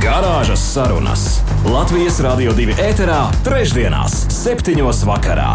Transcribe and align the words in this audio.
Garāžas 0.00 0.62
sarunas 0.72 1.22
Latvijas 1.68 2.16
Rādio 2.24 2.54
2 2.56 2.72
ēterā, 2.80 3.18
trešdienās, 3.44 4.14
septiņos 4.32 5.02
vakarā. 5.04 5.50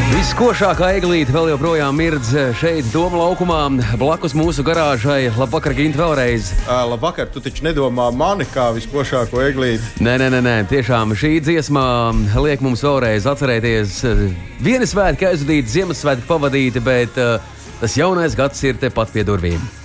Viskošākā 0.00 0.94
eglīte 0.96 1.34
vēl 1.34 1.50
joprojām 1.50 2.00
mirdz 2.00 2.30
šeit, 2.56 2.88
Doma 2.94 3.20
laukumā, 3.20 3.58
blakus 4.00 4.32
mūsu 4.32 4.64
garāžai. 4.64 5.28
Labvakar, 5.36 5.76
Gint, 5.76 5.98
vēlreiz. 6.00 6.54
Uh, 6.64 6.86
labvakar, 6.94 7.28
tu 7.34 7.44
taču 7.44 7.68
nedomā 7.68 8.08
mani 8.16 8.48
kā 8.48 8.70
viskošāko 8.78 9.44
eglīti. 9.44 10.00
Nē, 10.00 10.16
nē, 10.24 10.32
nē, 10.32 10.42
nē, 10.48 10.56
tiešām 10.72 11.12
šī 11.20 11.36
dziesma 11.44 11.84
liek 12.40 12.64
mums 12.64 12.86
vēlreiz 12.86 13.28
atcerēties 13.28 14.00
vienu 14.64 14.88
svētku 14.88 15.34
aizvadīt, 15.34 15.68
Ziemassvētku 15.76 16.30
pavadīti, 16.32 16.80
bet 16.80 17.20
uh, 17.20 17.56
tas 17.84 18.00
jaunais 18.00 18.40
gads 18.40 18.64
ir 18.64 18.80
tepat 18.80 19.12
pie 19.12 19.28
durvīm. 19.28 19.83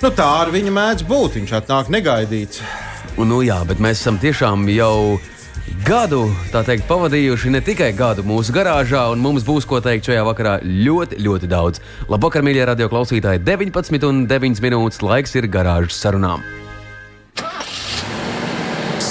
Nu, 0.00 0.08
tā 0.08 0.26
ar 0.42 0.48
viņu 0.48 0.72
mēdz 0.72 1.04
būt. 1.04 1.36
Viņš 1.36 1.50
atnāk 1.58 1.90
negaidīts. 1.92 2.62
Un, 3.20 3.28
nu, 3.28 3.42
jā, 3.44 3.58
bet 3.68 3.82
mēs 3.84 4.00
esam 4.00 4.16
tiešām 4.20 4.64
jau 4.72 5.20
gadu 5.84 6.22
teikt, 6.52 6.86
pavadījuši 6.88 7.52
ne 7.52 7.60
tikai 7.64 7.90
gadu 7.96 8.24
mūsu 8.26 8.54
garāžā, 8.56 9.04
un 9.12 9.20
mums 9.20 9.44
būs 9.44 9.68
ko 9.68 9.82
teikt 9.84 10.08
šajā 10.08 10.24
vakarā 10.24 10.54
ļoti, 10.64 11.20
ļoti 11.20 11.50
daudz. 11.50 11.82
Labvakar, 12.08 12.44
mīļie 12.46 12.64
radio 12.72 12.88
klausītāji! 12.92 13.42
19 13.44 14.08
un 14.08 14.24
9 14.30 14.64
minūtes 14.64 15.02
laiks 15.04 15.36
ir 15.36 15.50
garāžas 15.52 16.00
sarunām. 16.00 16.44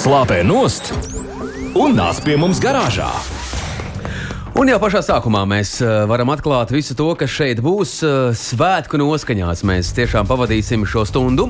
Slāpē 0.00 0.40
nost 0.42 0.90
un 1.78 1.94
nāc 2.00 2.24
pie 2.26 2.34
mums 2.40 2.62
garāžā! 2.62 3.12
Un 4.60 4.68
jau 4.68 4.76
pašā 4.76 5.00
sākumā 5.00 5.40
mēs 5.48 5.78
uh, 5.80 6.02
varam 6.04 6.28
atklāt 6.34 6.68
visu 6.74 6.92
to, 6.92 7.06
kas 7.16 7.32
šeit 7.32 7.62
būs 7.64 7.94
uh, 8.04 8.34
svētku 8.36 8.98
noskaņās. 9.00 9.62
Mēs 9.64 9.94
tiešām 9.96 10.26
pavadīsim 10.28 10.82
šo 10.84 11.06
stundu, 11.08 11.46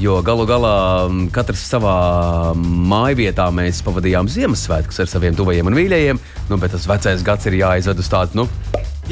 jo 0.00 0.14
galu 0.24 0.46
galā 0.48 0.78
um, 1.04 1.26
katrs 1.28 1.60
savā 1.68 2.54
mājvietā 2.56 3.50
mēs 3.52 3.82
pavadījām 3.84 4.30
Ziemassvētkus 4.32 5.02
ar 5.04 5.10
saviem 5.12 5.36
tuvajiem 5.36 5.68
un 5.68 5.76
mīļajiem. 5.76 6.22
Nu, 6.48 6.56
bet 6.62 6.72
tas 6.72 6.88
vecais 6.88 7.26
gads 7.26 7.50
ir 7.50 7.58
jāizved 7.58 8.00
uz 8.00 8.08
tādu. 8.08 8.40
Nu, 8.40 8.48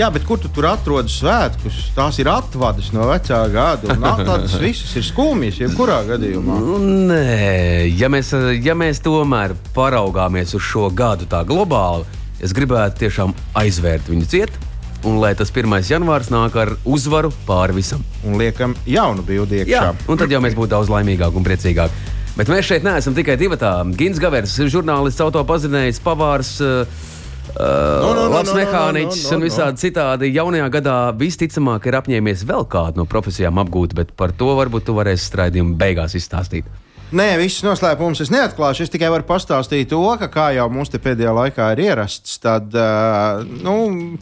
Jā, 0.00 0.08
bet 0.08 0.24
kur 0.24 0.40
tu 0.40 0.48
tur 0.48 0.70
atrod 0.70 1.12
svētkus? 1.12 1.90
Tās 1.92 2.16
ir 2.22 2.30
atvadas 2.32 2.88
no 2.96 3.04
vecā 3.10 3.42
gada. 3.52 3.92
Tādas 4.24 4.56
visas 4.62 4.96
ir 4.96 5.04
skumjas, 5.04 5.60
jebkurā 5.60 5.98
gadījumā. 6.08 6.56
Nu, 6.64 6.80
nē, 7.12 7.92
ja 8.00 8.08
mēs, 8.08 8.32
ja 8.64 8.72
mēs 8.72 9.04
tomēr 9.04 9.52
paraugāmies 9.76 10.56
uz 10.56 10.64
šo 10.64 10.88
gadu 10.96 11.28
tā 11.28 11.44
globāli, 11.44 12.08
Es 12.42 12.54
gribētu 12.56 13.04
tiešām 13.04 13.34
aizvērt 13.54 14.08
viņu 14.10 14.26
ciet, 14.26 14.56
un 15.06 15.20
lai 15.22 15.30
tas 15.38 15.52
1. 15.54 15.76
janvārs 15.86 16.30
nāk 16.34 16.56
ar 16.58 16.72
uzvaru 16.82 17.30
pāri 17.46 17.76
visam. 17.76 18.02
Un 18.26 18.34
liekam, 18.40 18.74
jaunu 18.86 19.22
bildi 19.26 19.60
iekšā. 19.62 19.70
Jā, 19.70 19.94
un 20.10 20.18
tad 20.18 20.32
jau 20.34 20.42
mēs 20.42 20.58
būtu 20.58 20.72
daudz 20.74 20.90
laimīgāki 20.90 21.38
un 21.38 21.46
priecīgāki. 21.46 22.10
Bet 22.34 22.48
mēs 22.48 22.66
šeit 22.66 22.84
neesam 22.86 23.14
tikai 23.14 23.36
divi. 23.38 23.58
Gins 23.98 24.18
Gavers, 24.18 24.56
žurnālists, 24.72 25.20
autopazinējs, 25.22 26.00
pavārs. 26.02 26.54
Uh, 26.64 27.10
no, 27.52 28.12
no, 28.16 28.28
labs 28.32 28.50
no, 28.50 28.56
mehāniķis 28.56 29.24
no, 29.24 29.28
no, 29.28 29.30
no, 29.30 29.38
un 29.38 29.46
visādi 29.46 29.82
citādi. 29.84 30.30
Jaunajā 30.32 30.70
gadā 30.80 30.96
visticamāk 31.18 31.86
ir 31.86 31.98
apņēmies 32.00 32.46
vēl 32.48 32.66
kādu 32.72 33.02
no 33.02 33.06
profesijām 33.10 33.60
apgūt, 33.62 33.94
bet 33.98 34.14
par 34.18 34.32
to 34.34 34.54
varbūt 34.58 34.88
tu 34.88 34.96
varēsi 34.96 35.28
straidījuma 35.28 35.76
beigās 35.78 36.16
izstāstīt. 36.18 36.66
Nē, 37.12 37.34
visus 37.40 37.64
noslēpumus 37.66 38.22
es 38.24 38.30
neatklāšu. 38.32 38.86
Es 38.86 38.92
tikai 38.92 39.10
varu 39.12 39.26
pastāstīt 39.28 39.90
to, 39.92 40.00
ka, 40.20 40.30
kā 40.32 40.46
jau 40.56 40.68
mums 40.72 40.92
te 40.92 41.00
pēdējā 41.02 41.34
laikā 41.36 41.72
ir 41.74 41.84
ierasts, 41.90 42.38
tad, 42.42 42.72
uh, 42.72 43.42
nu, 43.64 44.16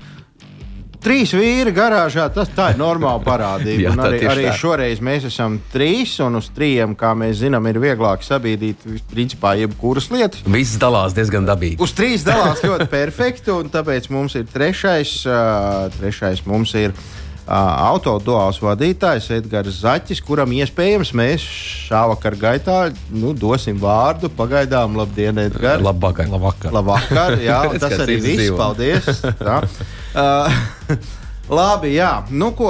Trīs 1.01 1.31
vīri 1.33 1.73
garāžā, 1.73 2.27
tas 2.29 2.51
ir 2.53 2.75
normāla 2.77 3.23
parādība. 3.25 3.83
Jā, 3.87 3.93
arī, 4.05 4.19
arī 4.29 4.43
tā. 4.51 4.57
šoreiz 4.59 4.99
mēs 5.01 5.25
esam 5.31 5.57
trīs, 5.73 6.19
un 6.21 6.37
uz 6.37 6.51
trījiem, 6.53 6.93
kā 6.99 7.15
mēs 7.17 7.39
zinām, 7.41 7.65
ir 7.71 7.79
vieglāk 7.81 8.21
sabiedrīt 8.27 8.85
principā 9.09 9.55
jebkuras 9.63 10.11
lietas. 10.13 10.45
Viss 10.45 10.77
dalās 10.83 11.17
diezgan 11.17 11.49
dabīgi. 11.49 11.81
Uz 11.81 11.97
trīs 11.97 12.27
dalās 12.27 12.61
ļoti 12.67 12.91
perfekti, 12.99 13.49
un 13.55 13.73
tāpēc 13.73 14.11
mums 14.13 14.37
ir 14.37 14.45
trešais. 14.53 15.15
Uh, 15.25 15.89
trešais 15.97 16.45
mums 16.45 16.77
ir 16.77 16.93
uh, 16.93 17.30
autoduāls 17.51 18.61
vadītājs 18.63 19.31
Edgars 19.41 19.81
Zaķis, 19.83 20.23
kuram 20.23 20.53
iespējams 20.55 21.13
mēs 21.19 21.45
šā 21.89 22.05
vakar 22.13 22.37
gaitā 22.39 22.79
nu, 23.11 23.33
dosim 23.35 23.81
vārdu. 23.81 24.31
Pagaidām, 24.37 24.95
labdien, 24.99 25.39
Edgars! 25.43 25.83
Labvakar! 25.85 26.31
Labvakar! 26.31 26.75
labvakar 26.75 27.39
jā, 27.43 27.63
tas 27.83 27.97
arī 28.07 28.21
viss. 28.23 28.45
Dzīvo. 28.45 28.61
Paldies! 28.61 29.11
uh, 30.21 30.61
Labi, 31.51 31.97
jā, 31.97 32.11
nu 32.31 32.53
ko, 32.55 32.69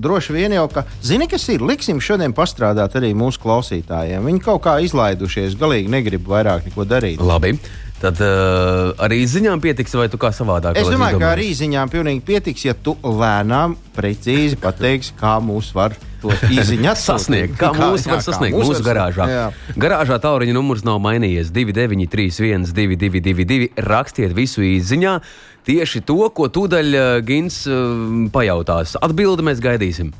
droši 0.00 0.32
vien 0.32 0.54
jau, 0.56 0.64
ka, 0.72 0.86
zini, 1.04 1.26
kas 1.28 1.42
ir, 1.52 1.60
liksim 1.60 2.00
šodien 2.00 2.32
pastrādāt 2.32 2.96
arī 2.96 3.10
mūsu 3.12 3.42
klausītājiem. 3.42 4.24
Viņi 4.24 4.40
kaut 4.46 4.62
kā 4.64 4.78
izlaidušies, 4.80 5.58
galīgi 5.60 5.92
negrib 5.92 6.24
vairāk 6.30 6.70
neko 6.70 6.88
darīt. 6.88 7.20
Labi. 7.20 7.58
Tad 7.98 8.20
uh, 8.22 8.92
arī 9.02 9.24
ziņām 9.26 9.58
pietiks, 9.62 9.96
vai 9.98 10.06
tu 10.10 10.20
kā 10.22 10.30
savādāk? 10.34 10.76
Es 10.78 10.86
domāju, 10.86 11.18
ka 11.18 11.32
arī 11.32 11.48
ziņām 11.58 11.90
pilnīgi 11.90 12.22
pietiks, 12.28 12.62
ja 12.68 12.74
tu 12.74 12.94
lēnām, 13.02 13.74
precīzi 13.96 14.58
pateiksi, 14.62 15.16
kā 15.18 15.38
mūs 15.42 15.72
var 15.74 15.96
izziņot. 16.22 17.00
sasniegt. 17.02 17.56
Kā, 17.58 17.72
kā 17.74 17.90
mūs 17.90 18.06
var 18.06 18.20
jā, 18.20 18.26
sasniegt 18.28 18.54
mūsu 18.54 18.78
var 18.78 18.86
garāžā? 18.86 19.26
Jā. 19.32 19.44
Garāžā 19.74 20.20
tauriņa 20.22 20.54
numurs 20.54 20.86
nav 20.86 21.02
mainījies. 21.02 21.50
2931, 21.54 22.70
222, 22.78 23.72
rakstiet 23.88 24.36
visu 24.36 24.62
izziņā. 24.62 25.18
Tieši 25.66 26.04
to, 26.06 26.22
ko 26.30 26.46
tūdaļ 26.54 26.94
Gins 27.26 27.64
uh, 27.66 28.30
pajautās. 28.34 28.94
Atbildi 29.02 29.50
mēs 29.50 29.62
gaidīsim. 29.64 30.14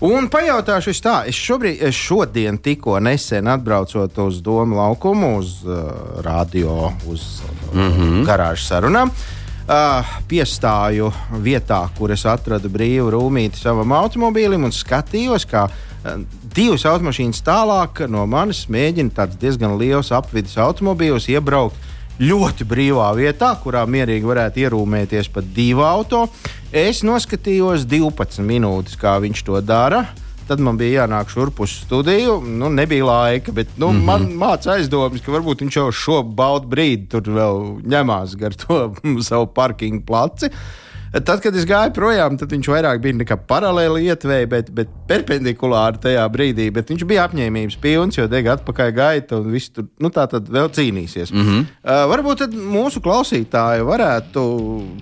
Un 0.00 0.30
pajautāšu 0.32 0.94
es 0.94 1.02
tā, 1.04 1.14
es, 1.28 1.36
šobrīd, 1.36 1.82
es 1.84 1.96
šodien 1.96 2.56
tikko 2.64 2.94
nesen 3.04 3.50
atbraucot 3.52 4.16
uz 4.24 4.38
Domu 4.40 4.78
laukumu, 4.78 5.34
uz 5.42 5.58
uh, 5.66 5.90
radio, 6.24 6.92
uz 7.06 7.42
uh, 7.44 7.74
mm 7.74 7.90
-hmm. 7.92 8.24
garāžas 8.24 8.68
sarunām. 8.72 9.10
Uh, 9.10 10.06
piestāju 10.28 11.12
vietā, 11.32 11.88
kur 11.98 12.10
es 12.10 12.24
atradu 12.26 12.68
brīvu 12.68 13.10
rūmīti 13.10 13.60
savam 13.60 13.92
automobīlim 13.92 14.64
un 14.64 14.72
skatījos, 14.72 15.46
kā 15.46 15.68
uh, 15.68 16.24
divas 16.54 16.84
automašīnas 16.84 17.42
tālāk 17.44 18.08
no 18.08 18.26
manis 18.26 18.66
mēģina 18.68 19.10
tāds 19.14 19.36
diezgan 19.36 19.78
liels 19.78 20.12
apvidus 20.12 20.56
automobīls 20.56 21.28
iebraukt 21.28 21.76
ļoti 22.20 22.66
brīvā 22.68 23.10
vietā, 23.16 23.54
kurā 23.62 23.86
mierīgi 23.88 24.28
varētu 24.28 24.64
ierūmēties 24.64 25.30
pat 25.32 25.46
divi 25.56 25.84
auto. 25.84 26.26
Es 26.72 27.00
noskatījos 27.06 27.86
12 27.88 28.44
minūtes, 28.46 28.98
kā 29.00 29.16
viņš 29.22 29.44
to 29.46 29.62
dara. 29.64 30.04
Tad 30.50 30.60
man 30.66 30.76
bija 30.76 31.04
jānāk 31.04 31.30
šurp 31.30 31.62
uz 31.62 31.76
studiju. 31.84 32.40
Nu, 32.42 32.68
nebija 32.74 33.06
laika, 33.06 33.52
bet 33.54 33.68
nu, 33.78 33.92
mm 33.92 33.96
-hmm. 33.96 34.04
man 34.04 34.28
mācīja 34.42 34.80
aizdomas, 34.80 35.22
ka 35.22 35.32
varbūt 35.32 35.62
viņš 35.62 35.76
jau 35.76 35.92
šo 35.92 36.22
baudu 36.22 36.68
brīdi 36.68 37.08
tur 37.08 37.22
vēl 37.22 37.80
ņemās 37.86 38.36
gar 38.36 38.54
to 38.54 38.94
savu 39.28 39.46
parkingu 39.46 40.04
placi. 40.06 40.46
Uh, 40.46 40.89
Tad, 41.10 41.40
kad 41.42 41.56
es 41.58 41.64
gāju 41.66 41.90
projām, 41.90 42.36
tad 42.38 42.52
viņš 42.54 42.68
vairāk 42.70 43.00
bija 43.02 43.16
nekā 43.18 43.34
paralēli 43.50 44.04
ietvēja, 44.12 44.46
bet, 44.50 44.68
bet 44.74 44.90
perpendikulāri 45.10 45.98
tajā 46.04 46.22
brīdī. 46.30 46.68
Bet 46.74 46.92
viņš 46.92 47.02
bija 47.10 47.24
apņēmības 47.26 47.78
pilns, 47.82 48.18
jo 48.20 48.28
dega 48.30 48.54
atpakaļ 48.54 48.92
gaita 48.94 49.40
un 49.40 49.48
viss 49.50 49.72
tur 49.74 49.88
nu, 49.98 50.12
tā 50.14 50.28
tad 50.30 50.46
vēl 50.46 50.70
cīnīsies. 50.76 51.32
Mm 51.34 51.48
-hmm. 51.48 51.66
uh, 51.82 52.04
varbūt 52.12 52.54
mūsu 52.54 53.02
klausītāji 53.02 53.82
varētu 53.90 54.44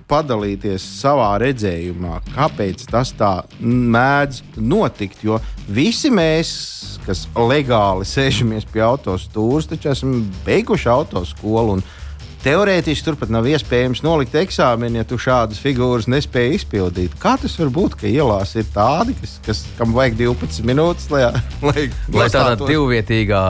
padalīties 0.09 0.87
savā 0.97 1.35
redzējumā, 1.45 2.23
kāpēc 2.33 2.89
tas 2.89 3.13
tā 3.13 3.43
mēdz 3.61 4.41
notikt. 4.57 5.21
Jo 5.23 5.37
visi 5.69 6.09
mēs, 6.09 6.49
kas 7.05 7.27
legāli 7.35 8.05
sēžamies 8.05 8.65
pie 8.65 8.81
autostūra, 8.81 9.69
taču 9.69 9.93
esam 9.93 10.25
beiguši 10.45 10.89
autoskolu. 10.89 11.81
Teorētiski 12.39 13.03
turpat 13.03 13.31
nav 13.35 13.43
iespējams 13.51 13.99
nolikt 13.99 14.37
eksāmenu, 14.39 15.01
ja 15.01 15.07
tu 15.07 15.17
šādas 15.19 15.59
figūras 15.59 16.05
nespēji 16.07 16.55
izpildīt. 16.55 17.17
Kā 17.19 17.33
tas 17.41 17.57
var 17.59 17.71
būt, 17.75 17.97
ka 17.99 18.07
ielās 18.07 18.53
ir 18.55 18.69
tādi, 18.71 19.11
kas, 19.19 19.33
kas 19.43 19.63
kam 19.75 19.91
vajag 19.97 20.15
12 20.21 20.63
minūtes, 20.69 21.09
lai, 21.11 21.25
lai, 21.67 21.89
lai 22.15 22.27
tādā 22.31 22.55
divvietīgā 22.61 23.41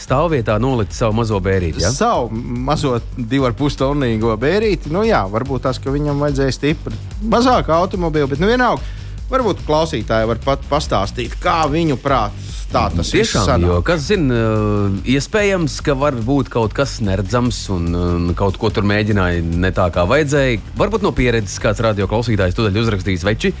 stāvvietā 0.00 0.56
noliktu 0.64 0.96
savu 0.96 1.18
mazo 1.20 1.42
bērīti? 1.44 1.84
Ja? 1.84 1.92
Savu 1.92 2.32
mazo 2.32 2.94
divu 3.18 3.50
ar 3.50 3.56
pustonnīgo 3.58 4.32
bērīti. 4.40 4.94
Nu, 4.96 5.04
jā, 5.04 5.26
varbūt 5.28 5.66
tas, 5.68 5.82
ka 5.84 5.92
viņam 5.92 6.24
vajadzēja 6.24 6.56
stipri 6.56 6.96
mazāk 7.28 7.68
automobīlu, 7.76 8.32
bet 8.32 8.40
nu 8.40 8.48
vienalga. 8.48 8.96
Varbūt 9.28 9.64
klausītāji 9.68 10.28
var 10.30 10.38
pat 10.44 10.62
pastāstīt, 10.70 11.34
kā 11.42 11.60
viņu 11.68 11.98
prātā 12.00 12.32
tā 12.68 12.82
tas 12.92 13.10
viss 13.12 13.32
Tiešām, 13.32 13.62
jo 13.64 13.78
kas 13.84 14.02
zina, 14.10 14.36
eh, 14.36 15.14
iespējams, 15.16 15.78
ka 15.84 15.94
var 15.96 16.12
būt 16.12 16.50
kaut 16.52 16.74
kas 16.76 16.98
neredzams 17.00 17.62
un 17.72 18.34
kaut 18.36 18.58
ko 18.60 18.68
tur 18.70 18.84
mēģināja 18.88 19.42
ne 19.42 19.70
tā 19.72 19.88
kā 19.92 20.04
vajadzēja. 20.08 20.60
Varbūt 20.76 21.02
no 21.02 21.12
pieredzes 21.16 21.58
kāds 21.60 21.80
radio 21.80 22.08
klausītājs 22.08 22.56
to 22.56 22.68
uzrakstījis 22.68 23.24
veči. 23.24 23.52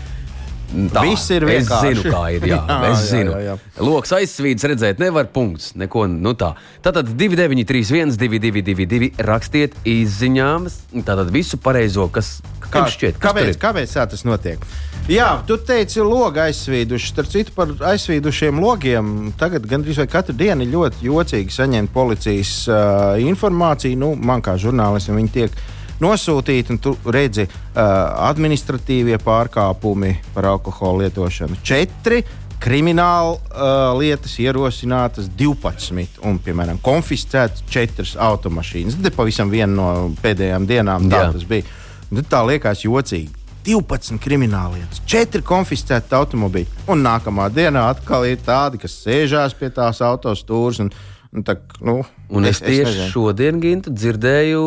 Tā, 0.68 1.00
Viss 1.00 1.30
ir 1.32 1.46
Es 1.48 1.64
vienkārši. 1.64 1.94
zinu, 1.94 2.12
kā 2.12 2.22
ir. 2.36 2.42
Jā, 2.44 2.58
Jā, 2.68 2.76
es 2.90 2.98
jā, 2.98 3.06
zinu. 3.08 3.32
jā, 3.32 3.38
jā. 3.46 3.54
Loks 3.80 4.10
aizsvīts, 4.12 4.66
redzēt, 4.68 4.98
nevar 5.00 5.24
punkts. 5.32 5.70
Neko, 5.80 6.04
nu 6.12 6.34
tā. 6.36 6.50
Tātad 6.84 7.08
2931, 7.16 8.12
222, 8.20 9.08
rakstiet 9.24 9.72
izziņām. 9.88 10.68
Tātad 11.08 11.32
visu 11.32 11.56
pareizo, 11.56 12.10
kas, 12.12 12.42
kā 12.68 12.84
šķiet. 12.84 13.16
kas 13.16 13.30
kāpēc, 13.32 13.54
ir? 13.54 13.60
kāpēc 13.64 13.96
tā 13.96 14.04
tas 14.12 14.26
notiek? 14.28 14.60
Jā, 15.08 15.38
tu 15.48 15.56
teici, 15.56 16.02
logi 16.04 16.42
aizsvīduši. 16.42 17.06
Starp 17.14 17.30
citu, 17.32 17.52
par 17.56 17.70
aizsvīdušiem 17.94 18.58
logiem 18.60 19.12
tagad 19.40 19.64
gandrīz 19.64 20.02
vai 20.02 20.04
katru 20.12 20.34
dienu 20.36 20.66
ir 20.66 20.74
ļoti 20.74 21.06
jocīgi 21.06 21.54
saņemt 21.54 21.94
policijas 21.94 22.50
uh, 22.68 23.14
informāciju. 23.24 23.96
Nu, 23.96 24.10
man 24.20 24.44
kā 24.44 24.58
žurnālistam 24.60 25.16
viņi 25.16 25.32
tiek 25.32 25.56
nosūtīti, 26.04 26.74
un 26.74 26.80
tu 26.84 26.92
redzi 27.08 27.46
uh, 27.48 27.80
administratīvie 28.28 29.16
pārkāpumi 29.24 30.12
par 30.34 30.50
alkohola 30.52 31.06
lietošanu. 31.06 31.56
Četri 31.64 32.20
krimināla 32.60 33.32
uh, 33.32 33.72
lietas 33.96 34.36
ierosinātas 34.44 35.32
12, 35.40 36.20
un, 36.28 36.36
piemēram, 36.44 36.82
konfiscētas 36.84 37.64
četras 37.72 38.12
automašīnas. 38.28 39.00
Tas 39.00 39.16
pavisam 39.16 39.48
viena 39.48 39.72
no 39.72 39.90
pēdējām 40.20 40.68
dienām 40.68 41.08
tā 41.08 41.24
Jā. 41.24 41.34
tas 41.38 41.48
bija. 41.48 41.64
Nu, 42.12 42.20
tā 42.28 42.44
liekas 42.44 42.84
jocīgi. 42.84 43.37
12 43.68 44.16
krimināllietas, 44.24 45.02
4 45.08 45.44
konfiscēti 45.44 46.16
automobīļi. 46.16 46.86
Un 46.88 47.04
nākamā 47.04 47.50
dienā 47.52 47.84
atkal 47.92 48.24
ir 48.30 48.40
tādi, 48.44 48.80
kas 48.80 48.96
sēžās 49.04 49.52
pie 49.58 49.68
tās 49.76 50.00
autostūras. 50.04 50.80
Un, 50.86 50.88
un 51.36 51.44
tā, 51.44 51.58
nu, 51.84 52.00
Un 52.32 52.48
es, 52.48 52.58
es 52.58 52.64
tieši 52.64 52.88
nezinu. 52.88 53.08
šodien, 53.12 53.60
Gintu, 53.60 53.92
dzirdēju, 53.92 54.64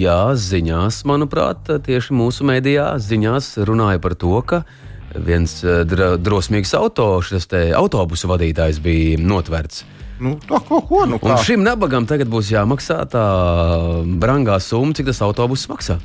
jā, 0.00 0.18
ziņās, 0.36 1.02
manuprāt, 1.08 1.68
tieši 1.84 2.16
mūsu 2.16 2.44
mēdījā 2.48 2.90
ziņās 3.04 3.54
runāja 3.68 4.00
par 4.04 4.16
to, 4.16 4.34
ka 4.48 4.62
viens 5.16 5.58
eh, 5.64 5.84
dra, 5.88 6.14
drosmīgs 6.20 6.72
auto, 6.76 7.10
šis 7.24 7.48
autobusu 7.76 8.28
vadītājs 8.32 8.80
bija 8.84 9.20
notverts. 9.20 9.84
Nu, 10.18 10.34
to, 10.48 10.58
ko, 10.66 10.80
ko, 10.82 11.04
nu, 11.06 11.16
Un 11.22 11.30
kā? 11.36 11.38
šim 11.46 11.62
nabagam 11.62 12.04
tagad 12.10 12.28
būs 12.32 12.48
jāmaksā 12.50 13.04
tā 13.12 13.24
brangā 14.18 14.56
summa, 14.60 14.96
cik 14.98 15.12
tas 15.12 15.20
autobuss 15.22 15.68
maksā. 15.70 16.00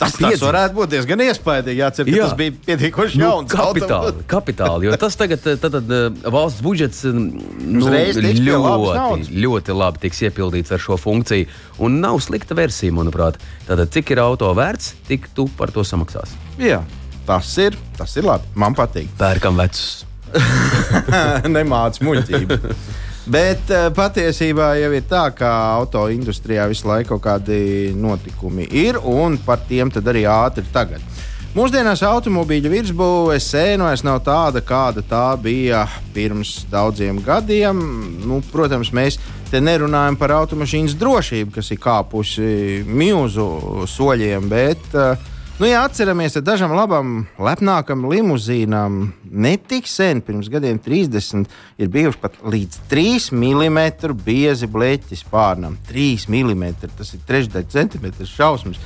Tas, 0.00 0.14
tas 0.16 0.42
varētu 0.42 0.76
būt 0.78 0.92
diezgan 0.94 1.22
iespaidīgi. 1.26 1.78
Jācer, 1.80 2.08
Jā. 2.10 2.26
tas 2.26 2.36
bija 2.38 2.54
pietiekoši 2.66 3.20
Nu, 3.20 3.26
jauns. 3.26 3.52
kapitāli, 3.52 4.24
kapitāli, 4.30 4.88
jo 4.88 4.96
tas 5.00 5.16
tagad 5.20 5.44
eh, 5.46 5.58
tad, 5.60 5.76
tad, 5.76 5.92
eh, 5.96 6.30
valsts 6.32 6.64
budžets 6.64 7.02
eh, 7.08 7.16
nu, 7.16 7.84
ļoti, 7.84 9.28
ļoti 9.44 9.76
labi 9.76 10.02
tiks 10.06 10.22
iepildīts 10.28 10.72
ar 10.74 10.82
šo 10.82 10.96
funkciju. 11.00 11.48
Un 11.84 12.00
nav 12.02 12.18
slikta 12.24 12.56
versija, 12.58 12.94
manuprāt. 12.96 13.38
Tātad, 13.68 13.92
cik 13.94 14.14
ir 14.16 14.22
auto 14.24 14.50
vērts, 14.56 14.94
tik 15.08 15.28
tu 15.36 15.48
par 15.58 15.72
to 15.74 15.84
samaksās. 15.86 16.32
Jā, 16.60 16.80
tas 17.28 17.52
ir, 17.62 17.76
tas 17.98 18.16
ir 18.16 18.26
labi. 18.28 18.48
Man 18.58 18.76
patīk. 18.78 19.12
Pērkam 19.20 19.60
vecus. 19.60 20.06
Nemāc 21.56 22.00
muļķību. 22.04 22.58
Bet 23.28 23.68
uh, 23.68 23.90
patiesībā 23.92 24.72
jau 24.80 24.92
ir 24.96 25.04
tā, 25.08 25.26
ka 25.36 25.50
auto 25.76 26.06
industrijā 26.08 26.64
visu 26.70 26.88
laiku 26.88 27.18
kaut 27.18 27.26
kādi 27.26 27.90
notikumi 27.92 28.64
ir, 28.72 28.96
un 28.96 29.36
par 29.44 29.60
tiem 29.68 29.92
arī 29.92 30.24
ātri 30.24 30.64
tagad. 30.72 31.04
Mūsdienās 31.50 32.04
automobīļa 32.06 32.70
virsbūve 32.70 33.34
sēna 33.42 33.88
vairs 33.88 34.04
nav 34.06 34.20
tāda, 34.22 34.62
kāda 34.62 35.02
tā 35.02 35.34
bija 35.42 35.82
pirms 36.14 36.60
daudziem 36.70 37.18
gadiem. 37.26 37.80
Nu, 38.22 38.38
protams, 38.52 38.92
mēs 38.94 39.18
te 39.50 39.58
nerunājam 39.58 40.14
par 40.16 40.30
automašīnas 40.36 40.94
drošību, 40.94 41.56
kas 41.56 41.72
ir 41.74 41.80
kāpusi 41.82 42.84
milzu 42.86 43.48
soļiem, 43.90 44.46
bet 44.48 44.94
uh, 44.94 45.18
Nu, 45.60 45.66
ja 45.66 45.82
atceramies, 45.84 46.32
tad 46.32 46.46
dažam 46.48 46.72
labam, 46.72 47.08
lepnākam 47.36 48.06
limuzīnam 48.08 48.94
netik 49.28 49.84
sen, 49.92 50.22
pirms 50.24 50.46
gadiem 50.48 50.78
30, 50.80 51.50
ir 51.76 51.90
bijuši 51.92 52.16
pat 52.22 52.38
līdz 52.40 52.78
3 52.88 53.26
mm 53.36 54.14
biezi 54.24 54.64
bleķi 54.72 55.18
spārnam. 55.20 55.74
3 55.90 56.30
mm 56.32 56.64
tas 56.96 57.12
ir 57.12 57.20
trešdaļa 57.28 57.68
centimetrs 57.74 58.32
šausmas. 58.32 58.80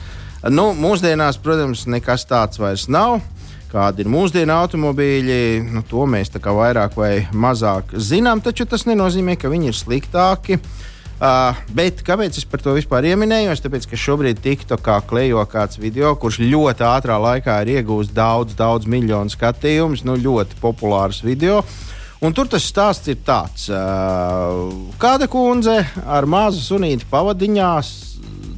Nu, 0.51 0.73
mūsdienās, 0.75 1.39
protams, 1.45 1.85
nekas 1.87 2.27
tāds 2.27 2.59
vairs 2.59 2.89
nav. 2.91 3.21
Kādi 3.71 4.03
ir 4.03 4.11
mūsdienu 4.11 4.57
automobīļi, 4.57 5.39
nu, 5.77 5.85
to 5.87 6.09
mēs 6.11 6.35
vairāk 6.35 6.99
vai 6.99 7.13
mazāk 7.31 7.95
zinām, 7.95 8.43
taču 8.43 8.67
tas 8.67 8.83
nenozīmē, 8.91 9.39
ka 9.39 9.47
viņi 9.55 9.71
ir 9.71 9.79
sliktāki. 9.79 10.59
Uh, 10.59 10.91
bet 11.75 12.03
kāpēc 12.07 12.39
es 12.41 12.47
par 12.49 12.63
to 12.65 12.75
vispār 12.77 13.07
pieminēju? 13.07 13.55
Tāpēc, 13.65 13.89
ka 13.91 13.99
šobrīd 13.99 14.43
TikTokā 14.45 15.01
klejo 15.09 15.45
kāds 15.51 15.79
video, 15.81 16.15
kurš 16.19 16.41
ļoti 16.43 16.87
ātrā 16.89 17.19
laikā 17.23 17.61
ir 17.65 17.79
iegūst 17.79 18.15
daudz, 18.15 18.57
daudz 18.59 18.89
miljonu 18.91 19.33
skatījumus, 19.33 20.05
nu, 20.07 20.19
ļoti 20.21 20.59
populārs 20.63 21.23
video. 21.25 21.63
Un 22.25 22.33
tur 22.33 22.49
tas 22.49 22.65
stāsts 22.65 23.11
ir 23.13 23.19
tāds, 23.27 23.67
uh, 23.69 24.71
kāda 25.01 25.29
kundze 25.29 25.83
ar 26.07 26.25
mazu 26.31 26.63
sunīti 26.65 27.05
pavadiņās 27.11 28.14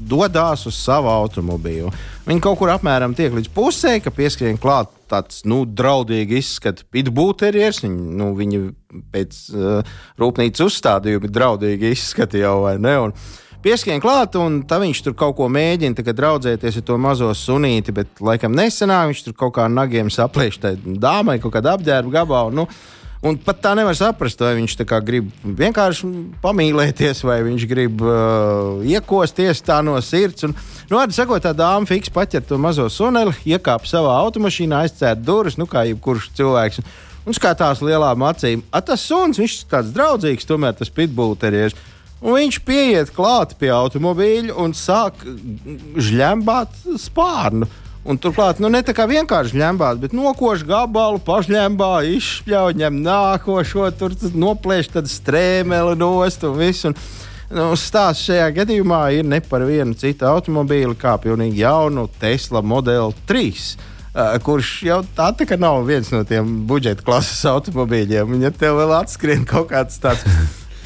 dodas 0.08 0.66
uz 0.68 0.76
savu 0.78 1.10
automobīlu. 1.12 1.92
Viņa 2.26 2.42
kaut 2.42 2.58
kur 2.60 2.72
apmēram 2.74 3.14
tiek 3.16 3.34
līdz 3.34 3.50
pusē, 3.54 3.96
ka 4.02 4.12
pieskrien 4.14 4.58
klāt 4.58 4.90
tāds 5.10 5.44
nu, 5.46 5.62
draudīgi 5.66 6.40
izskats 6.40 6.86
pitbūterieris. 6.94 7.82
Viņa, 7.84 8.12
nu, 8.20 8.30
viņa 8.38 8.62
pēc 9.14 9.40
uh, 9.54 9.96
rūpnīcas 10.20 10.66
uzstādījuma 10.66 11.30
draudīgi 11.30 11.92
izskata 11.94 12.40
jau 12.42 12.60
vai 12.66 12.78
ne. 12.82 12.96
Un, 13.08 13.18
Pieskrien 13.66 13.98
klāt, 13.98 14.36
un 14.38 14.60
tā 14.68 14.76
viņš 14.78 15.00
tur 15.02 15.14
kaut 15.18 15.32
ko 15.40 15.48
mēģina 15.50 15.96
tagad 15.98 16.14
draudzēties 16.20 16.76
ar 16.78 16.84
to 16.86 16.98
mazo 17.02 17.32
sunīti, 17.34 17.90
bet 17.96 18.20
laikam 18.22 18.54
nesenāk 18.54 19.08
viņš 19.10 19.22
tur 19.26 19.34
kaut 19.40 19.56
kā 19.56 19.64
ar 19.66 19.72
nagiem 19.72 20.12
saplēš 20.12 20.60
tai 20.62 20.76
dāmai 20.78 21.40
kaut 21.42 21.56
kādu 21.56 21.72
apģērbu 21.72 22.12
gabalu. 22.14 22.54
Nu, 22.54 22.66
Un 23.24 23.38
pat 23.40 23.62
tā 23.64 23.72
nevar 23.78 23.96
saprast, 23.96 24.42
vai 24.44 24.52
viņš 24.58 24.74
grib 25.06 25.30
vienkārši 25.42 26.08
pamīlēties, 26.42 27.22
vai 27.24 27.38
viņš 27.46 27.64
grib 27.70 28.02
uh, 28.04 28.84
iekosties 28.84 29.62
tā 29.64 29.80
no 29.84 29.96
sirds. 30.04 30.44
Un, 30.44 30.52
nu, 30.90 30.98
arī 31.00 31.16
sakot, 31.16 31.40
tā 31.42 31.54
dāma 31.56 31.88
fiks 31.88 32.12
paķer 32.12 32.44
to 32.44 32.58
mazo 32.60 32.90
suneli, 32.92 33.32
iekāpa 33.48 33.88
savā 33.88 34.18
automašīnā, 34.26 34.84
aizcēla 34.84 35.16
durvis, 35.16 35.56
nu, 35.56 35.66
kā 35.70 35.86
jebkurš 35.88 36.28
cilvēks. 36.36 36.84
Un 37.26 37.34
skatās 37.34 37.80
lielām 37.82 38.22
acīm. 38.28 38.62
A, 38.70 38.84
tas 38.84 39.02
suns, 39.02 39.40
viņš 39.40 39.56
ir 39.56 39.70
tāds 39.72 39.96
draudzīgs, 39.96 40.46
tomēr 40.46 40.76
tas 40.78 40.92
pitbulterieris. 40.92 41.74
Un 42.20 42.36
viņš 42.38 42.60
pieiet 42.64 43.10
klāt 43.16 43.56
pie 43.60 43.72
automobīļa 43.74 44.54
un 44.60 44.76
sāk 44.76 45.24
žļembāt 46.00 46.84
spārnu. 47.00 47.68
Un 48.06 48.20
turklāt, 48.22 48.60
nu, 48.62 48.68
ne 48.70 48.78
tā 48.86 48.94
kā 48.94 49.02
vienkārši 49.10 49.58
ņembāt, 49.58 49.98
bet 49.98 50.12
nokoš 50.14 50.62
gabalu, 50.68 51.18
pašņembā, 51.26 51.90
izšļauj, 52.14 52.76
ņem 52.78 53.00
nākošo, 53.02 53.88
tur 53.98 54.14
tad 54.14 54.36
noplēš 54.38 54.92
tādu 54.94 55.10
strēmeli 55.10 55.96
nost 55.98 56.46
un 56.46 56.54
visu. 56.60 56.92
Un, 56.92 56.94
nu, 57.56 57.64
stāsts 57.80 58.28
šajā 58.28 58.46
gadījumā 58.60 59.00
ir 59.16 59.26
ne 59.26 59.40
par 59.42 59.66
vienu 59.66 59.98
citu 59.98 60.28
automobīli, 60.30 60.94
kā 61.00 61.16
pilnīgi 61.22 61.64
jaunu 61.64 62.06
Tesla 62.20 62.62
Model 62.62 63.10
3. 63.26 63.50
Uh, 64.16 64.36
kurš 64.40 64.70
jau 64.86 65.00
tā, 65.16 65.32
tā 65.36 65.44
kā 65.44 65.58
nav 65.60 65.82
viens 65.84 66.08
no 66.14 66.22
tiem 66.24 66.62
budžeta 66.70 67.04
klases 67.04 67.42
automobīļiem. 67.50 68.38
Ja 68.46 68.54
tev 68.54 68.78
vēl 68.78 68.94
atskrien 69.02 69.42
kaut 69.48 69.68
kāds 69.74 69.98
tāds 70.00 70.22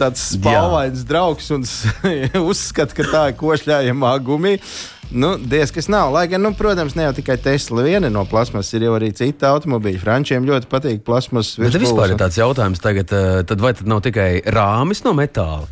tāds 0.00 0.24
spēlvains 0.34 1.04
draugs 1.08 1.50
un 1.54 1.66
uzskata, 2.50 2.96
ka 2.96 3.06
tā 3.12 3.26
ir 3.30 3.38
košļājamā 3.40 4.14
gumija. 4.24 4.64
Nu, 5.10 5.34
Diez 5.42 5.72
kas 5.74 5.88
nav. 5.90 6.12
Lai 6.14 6.26
gan, 6.30 6.42
nu, 6.44 6.52
protams, 6.54 6.94
ne 6.94 7.08
jau 7.08 7.16
tikai 7.16 7.36
Tesla 7.42 7.82
viena 7.86 8.10
no 8.12 8.22
plasmas, 8.30 8.70
ir 8.76 8.86
jau 8.86 8.94
arī 8.98 9.10
cita 9.16 9.50
automobīļa. 9.56 10.02
Frančiem 10.02 10.46
ļoti 10.46 10.70
patīk 10.70 11.02
plasmas. 11.06 11.56
Bet 11.58 11.80
vispār 11.82 12.14
ir 12.14 12.20
tāds 12.20 12.38
jautājums, 12.38 12.82
tagad, 12.82 13.10
eh, 13.10 13.42
tad 13.42 13.60
vai 13.62 13.74
tad 13.74 13.90
nav 13.90 14.04
tikai 14.06 14.30
rāmis 14.46 15.02
no 15.06 15.16
metāla? 15.16 15.66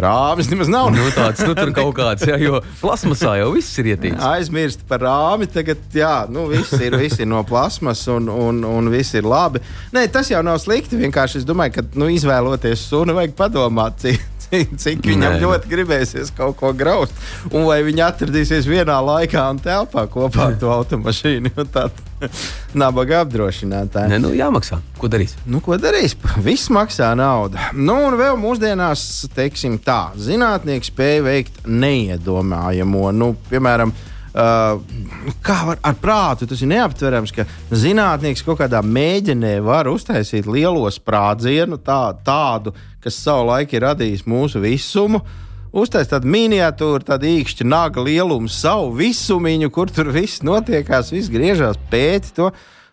Rāmis 0.00 0.46
nemaz 0.50 0.68
nav. 0.70 0.92
Nu, 0.94 1.08
tāds, 1.10 1.42
nu, 1.42 1.54
tur 1.58 1.72
kaut 1.74 1.92
kāds, 1.98 2.22
jā, 2.28 2.36
jo 2.38 2.60
plasmasā 2.78 3.34
jau 3.40 3.50
viss 3.56 3.78
ir 3.82 3.90
ietīts. 3.90 4.22
Aizmirst 4.22 4.84
par 4.88 5.02
rāmi. 5.02 5.48
Tagad, 5.50 5.82
jā, 5.94 6.12
nu, 6.30 6.46
viss 6.52 6.72
ir, 6.78 6.94
viss 7.00 7.18
ir 7.18 7.28
no 7.28 7.42
plasmas 7.46 8.04
un, 8.12 8.30
un, 8.30 8.62
un 8.64 8.90
viss 8.92 9.18
ir 9.18 9.26
labi. 9.26 9.62
Nē, 9.94 10.06
tas 10.14 10.30
jau 10.30 10.42
nav 10.46 10.60
slikti. 10.62 10.98
Vienkārši 11.00 11.42
es 11.42 11.48
domāju, 11.48 11.80
ka 11.80 11.86
nu, 11.98 12.06
izvēloties 12.14 12.86
sunu, 12.86 13.18
vajag 13.18 13.34
padomāt, 13.38 13.98
cik, 14.04 14.29
cik, 14.50 14.76
cik 14.82 15.06
viņam 15.06 15.36
Nē. 15.36 15.40
ļoti 15.44 15.70
gribēsies 15.70 16.32
kaut 16.36 16.58
ko 16.60 16.72
graust. 16.76 17.14
Un 17.52 17.66
vai 17.68 17.80
viņi 17.86 18.04
atradīsies 18.06 18.68
vienā 18.70 18.98
laikā 19.04 19.46
un 19.52 19.60
telpā 19.62 20.06
kopā 20.10 20.50
ar 20.50 20.58
to 20.60 20.70
automašīnu. 20.74 21.54
Tāda 21.70 22.28
nabaga 22.82 23.22
apdrošinātāja. 23.24 24.10
Nē, 24.12 24.20
nu, 24.22 24.32
jāmaksā. 24.36 24.80
Ko 25.00 25.08
darīs? 25.12 25.36
Nu, 25.48 25.62
ko 25.64 25.78
darīs? 25.80 26.16
Viss 26.44 26.70
maksā 26.72 27.12
naudu. 27.18 27.60
Nu, 27.72 27.96
un 28.10 28.18
vēl 28.20 28.38
mūsdienās, 28.40 29.06
teiksim 29.36 29.78
tā, 29.84 30.10
zinātnieki 30.20 30.90
spēja 30.90 31.24
veikt 31.26 31.62
neiedomājamo. 31.66 33.08
Nu, 33.16 33.32
piemēram, 33.50 33.94
kā 34.32 35.58
var 35.66 35.80
ar 35.82 35.96
prātu 35.98 36.46
tas 36.46 36.62
ir 36.62 36.70
neaptverams, 36.70 37.32
ka 37.34 37.46
zinātnieks 37.74 38.44
kaut 38.46 38.60
kādā 38.62 38.82
mēģinē 38.86 39.56
var 39.66 39.90
uztaisīt 39.90 40.46
lielo 40.46 40.86
sprādzienu, 40.92 41.80
tā, 41.82 42.14
tādu, 42.26 42.74
kas 43.02 43.18
savulaik 43.18 43.74
ir 43.74 43.86
radījis 43.88 44.26
mūsu 44.30 44.62
visumu. 44.62 45.22
Uztaisīt 45.70 46.14
tādu 46.14 46.30
miniatūru, 46.30 47.04
tādu 47.06 47.28
īkšķu 47.30 47.66
naga 47.66 48.02
lielumu, 48.02 48.50
savu 48.50 48.90
visumiņu, 48.98 49.70
kur 49.70 49.90
tur 49.94 50.10
viss 50.14 50.42
notiekās, 50.46 51.12
viss 51.14 51.30
griežās 51.30 51.78
pēc 51.90 52.32
to. 52.34 52.50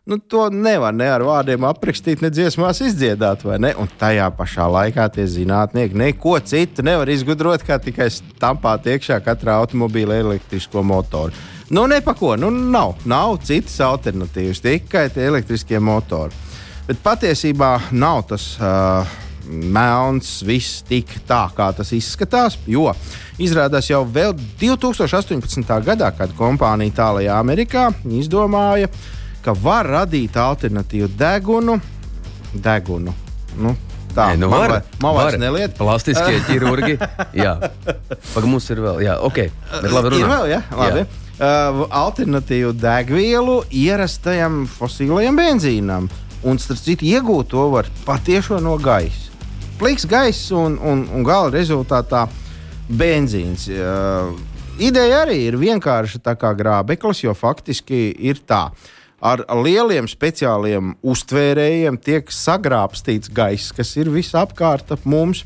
Nu, 0.07 0.17
to 0.17 0.45
nevar 0.47 0.93
ne 0.95 1.09
ar 1.11 1.19
vārdiem 1.27 1.65
aprakstīt, 1.67 2.21
ne 2.23 2.29
dziesmās 2.31 2.79
izdziedāt, 2.85 3.41
ne? 3.59 3.73
Un 3.75 3.89
tajā 3.99 4.29
pašā 4.37 4.63
laikā 4.71 5.09
tie 5.11 5.25
zinātnieki 5.27 5.99
neko 5.99 6.37
citu 6.47 6.85
nevar 6.87 7.11
izgudrot, 7.11 7.65
kā 7.67 7.75
tikai 7.83 8.07
stampāt 8.15 8.87
iekšā 8.87 9.19
katrā 9.25 9.57
automobīlā 9.59 10.21
elektrisko 10.23 10.79
motoru. 10.87 11.35
Nu, 11.75 11.83
nepako, 11.91 12.37
nu, 12.39 12.47
nav, 12.55 12.95
nav 13.03 13.35
citas 13.43 13.75
alternatīvas, 13.83 14.63
tikai 14.63 15.09
tie 15.11 15.27
elektriskie 15.27 15.83
motori. 15.83 16.31
Bet 16.87 17.03
patiesībā 17.03 17.75
nav 17.91 18.29
tas. 18.31 18.53
Uh, 18.63 19.17
melns, 19.47 20.41
viss 20.43 20.81
tik 20.87 21.11
tā, 21.27 21.45
kā 21.55 21.69
tas 21.75 21.93
izskatās. 21.95 22.57
Jo 22.67 22.91
izrādās 23.39 23.87
jau 23.87 24.01
vēl 24.03 24.33
2018. 24.59 25.71
gadā, 25.85 26.11
kad 26.17 26.33
kompānija 26.35 26.95
tālākajā 26.97 27.37
Amerikā 27.39 27.85
izdomāja, 28.19 28.89
ka 29.47 29.53
var 29.63 29.87
radīt 29.95 30.35
alternatīvu 30.39 31.07
degunu. 31.19 31.77
degunu. 32.53 33.13
Nu, 33.57 33.71
tā 34.15 34.31
Nē, 34.33 34.39
nu 34.41 34.49
man 34.51 34.59
var, 34.59 34.69
vai- 34.69 34.81
man 35.01 35.15
vairs 35.15 35.31
var. 35.37 35.39
neliet. 35.41 35.77
Plastiskie 35.77 36.41
ķirurgi. 36.49 36.97
Jā, 37.37 37.55
pagaidām, 38.33 38.49
mums 38.51 38.67
ir 38.73 38.81
vēl. 38.83 38.99
Jā, 39.05 39.15
ok. 39.23 39.39
Bet 39.81 39.91
labi, 39.91 40.11
Ir 40.11 40.25
runā. 40.25 40.29
vēl, 40.35 40.51
ja? 40.55 40.61
Labi. 40.77 41.05
Jā. 41.05 41.23
Uh, 41.37 41.83
alternatīvu 41.93 42.71
degvielu 42.81 43.59
ierastajam 43.69 44.63
fosilajam 44.67 45.37
benzīnam. 45.37 46.07
Un, 46.47 46.57
starp 46.61 46.79
citu, 46.81 47.05
iegūt 47.05 47.49
to 47.53 47.67
var 47.73 47.85
patiešām 48.07 48.63
no 48.65 48.75
gaisa. 48.81 49.29
Pliks 49.77 50.05
gaiss 50.09 50.47
un, 50.51 50.79
un, 50.81 51.03
un 51.13 51.23
gala 51.25 51.51
rezultātā 51.53 52.23
benzīns. 52.89 53.67
Uh, 53.69 54.33
ideja 54.81 55.23
arī 55.25 55.39
ir 55.51 55.57
vienkārša 55.61 56.21
tā 56.25 56.33
kā 56.41 56.53
grābeklis, 56.57 57.21
jo 57.25 57.33
faktiski 57.37 58.07
ir 58.29 58.41
tā. 58.49 58.67
Ar 59.17 59.41
lieliem 59.63 60.05
speciāliem 60.05 60.91
uztvērējiem 61.01 61.95
tiek 61.97 62.27
sagrābstīts 62.29 63.31
gaiss, 63.33 63.73
kas 63.73 63.95
ir 63.97 64.11
visapkārt 64.13 64.93
ap 64.93 65.07
mums. 65.09 65.41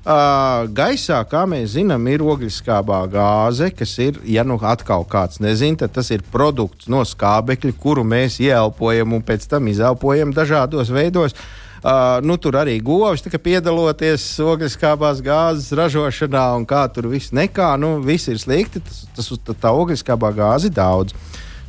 Uh, 0.00 0.64
gaisā, 0.72 1.18
kā 1.28 1.42
mēs 1.44 1.74
zinām, 1.74 2.06
ir 2.08 2.22
ogliskābā 2.24 3.02
gāze, 3.12 3.68
kas 3.76 3.92
ir, 4.00 4.16
ja 4.24 4.40
nu 4.48 4.56
atkal 4.56 5.04
kāds 5.04 5.42
nezina, 5.44 5.82
tad 5.82 5.92
tas 5.98 6.08
ir 6.08 6.24
produkts 6.32 6.88
no 6.88 7.02
skābekļa, 7.04 7.74
kuru 7.76 8.06
mēs 8.08 8.38
ieelpojam 8.40 9.12
un 9.12 9.20
pēc 9.20 9.44
tam 9.52 9.68
izelpojam 9.68 10.32
dažādos 10.32 10.88
veidos. 10.88 11.36
Uh, 11.80 12.16
nu, 12.24 12.38
tur 12.40 12.56
arī 12.60 12.78
govs 12.80 13.20
tika 13.24 13.36
piedaloties 13.40 14.24
ogliskābās 14.40 15.20
gāzes 15.24 15.68
ražošanā, 15.76 16.46
un 16.56 16.64
kā 16.68 16.86
tur 16.88 17.08
viss 17.12 17.36
nekā, 17.36 17.74
nu, 17.80 17.98
viss 18.00 18.32
ir 18.32 18.40
slikti. 18.40 18.80
Tas, 18.80 19.04
tas 19.16 19.30
tā, 19.52 19.68
ogliskābā 19.68 20.32
gāze 20.36 20.72
ir 20.72 20.76
daudz. 20.80 21.12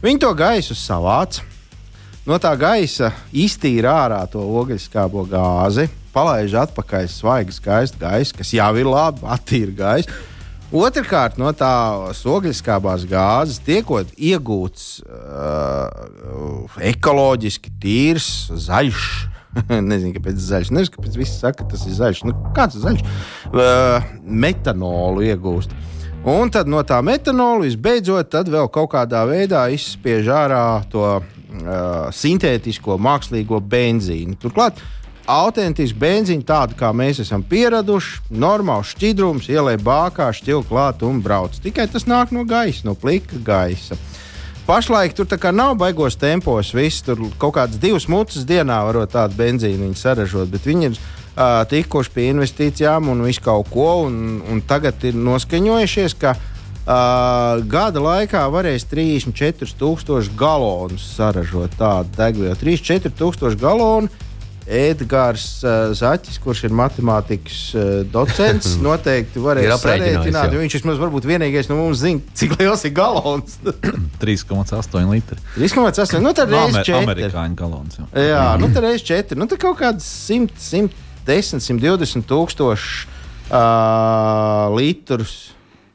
Viņi 0.01 0.17
to 0.17 0.31
gaisu 0.33 0.73
savāc. 0.73 1.43
No 2.25 2.37
tā 2.41 2.51
gaisa 2.57 3.11
iztīra 3.33 3.91
ārā 4.03 4.19
to 4.29 4.41
ogliskābo 4.41 5.23
gāzi, 5.29 5.87
palaiž 6.13 6.55
atpakaļ 6.63 7.07
svaigu, 7.09 7.53
skaistu 7.53 8.01
gaisu, 8.01 8.35
kas 8.37 8.53
jau 8.53 8.69
ir 8.81 8.89
labi, 8.89 9.25
attīra 9.29 9.73
gaisu. 9.77 10.17
Otrakārt, 10.71 11.37
no 11.41 11.51
tās 11.57 12.21
ogliskābās 12.25 13.03
gāzes 13.09 13.59
tiekot 13.65 14.13
iegūts 14.15 15.01
uh, 15.03 16.77
ekoloģiski 16.89 17.73
tīrs, 17.81 18.31
zaļš. 18.69 19.07
Nezinu, 19.91 20.15
kāpēc 20.15 20.41
zaļš. 20.41 20.71
Nezinu, 20.77 20.95
kāpēc 20.95 21.17
viss 21.19 21.41
saka, 21.43 21.61
ka 21.61 21.73
tas 21.75 21.85
ir 21.85 21.97
zaļš. 21.97 22.23
Nu, 22.29 22.37
kāds 22.55 22.79
ir 22.79 22.85
zaļš? 22.87 23.05
Uh, 23.51 24.13
metanolu 24.23 25.27
iegūst. 25.29 25.75
Un 26.21 26.51
tad 26.53 26.67
no 26.69 26.83
tā 26.85 26.99
metanola 27.01 27.63
visbeidzot, 27.65 28.35
vēl 28.53 28.67
kaut 28.69 28.91
kādā 28.93 29.23
veidā 29.25 29.63
izspiež 29.73 30.27
ārā 30.29 30.65
to 30.91 31.01
uh, 31.17 31.23
sintētisko 32.13 32.99
mākslīgo 33.01 33.57
benzīnu. 33.57 34.37
Turklāt 34.37 34.77
autentisku 35.25 35.97
benzīnu, 35.97 36.45
tādu 36.45 36.77
kā 36.77 36.91
mēs 36.93 37.23
esam 37.23 37.41
pieraduši, 37.41 38.21
normāls 38.37 38.93
šķidrums, 38.93 39.49
ielai 39.49 39.79
bākā, 39.81 40.29
šķil 40.37 40.61
klāt 40.69 41.01
un 41.07 41.23
brauc. 41.25 41.57
Tikai 41.57 41.87
tas 41.89 42.05
nāk 42.05 42.29
no 42.35 42.45
gaisa, 42.45 42.85
no 42.85 42.93
plika 42.93 43.41
gaisa. 43.41 43.97
Pašlaik 44.67 45.17
tur 45.17 45.25
nav 45.51 45.73
baigos 45.81 46.15
tempos, 46.21 46.69
viss 46.77 47.01
tur 47.01 47.17
kaut 47.41 47.55
kādas 47.57 47.81
divas 47.81 48.05
mucas 48.07 48.45
dienā 48.45 48.77
varot 48.85 49.09
tādu 49.09 49.41
benzīnu 49.41 49.95
saražot, 49.97 50.53
bet 50.53 50.69
viņi 50.69 50.91
ir 50.91 51.01
uh, 51.35 51.61
tikuši 51.69 52.13
pie 52.15 52.29
investīcijām 52.33 53.09
un 53.11 53.21
visu 53.25 53.43
kaut 53.45 53.69
ko, 53.73 53.89
un, 54.07 54.41
un 54.51 54.63
tagad 54.67 55.03
ir 55.07 55.15
noskaņojušies, 55.17 56.17
ka 56.21 56.35
uh, 56.37 57.61
gada 57.71 58.01
laikā 58.03 58.43
varēs 58.53 58.87
34,000 58.91 60.35
galonus 60.39 61.05
saražot 61.15 61.77
tādu 61.79 62.11
degvielu. 62.17 62.57
34,000 62.61 63.57
galonu. 63.61 64.11
Edgars 64.71 65.63
uh, 65.65 65.89
Zaķis, 65.97 66.37
kurš 66.39 66.59
ir 66.67 66.73
matemātikas 66.77 67.55
uh, 67.75 67.85
docents, 68.13 68.75
noteikti 68.85 69.41
varēs 69.41 69.65
jo 69.65 69.77
Viņš 70.61 70.75
vismaz 70.77 70.99
varbūt 71.01 71.25
vienīgais 71.27 71.67
no 71.71 71.79
mums 71.79 72.03
zina, 72.03 72.21
cik 72.37 72.53
liels 72.59 72.85
ir 72.87 72.93
galons. 72.95 73.57
3,8 74.21 75.09
litri. 75.09 75.39
3,8. 75.57 76.21
Nu, 76.21 76.31
tad 76.37 76.53
No, 76.53 76.61
reizes 76.61 76.77
Amer 76.77 76.87
4. 76.87 77.01
amerikāņu 77.01 77.57
galons. 77.57 77.97
jau. 77.99 78.07
Jā, 78.13 78.45
nu 78.61 78.69
tad 78.69 78.85
reizes 78.85 79.07
4. 79.09 79.39
Nu, 79.41 79.49
tad 79.49 79.59
kaut 79.65 79.81
kāds 79.81 80.05
100, 80.29 80.61
110, 81.25 81.61
120 81.61 82.27
tūkstoši 82.29 83.07
uh, 83.51 84.71
litrus. 84.77 85.51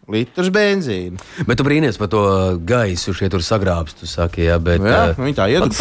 Litrus 0.07 0.53
benzīna. 0.55 1.19
Bet 1.49 1.59
tu 1.59 1.65
brīnies 1.67 1.99
par 1.99 2.11
to 2.13 2.23
gaisu, 2.63 3.15
šeit 3.17 3.33
tur 3.35 3.43
sagrābst. 3.43 4.05
Tu 4.05 4.07
saki, 4.11 4.45
jā, 4.47 4.61
bet. 4.63 4.79
Jā, 4.85 5.11
eh, 5.11 5.19
viņi 5.19 5.35
tā 5.35 5.49
iedod. 5.51 5.75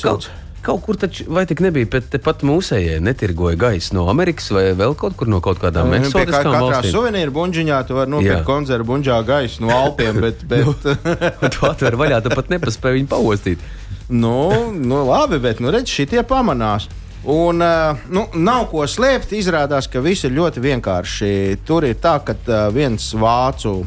Kaut, 0.00 0.30
kaut 0.64 0.80
kur 0.86 0.96
taču, 0.96 1.26
vai 1.28 1.44
tik 1.44 1.60
nebija, 1.60 1.90
bet 1.92 2.08
tepat 2.14 2.40
mūsējie 2.46 2.96
netirgoja 3.04 3.58
gaisu 3.60 3.98
no 3.98 4.06
Amerikas 4.08 4.48
vai 4.54 4.70
vēl 4.72 4.96
kaut 4.96 5.18
kur 5.20 5.28
no 5.28 5.42
kaut 5.44 5.60
kādām 5.60 5.92
Pie 5.92 6.00
kā 6.00 6.06
eksotiskām 6.06 6.48
katrā 6.48 6.62
valstīm. 6.62 6.94
suvenīra 6.96 7.36
buļģiņā 7.36 7.82
tu 7.84 7.98
vari 7.98 8.14
nopirkt 8.16 8.48
konzervu 8.48 8.88
buļģā 8.94 9.20
gaisu 9.28 9.66
no 9.66 9.76
Alpiem, 9.76 10.22
bet, 10.24 10.40
bet 10.50 10.88
Tu 11.58 11.68
atver 11.68 12.00
vaļā, 12.00 12.24
tu 12.24 12.32
pat 12.32 12.48
nepaspēji 12.48 13.02
viņu 13.02 13.12
paostīt. 13.12 13.70
nu, 14.08 14.72
nu, 14.72 15.04
labi, 15.04 15.36
bet 15.44 15.60
nu, 15.60 15.68
redz, 15.74 15.92
šitie 15.92 16.24
pamanās. 16.24 16.88
Un, 17.24 17.60
uh, 17.60 17.96
nu, 18.12 18.26
nav 18.36 18.66
ko 18.68 18.84
slēpt. 18.84 19.32
Izrādās, 19.32 19.88
ka 19.88 20.02
viss 20.04 20.26
ir 20.26 20.34
ļoti 20.36 20.60
vienkārši. 20.60 21.28
Tur 21.64 21.86
ir 21.88 21.96
tā, 21.96 22.18
ka 22.20 22.34
uh, 22.36 22.56
viens 22.74 23.06
vācu 23.16 23.72
uh, 23.80 23.86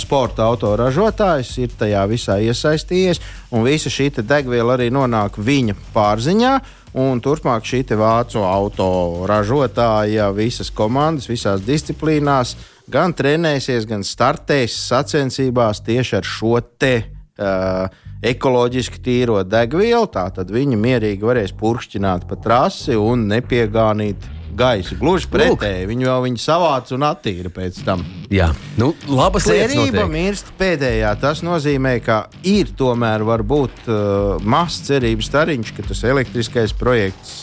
sporta 0.00 0.46
autoražotājs 0.48 1.50
ir 1.60 1.74
tajā 1.76 2.06
visā 2.08 2.38
iesaistījies, 2.40 3.20
un 3.52 3.66
visa 3.68 3.92
šī 3.92 4.08
degviela 4.22 4.78
arī 4.78 4.88
nonāk 4.88 5.36
viņa 5.36 5.76
pārziņā. 5.92 6.54
Un 7.02 7.20
turpmāk 7.24 7.64
šī 7.64 7.84
vācu 7.96 8.40
autoražotāja, 8.44 10.30
visas 10.36 10.68
komandas, 10.72 11.28
visās 11.28 11.60
disciplīnās 11.64 12.56
gan 12.92 13.12
trenēsies, 13.16 13.84
gan 13.88 14.04
startēs 14.04 14.76
sacensībās 14.88 15.80
tieši 15.84 16.18
ar 16.20 16.28
šo 16.28 16.58
te 16.80 16.94
uh, 17.02 18.01
ekoloģiski 18.22 19.02
tīro 19.02 19.40
degvielu. 19.46 20.06
Tātad 20.12 20.52
viņi 20.54 20.78
mierīgi 20.78 21.26
varēs 21.26 21.56
purkšķināt 21.58 22.28
pa 22.30 22.38
trasi 22.42 22.96
un 22.98 23.26
nepiegānīt 23.30 24.30
gaisu. 24.56 24.96
Gluži 25.00 25.28
pretēji, 25.32 25.86
viņi 25.88 26.06
jau 26.06 26.18
viņu 26.26 26.40
savāca 26.42 26.94
un 26.96 27.06
attīra 27.08 27.50
pēc 27.52 27.80
tam. 27.86 28.04
Jā, 28.32 28.50
nu, 28.80 28.92
labas 29.08 29.46
lietas. 29.48 29.72
Cerība 29.72 30.04
mirst 30.10 30.52
pēdējā. 30.60 31.12
Tas 31.22 31.42
nozīmē, 31.44 31.96
ka 32.04 32.24
ir 32.48 32.72
tomēr 32.78 33.24
varbūt 33.28 33.86
uh, 33.88 34.42
mazs 34.44 34.82
cerības 34.88 35.30
stariņš, 35.32 35.72
ka 35.76 35.86
tas 35.88 36.04
elektriskais 36.12 36.76
projekts. 36.76 37.38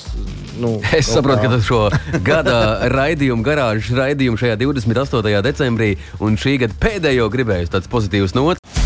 Nu, 0.59 0.77
Es 0.98 1.09
saprotu, 1.09 1.48
ka 1.48 1.53
tas 1.55 1.65
šo 1.65 1.86
gada 2.25 2.59
raidījumu, 2.93 3.45
garāžas 3.45 3.93
raidījumu 3.98 4.39
šajā 4.41 4.59
28. 4.62 5.41
decembrī 5.50 5.95
un 6.21 6.38
šī 6.39 6.59
gada 6.65 6.77
pēdējo 6.83 7.29
gribēju 7.33 7.74
tāds 7.77 7.89
pozitīvs 7.91 8.38
nots. 8.38 8.78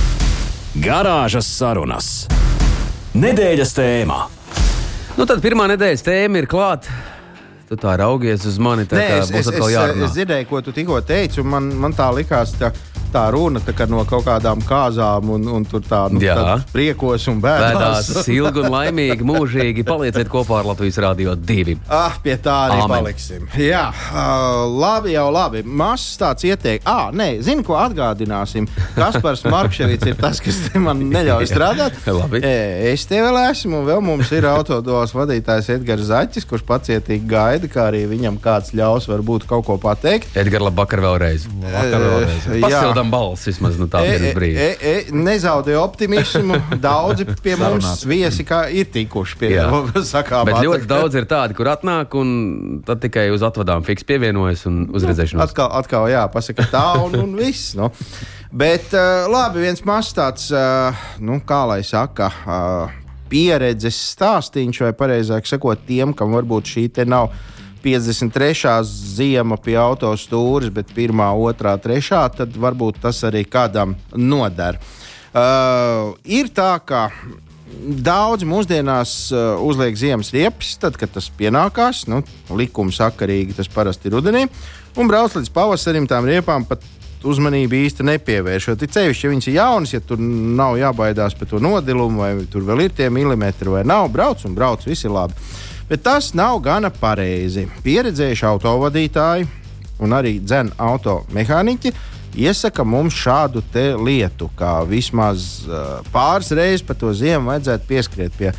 Garāžas 0.83 1.47
sarunas. 1.47 2.07
Nedēļas 3.15 3.69
tēmā. 3.77 4.17
Nu, 5.15 5.23
tad 5.29 5.39
pirmā 5.39 5.69
nedēļas 5.71 6.03
tēma 6.03 6.41
ir 6.41 6.47
klāta. 6.51 6.91
Tu 7.69 7.77
tā 7.79 7.93
raugies 8.01 8.43
uz 8.49 8.57
mani, 8.59 8.83
tā 8.89 8.97
Nē, 8.99 9.05
kā 9.07 9.19
es, 9.21 9.31
būs 9.31 9.45
es, 9.45 9.49
atkal 9.53 9.69
es, 9.69 9.75
jārunā. 9.77 10.09
es 10.09 10.17
dzirdēju, 10.17 10.47
ko 10.49 10.59
tu 10.65 10.73
tikko 10.75 10.99
teici, 11.07 11.39
un 11.39 11.47
man, 11.53 11.69
man 11.85 11.95
tā 11.95 12.09
likās, 12.11 12.51
ka 12.59 12.73
tā 13.13 13.23
runa 13.33 13.61
tā 13.63 13.75
kā 13.77 13.85
no 13.89 14.01
kaut 14.09 14.25
kādām 14.27 14.61
kāzām 14.67 15.29
un, 15.35 15.47
un 15.59 15.65
tur 15.69 15.83
tā 15.85 16.03
nu, 16.11 16.19
priekos 16.73 17.27
un 17.31 17.41
Vēdās 17.43 18.09
bēdās. 18.09 18.27
ilgi 18.39 18.63
un 18.63 18.69
laimīgi, 18.73 19.25
mūžīgi 19.27 19.85
palieciet 19.87 20.29
kopā 20.31 20.61
ar 20.61 20.69
Latvijas 20.71 20.97
Rādio 21.03 21.35
2. 21.37 21.77
Ah, 21.93 22.17
pie 22.23 22.35
tā 22.41 22.55
arī 22.69 22.79
Āmen. 22.81 22.93
paliksim. 22.97 23.47
Jā, 23.59 23.85
uh, 23.91 24.63
labi, 24.69 25.13
jau 25.15 25.27
labi. 25.33 25.61
Mazs 25.63 26.17
tāds 26.21 26.45
ieteikts. 26.47 26.87
Ah, 26.89 27.09
nē, 27.13 27.37
zini, 27.45 27.63
ko 27.67 27.77
atgādināsim. 27.79 28.67
Kaspars 28.97 29.43
Markevits 29.49 30.07
ir 30.09 30.17
tas, 30.19 30.41
kas 30.43 30.59
te 30.69 30.81
man 30.81 31.01
neļauj 31.13 31.47
strādāt. 31.53 31.99
Labi. 32.13 32.41
E, 32.43 32.91
Es 32.93 33.05
te 33.09 33.17
vēl 33.21 33.37
esmu, 33.49 33.79
un 33.81 33.87
vēl 33.87 34.01
mums 34.05 34.29
ir 34.35 34.45
autodolas 34.49 35.11
vadītājs 35.15 35.69
Edgars 35.77 36.05
Zaķis, 36.09 36.45
kurš 36.49 36.63
pacietīgi 36.67 37.25
gaida, 37.29 37.69
kā 37.71 37.87
arī 37.89 38.03
viņam 38.11 38.37
kāds 38.43 38.73
ļaus 38.77 39.07
varbūt 39.09 39.47
kaut 39.49 39.65
ko 39.67 39.77
pateikt. 39.81 40.29
Edgars, 40.39 40.67
labvakar 40.69 41.01
vēlreiz. 41.03 41.47
Vakar 41.63 42.03
vēlreiz. 42.05 42.47
E, 42.53 42.59
Pasildām 43.03 43.11
balss 43.11 43.47
vismaz 43.47 43.77
no 43.79 43.87
tā 43.91 44.01
E, 44.03 44.15
e, 44.15 44.33
brīža. 44.35 44.59
e, 44.59 44.77
e, 44.81 45.11
nezaudē 45.11 45.75
optimismu. 45.79 46.59
Daudzi 46.83 47.25
pie 47.43 47.55
mums 47.59 48.03
viesi 48.05 48.45
ir 48.71 48.85
tikuši 48.93 49.37
pie 49.39 49.51
sakām. 50.13 50.45
Bet 50.47 50.61
ļoti 50.63 50.87
daudz 50.87 51.15
ir 51.15 51.27
tādi, 51.29 51.53
kur 51.57 51.67
atnāk 51.71 52.15
un 52.15 52.81
tad 52.85 53.01
tikai 53.03 53.29
uz 53.33 53.43
atvadām 53.43 53.83
fiks 53.83 54.03
pievienojas 54.03 54.65
un 54.69 54.87
uz 54.93 55.03
redzēšanos. 55.03 55.43
Atkal, 55.43 55.71
atkal 55.71 56.09
jā, 56.11 56.23
pasaka 56.31 56.67
tā, 56.71 56.87
un, 57.03 57.15
un 57.19 57.35
viss. 57.39 57.73
Nu. 57.75 57.91
Bet 58.53 58.93
uh, 58.93 59.25
labi, 59.31 59.63
viens 59.65 59.81
mazs 59.87 60.13
tāds, 60.13 60.51
uh, 60.53 60.93
nu, 61.19 61.39
kā 61.47 61.63
lai 61.69 61.81
saka, 61.83 62.29
uh, 62.45 62.99
pieredzes 63.31 63.97
stāstīns, 64.13 64.77
vai 64.83 64.93
pareizāk 64.93 65.49
sakot, 65.49 65.81
tiem, 65.87 66.13
kam 66.13 66.35
varbūt 66.37 66.75
šī 66.75 66.85
te 66.93 67.07
nav 67.09 67.31
53. 67.83 68.73
ziema 68.87 69.57
pie 69.61 69.77
autostūres, 69.79 70.71
bet 70.73 70.93
1, 70.95 71.13
2, 71.13 71.77
3, 71.85 72.11
tad 72.37 72.59
varbūt 72.65 73.01
tas 73.03 73.23
arī 73.27 73.43
kādam 73.45 73.97
noder. 74.15 74.79
Uh, 75.33 76.13
ir 76.29 76.51
tā, 76.53 76.75
ka 76.85 77.09
Daudzi 77.83 78.45
mūsdienās 78.47 79.11
uh, 79.33 79.59
uzliek 79.65 79.95
ziemas 79.97 80.29
riepas, 80.33 80.75
tad, 80.79 80.97
kad 80.99 81.11
tas 81.13 81.29
pienākās. 81.33 82.05
Nu, 82.11 82.21
likuma 82.53 82.93
sakarīgi 82.93 83.57
tas 83.57 83.69
parasti 83.71 84.09
ir 84.09 84.17
rudenī. 84.17 84.43
Un 84.99 85.09
brauc 85.09 85.33
līdz 85.35 85.49
pavasarim 85.53 86.07
tām 86.07 86.27
riepām 86.29 86.67
pat 86.69 86.85
uzmanību 87.27 87.79
īsti 87.79 88.05
nepievēršot. 88.07 88.83
Ir 88.83 88.93
ceļš, 88.93 89.23
ja 89.23 89.31
viņas 89.31 89.49
ir 89.49 89.57
jaunas, 89.57 89.93
ja 89.95 90.01
tur 90.03 90.21
nav 90.21 90.77
jābaidās 90.79 91.35
par 91.39 91.49
to 91.49 91.61
nodilumu, 91.63 92.23
vai 92.23 92.31
tur 92.51 92.65
vēl 92.67 92.85
ir 92.85 92.95
tie 92.95 93.09
milimetri, 93.13 93.71
vai 93.73 93.83
nav. 93.87 94.09
Brauc 94.13 94.43
un 94.47 94.55
brauc, 94.57 94.85
viss 94.87 95.07
ir 95.07 95.15
labi. 95.15 95.37
Bet 95.89 96.03
tas 96.05 96.31
nav 96.33 96.61
gana 96.63 96.89
pareizi. 96.89 97.67
Pieredzējuši 97.83 98.45
autovadītāji 98.47 99.47
un 100.03 100.15
arī 100.15 100.37
dzēnu 100.43 100.77
automehāniķi 100.79 101.91
iesaka 102.39 102.83
mums 102.83 103.15
šādu 103.17 103.61
lietu, 104.03 104.49
kā 104.57 104.81
vismaz 104.89 105.65
uh, 105.67 105.99
pāris 106.13 106.51
reizes 106.51 106.85
pa 106.85 106.95
to 106.97 107.13
ziemu 107.13 107.51
vajadzētu 107.51 107.89
pieskriet 107.89 108.37
pie 108.37 108.53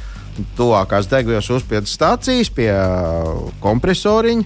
tuvākās 0.58 1.08
degvielas 1.10 1.50
uzpildes 1.50 1.94
stācijas, 1.94 2.50
pie 2.54 2.70
uh, 2.70 3.48
kompresoriņa, 3.62 4.44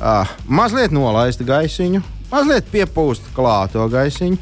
uh, 0.00 0.32
mazliet 0.48 0.92
nolaist 0.92 1.42
gaisiņu, 1.44 2.02
mazliet 2.30 2.70
piepūst 2.72 3.32
klāto 3.36 3.88
gaisiņu. 3.90 4.38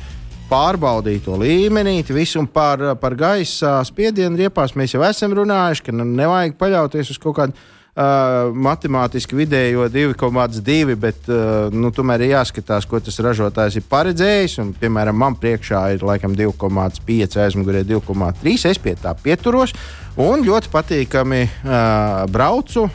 Pārbaudīt 0.48 1.26
to 1.26 1.34
līmenī, 1.36 1.98
visu 2.08 2.40
par, 2.48 2.80
par 2.96 3.12
gaisa 3.20 3.82
spiedienu 3.84 4.38
riepās 4.38 4.72
mēs 4.72 4.94
jau 4.94 5.02
esam 5.04 5.34
runājuši, 5.36 5.82
ka 5.84 5.92
nu, 5.92 6.06
nevajag 6.08 6.54
paļauties 6.56 7.10
uz 7.12 7.18
kaut 7.20 7.36
kādu 7.36 7.66
uh, 7.98 8.50
matemātiski 8.54 9.36
vidējo 9.38 9.88
2,2, 9.92 10.96
bet 11.00 11.30
uh, 11.30 11.72
nu, 11.74 11.90
tomēr 11.94 12.24
ir 12.24 12.34
jāskatās, 12.36 12.86
ko 12.88 13.00
tas 13.02 13.18
ražotājs 13.24 13.80
ir 13.80 13.86
paredzējis. 13.90 14.58
Un, 14.62 14.72
piemēram, 14.78 15.18
man 15.18 15.38
priekšā 15.40 15.82
ir 15.96 16.06
laikam 16.06 16.36
2,5, 16.38 17.38
aizmugurē 17.44 17.82
2,3. 17.88 18.56
Es 18.70 18.82
pie 18.82 18.94
tā 19.00 19.14
pieturos. 19.18 19.74
Un 20.18 20.42
ļoti 20.46 20.70
patīkami 20.72 21.42
uh, 21.46 22.24
braucu, 22.30 22.88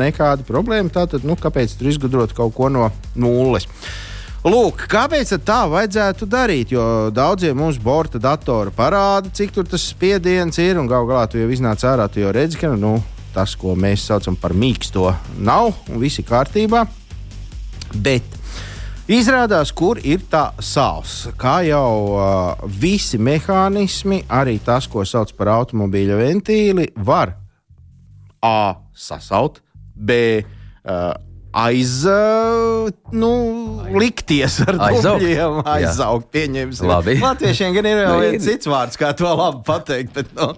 nekāda 0.00 0.46
problēma. 0.48 0.92
Tātad, 0.92 1.26
nu, 1.28 1.36
kāpēc 1.40 1.76
tur 1.76 1.90
izgudrot 1.92 2.36
kaut 2.36 2.54
ko 2.56 2.70
no 2.72 2.88
nulles? 3.16 3.68
Lūk, 4.40 4.86
kāpēc 4.88 5.34
tā 5.44 5.66
vajadzētu 5.68 6.24
darīt? 6.24 6.70
Jo 6.72 7.10
daudziem 7.12 7.58
mums 7.60 7.76
borta 7.76 8.16
datori 8.16 8.72
parāda, 8.72 9.28
cik 9.36 9.52
tas 9.58 9.84
spiediens 9.92 10.56
ir. 10.56 10.80
Galu 10.80 11.10
galā 11.10 11.26
tu 11.28 11.36
jau 11.36 11.50
iznāc 11.52 11.84
ārā, 11.84 12.08
tu 12.08 12.22
jau 12.22 12.32
redzi, 12.32 12.56
ka 12.62 12.72
nu, 12.72 12.94
tas, 13.34 13.54
ko 13.58 13.76
mēs 13.78 14.08
saucam 14.10 14.36
par 14.38 14.54
mīksto, 14.56 15.08
nav 15.38 15.72
un 15.88 16.02
viss 16.02 16.20
ir 16.20 16.26
kārtībā. 16.28 16.84
Bet 17.94 18.36
izrādās, 19.10 19.72
kur 19.74 19.98
ir 20.02 20.22
tā 20.30 20.50
sāls. 20.62 21.24
Kā 21.40 21.60
jau 21.66 21.86
uh, 22.14 22.68
visi 22.80 23.18
mehānismi, 23.18 24.22
arī 24.30 24.58
tas, 24.64 24.86
ko 24.90 25.04
sauc 25.08 25.32
par 25.38 25.50
automobīļa 25.56 26.20
ventīli, 26.20 26.90
var 26.96 27.34
A. 28.42 28.76
sasaukt, 28.94 29.60
B. 29.94 30.40
Uh, 30.80 31.12
aiz, 31.52 32.04
nu, 33.12 33.32
likties 33.98 34.60
ar 34.64 34.78
dubļiem, 34.78 35.60
aizaugt, 35.66 36.30
pieņemsim. 36.34 36.86
Labi. 36.88 37.18
Latviešiem 37.20 37.74
gan 37.74 37.90
ir 37.90 37.98
vēl 38.04 38.12
Nu, 38.12 38.22
viens 38.22 38.46
cits 38.46 38.70
vārds, 38.70 38.98
kā 39.00 39.10
to 39.18 39.28
labi 39.28 39.64
pateikt, 39.66 40.14
bet, 40.14 40.30
nu, 40.38 40.52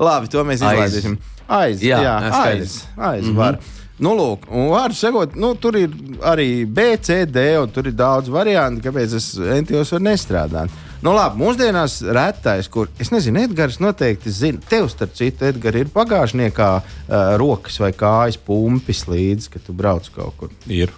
labi, 0.00 0.32
to 0.32 0.44
mēs 0.48 0.64
izlaidīsim. 0.64 1.18
Aiz, 1.20 1.31
jā, 1.48 1.80
Jā, 1.82 2.02
jā 2.02 2.02
jā, 2.02 2.16
aiz, 2.42 2.82
aiz 2.96 3.24
mm 3.24 3.30
-hmm. 3.30 3.36
var. 3.36 3.58
Nu, 4.02 4.16
lūk, 4.18 4.48
var 4.70 4.94
sakot, 4.96 5.34
nu, 5.38 5.52
tur 5.54 5.76
ir 5.76 5.90
arī 6.26 6.66
B, 6.66 6.96
C, 6.98 7.26
D, 7.26 7.58
un 7.60 7.70
tur 7.70 7.86
ir 7.86 7.92
daudz 7.92 8.28
variantu, 8.28 8.82
kāpēc 8.88 9.14
es 9.14 9.36
NTOs 9.38 9.92
var 9.92 10.00
nestrādāt. 10.00 10.70
Nu, 11.02 11.12
labi, 11.14 11.38
mūsdienās 11.38 12.00
retais, 12.14 12.68
kur 12.70 12.88
es 13.02 13.10
nezinu, 13.10 13.40
Edgars 13.42 13.78
noteikti 13.82 14.30
zina, 14.30 14.58
tev 14.68 14.88
starp 14.90 15.14
citu, 15.18 15.44
Edgars, 15.44 15.76
ir 15.76 15.92
pagāžniekā 15.94 16.72
uh, 16.80 17.36
rokas 17.42 17.78
vai 17.82 17.92
kājas 17.92 18.38
pumpis 18.38 19.04
līdzi, 19.10 19.50
kad 19.50 19.62
tu 19.66 19.72
brauc 19.72 20.08
kaut 20.14 20.36
kur. 20.38 20.50
Ir 20.66 20.90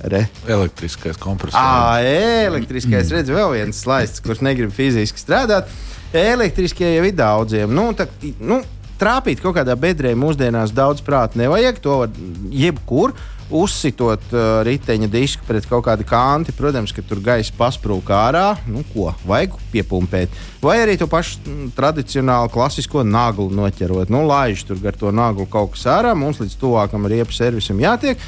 Re. 0.00 0.24
elektriskais 0.48 1.18
kompresors. 1.20 1.60
Ah, 1.60 2.00
elektriskais, 2.46 3.10
redz, 3.12 3.30
vēl 3.34 3.52
viens 3.58 3.82
slaids, 3.84 4.22
kurš 4.24 4.40
negrib 4.46 4.72
fiziski 4.72 5.20
strādāt. 5.20 5.68
Elektriskie 6.16 6.88
jau 6.94 7.04
ir 7.06 7.14
daudziem. 7.14 7.74
Nu, 7.74 7.90
tā, 7.94 8.08
nu, 8.40 8.62
trāpīt 9.00 9.42
kaut 9.42 9.56
kādā 9.58 9.76
bedrē 9.80 10.14
mūsdienās 10.18 10.74
daudz 10.76 11.02
prāta 11.04 11.40
nevajag. 11.40 11.80
To 11.84 12.00
var 12.02 12.16
jebkur 12.52 13.14
uzsitot 13.50 14.22
uh, 14.30 14.60
riteņa 14.66 15.08
disku 15.10 15.46
pret 15.46 15.66
kaut 15.66 15.84
kādu 15.88 16.06
kanti. 16.06 16.54
Protams, 16.56 16.92
ka 16.94 17.02
tur 17.06 17.22
gaisa 17.24 17.54
pasprūk 17.58 18.12
ārā. 18.14 18.44
Nu, 18.70 18.84
ko 18.92 19.10
vajag 19.26 19.56
piepumpēt. 19.72 20.36
Vai 20.62 20.78
arī 20.84 20.96
to 21.00 21.08
pašu 21.10 21.40
mm, 21.42 21.72
tradicionālu 21.78 22.52
klasisko 22.54 23.02
naglu 23.06 23.48
noķerot. 23.54 24.12
Nu, 24.12 24.22
laiž 24.28 24.62
tur 24.68 24.78
gar 24.82 24.98
to 24.98 25.10
naglu 25.14 25.48
kaut 25.50 25.74
kas 25.74 25.88
ārā. 25.90 26.14
Mums 26.18 26.42
līdz 26.42 26.54
tuvākam 26.60 27.10
riepu 27.10 27.34
servisam 27.36 27.82
jātiek. 27.82 28.22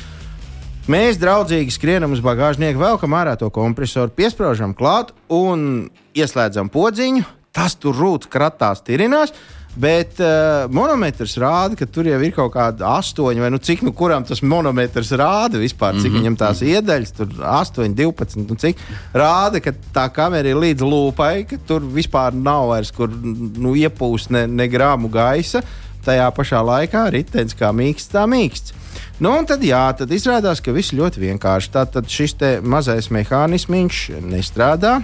Mēs 0.90 1.20
draudzīgi 1.22 1.70
skrienam 1.70 2.11
uz 2.11 2.18
bagāžnieku, 2.24 2.80
velkam 2.82 3.14
ārā 3.14 3.37
to 3.38 3.46
kompresoru, 3.54 4.11
piesprāžam 4.18 4.72
klāt 4.74 5.12
un 5.30 5.87
ieslēdzam 6.18 6.72
podziņu. 6.74 7.22
Tas 7.54 7.76
tur 7.78 7.94
rūt, 7.94 8.26
kratās, 8.32 8.80
tirinās. 8.82 9.30
Bet 9.72 10.18
uh, 10.20 10.66
monometrs 10.68 11.38
rāda, 11.40 11.76
ka 11.80 11.87
tur 11.88 12.04
jau 12.04 12.18
ir 12.20 12.35
kaut 12.37 12.52
kāda 12.52 12.90
astoņa, 12.98 13.40
vai 13.40 13.48
nu 13.54 13.61
cik 13.62 13.80
nu 13.87 13.94
kuram 13.96 14.24
tas 14.28 14.42
monometrs 14.44 15.14
rāda 15.16 15.56
vispār, 15.61 15.96
cik 15.96 16.11
mm 16.11 16.12
-hmm. 16.12 16.18
viņam 16.18 16.37
tās 16.37 16.61
iedaļas, 16.61 17.12
tur 17.16 17.28
8, 17.40 17.94
12, 17.96 18.37
nu 18.50 18.56
cik 18.61 18.76
rāda, 19.14 19.62
ka 19.64 19.72
tā 19.94 20.11
kamera 20.12 20.48
ir 20.48 20.61
līdz 20.61 20.85
lūpai, 20.85 21.48
ka 21.48 21.56
tur 21.66 21.80
vispār 21.80 22.35
nav 22.35 22.68
vairs 22.68 22.92
kur 22.92 23.08
nu, 23.08 23.72
iepūst 23.72 24.30
ne, 24.30 24.46
ne 24.46 24.68
grāmu 24.68 25.08
gaisa. 25.08 25.62
Tajā 26.04 26.28
pašā 26.35 26.61
laikā 26.66 27.08
ritenis 27.11 27.54
kā 27.54 27.72
mīksts, 27.72 28.11
tā 28.12 28.26
mīksts. 28.26 28.74
Nu, 29.20 29.38
un 29.38 29.46
tad, 29.46 29.62
jā, 29.62 29.92
tad 29.96 30.11
izrādās, 30.11 30.61
ka 30.61 30.72
viss 30.72 30.92
ļoti 30.92 31.20
vienkārši. 31.20 31.70
Tātad 31.72 32.11
šis 32.11 32.35
mazais 32.62 33.08
mehānisms 33.08 34.11
nestrādā. 34.20 35.00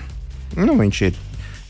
Nu, 0.56 0.74
viņš 0.74 1.02
ir 1.06 1.14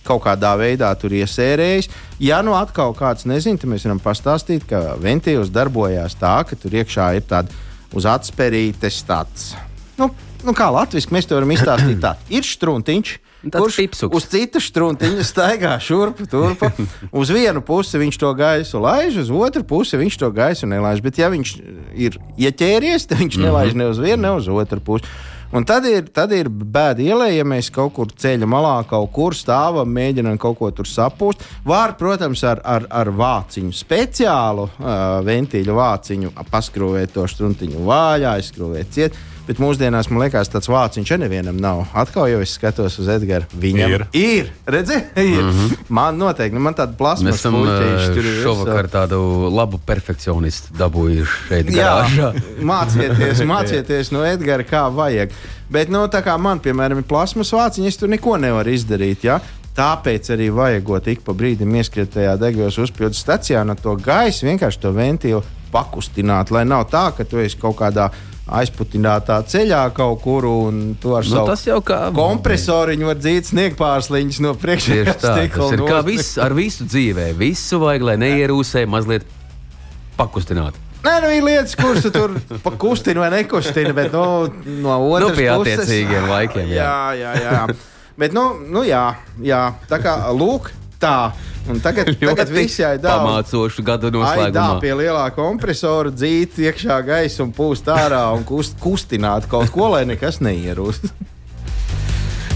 kaut 0.08 0.24
kādā 0.24 0.54
veidā 0.60 0.90
tur 0.98 1.14
iesērējis. 1.20 1.90
Ja 2.24 2.40
nu 2.44 2.56
atkal 2.58 2.96
kāds 2.96 3.28
nezina, 3.28 3.60
tad 3.60 3.70
mēs 3.72 3.86
varam 3.86 4.02
pastāstīt, 4.02 4.66
ka 4.68 4.96
ventīls 5.02 5.52
darbojās 5.54 6.16
tā, 6.18 6.40
ka 6.48 6.58
tur 6.58 6.80
iekšā 6.80 7.12
ir 7.20 7.28
tāds 7.28 7.54
uz 7.96 8.08
atspērītes 8.08 9.02
tāds. 9.08 9.52
Nu, 9.98 10.10
nu 10.46 10.54
kā 10.56 10.68
latviešu 10.72 11.14
mēs 11.14 11.28
to 11.28 11.38
varam 11.38 11.54
izstāstīt 11.54 12.02
tā. 12.04 12.16
Ir 12.32 12.46
struntiņš. 12.46 13.16
Tāds 13.38 13.62
Kurš 13.62 13.76
pipsuks. 13.78 14.16
uz 14.18 14.24
citu 14.26 14.58
struntiņu 14.58 15.22
staigā 15.22 15.76
šurpu 15.78 16.24
turpu. 16.26 16.72
Uz 17.14 17.30
vienu 17.30 17.62
pusi 17.62 18.00
viņš 18.00 18.16
to 18.18 18.32
gaisu 18.34 18.80
laiž, 18.82 19.20
uz 19.22 19.30
otru 19.30 19.62
pusi 19.62 20.00
viņš 20.00 20.16
to 20.18 20.30
gaisu 20.34 20.66
nelaiž. 20.66 21.02
Bet, 21.04 21.20
ja 21.22 21.30
viņš 21.30 21.52
ir 21.94 22.18
ieķēries, 22.34 23.06
tad 23.06 23.22
viņš 23.22 23.38
nelaiž 23.38 23.78
ne 23.78 23.86
uz 23.92 24.02
vienu, 24.02 24.24
ne 24.24 24.32
uz 24.40 24.50
otru 24.50 24.82
pusi. 24.82 25.06
Un 25.52 25.64
tad 25.64 25.86
ir, 25.88 26.10
tad 26.12 26.32
ir 26.36 26.50
bēda 26.52 27.00
ielē, 27.00 27.30
ja 27.32 27.44
mēs 27.48 27.70
kaut 27.72 27.94
kur 27.96 28.10
ceļa 28.12 28.44
malā, 28.48 28.74
kaut 28.88 29.08
kur 29.16 29.36
stāvam, 29.36 29.88
mēģinām 29.96 30.36
kaut 30.40 30.58
ko 30.58 30.68
tur 30.76 30.88
sapūst. 30.88 31.44
Var, 31.64 31.94
protams, 31.96 32.42
ar, 32.44 32.60
ar, 32.68 32.84
ar 32.92 33.08
vāciņu, 33.16 33.72
speciālu 33.72 34.66
uh, 34.68 34.92
ventīļu 35.24 35.78
vāciņu, 35.78 36.34
paskrūvēt 36.52 37.16
to 37.16 37.24
struntiņu 37.32 37.86
vaļā, 37.88 38.36
aizskrūvēt 38.36 38.92
ciet. 38.92 39.16
Bet 39.48 39.60
mūsdienās 39.62 40.10
man 40.12 40.20
liekas, 40.26 40.50
tāds 40.52 40.68
vāciņš 40.68 41.14
arī 41.14 41.22
nevienam 41.22 41.56
nav. 41.56 41.86
Atkal 41.96 42.26
jau 42.28 42.42
es 42.44 42.52
skatos 42.58 42.98
uz 43.00 43.08
Edgars. 43.08 43.48
Viņam 43.56 43.94
Ir. 43.94 44.04
ir. 44.12 44.50
Redzi, 44.68 44.98
ir. 45.16 45.40
Mm 45.40 45.52
-hmm. 45.56 45.86
Man 45.88 46.18
noteikti, 46.20 46.54
nu, 46.54 46.60
man 46.60 46.74
tāda 46.76 46.92
plasma 46.98 47.30
esam 47.30 47.56
eh, 47.64 48.20
šovakar 48.42 48.90
tādu 48.92 49.48
labu 49.48 49.78
perfekcionistu 49.78 50.76
dabūjuši 50.76 51.38
šeit. 51.48 51.70
Jā, 51.72 52.30
mācieties, 52.72 53.40
mācieties 53.40 54.12
no 54.12 54.24
Edgara, 54.24 54.62
kā 54.62 54.84
vajag. 54.94 55.32
Bet, 55.70 55.88
nu, 55.88 56.04
tā 56.08 56.20
kā 56.24 56.36
man, 56.38 56.60
piemēram, 56.60 56.98
ir 56.98 57.08
plasmas 57.08 57.52
vāciņa, 57.52 57.88
es 57.88 57.96
tur 57.96 58.08
neko 58.08 58.36
nevaru 58.36 58.70
izdarīt. 58.70 59.24
Ja? 59.24 59.40
Tāpēc 59.78 60.32
arī 60.34 60.48
vajagot 60.50 61.06
ik 61.06 61.20
pa 61.24 61.32
brīdim 61.32 61.74
ieskriet 61.78 62.10
tajā 62.10 62.36
degvielas 62.36 62.78
uzpildes 62.78 63.20
stacijā 63.22 63.64
no 63.64 63.74
to 63.78 63.94
gaisa, 63.96 64.46
vienkārši 64.46 64.80
to 64.82 64.92
ventīlu 64.92 65.42
pakustināt, 65.72 66.50
lai 66.50 66.64
nav 66.64 66.88
tā, 66.90 67.12
ka 67.16 67.24
tu 67.24 67.38
esi 67.38 67.56
kaut 67.60 67.76
kādā 67.78 68.08
aizputinātā 68.48 69.38
ceļā 69.48 69.82
kaut 69.96 70.22
kur 70.24 70.46
un 70.48 70.80
tu 71.00 71.14
ar 71.18 71.26
Nu, 71.28 71.44
savu 71.56 71.82
kā 71.84 71.98
kompresoriņu 72.16 73.08
var 73.10 73.18
dzīt 73.20 73.50
sniegpārsliņus 73.50 74.40
no 74.44 74.54
priekšējā 74.58 75.14
tā, 75.20 75.34
tas 75.52 75.72
ir 75.76 75.82
kā 75.88 76.00
viss 76.06 76.38
ar 76.40 76.54
visu 76.56 76.86
dzīvē. 76.88 77.30
Visu 77.38 77.80
vajag, 77.82 78.06
lai 78.08 78.16
neierūsē, 78.24 78.86
mazliet 78.88 79.26
pakustināt. 80.18 80.76
Nē, 81.04 81.12
nu 81.22 81.28
ir 81.30 81.44
lietas, 81.46 81.76
kuras 81.78 82.02
tu 82.02 82.10
tur 82.10 82.34
pakustina 82.64 83.22
vai 83.22 83.30
nekustina, 83.36 83.92
bet 83.94 84.10
nu, 84.12 84.24
no 84.82 84.96
otras 85.12 85.30
Nu, 85.30 85.36
pie 85.36 85.46
puses. 85.52 85.84
attiecīgiem 85.84 86.26
laikiem, 86.26 86.72
jā. 86.74 86.82
Jā, 86.88 87.04
jā, 87.14 87.34
jā. 87.44 87.60
bet, 88.18 88.34
nu, 88.34 88.48
nu 88.66 88.82
jā, 88.86 89.04
jā, 89.44 89.60
tā 89.90 90.00
kā 90.02 90.16
lūk, 90.34 90.72
tā. 91.00 91.32
Un 91.68 91.82
tagad, 91.84 92.14
tagad 92.16 92.52
viss 92.52 92.80
jāizdara. 92.80 93.20
Pamācošu 93.20 93.84
gadu 93.84 94.08
Aidā 94.08 94.18
noslēgumā. 94.18 94.80
pie 94.80 94.94
lielā 94.96 95.26
kompresora 95.36 96.12
dzīt 96.14 96.56
iekšā 96.64 97.00
gaisa 97.06 97.44
un 97.44 97.52
pūst 97.52 97.90
ārā 97.92 98.24
un 98.36 98.46
kust, 98.48 98.78
kustināt 98.80 99.48
kaut 99.50 99.72
ko, 99.74 99.90
lai 99.92 100.06
nekas 100.08 100.40
neierūst. 100.44 101.10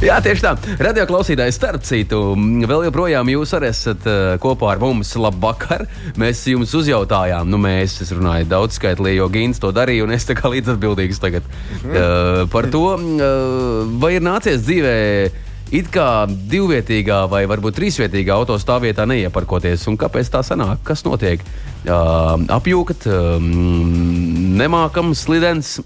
Jā, 0.03 0.17
tieši 0.19 0.43
tā. 0.43 0.51
Radio 0.83 1.05
klausītājs, 1.07 1.55
starp 1.61 1.85
citu, 1.87 2.33
vēl 2.67 2.89
joprojām 2.89 3.29
jūs 3.31 3.53
arī 3.55 3.69
esat 3.71 4.09
uh, 4.11 4.33
kopā 4.43 4.73
ar 4.73 4.81
mums. 4.83 5.13
Labvakar! 5.15 5.85
Mēs 6.19 6.41
jums 6.51 6.73
uzjautājām, 6.75 7.47
nu, 7.47 7.61
mēs, 7.63 8.01
es 8.03 8.11
runāju 8.11 8.49
daudz 8.51 8.81
skaitlī, 8.81 9.13
jo 9.21 9.29
Gins 9.31 9.63
to 9.63 9.71
darīja, 9.71 10.03
un 10.03 10.17
es 10.17 10.27
tā 10.27 10.35
kā 10.35 10.51
līdzatbildīgs 10.51 11.23
tagad 11.23 11.47
uh, 11.47 12.43
par 12.51 12.67
to, 12.75 12.83
uh, 12.99 13.95
vai 14.03 14.17
ir 14.17 14.27
nācies 14.27 14.65
dzīvē. 14.67 14.99
It 15.73 15.89
kā 15.89 16.27
divvietīgā 16.29 17.23
vai 17.33 17.47
varbūt 17.49 17.79
trīsvietīgā 17.79 18.35
autostāvvietā 18.43 19.07
neieparkoties. 19.09 19.87
Un 19.89 19.97
kāpēc 20.01 20.29
tā 20.35 20.43
sanāk? 20.45 20.83
Kas 20.85 21.01
notiek? 21.07 21.41
Uh, 21.87 22.37
apjūkat, 22.53 23.07
um, 23.09 23.49
nemākam, 24.61 25.15
slidens. 25.17 25.79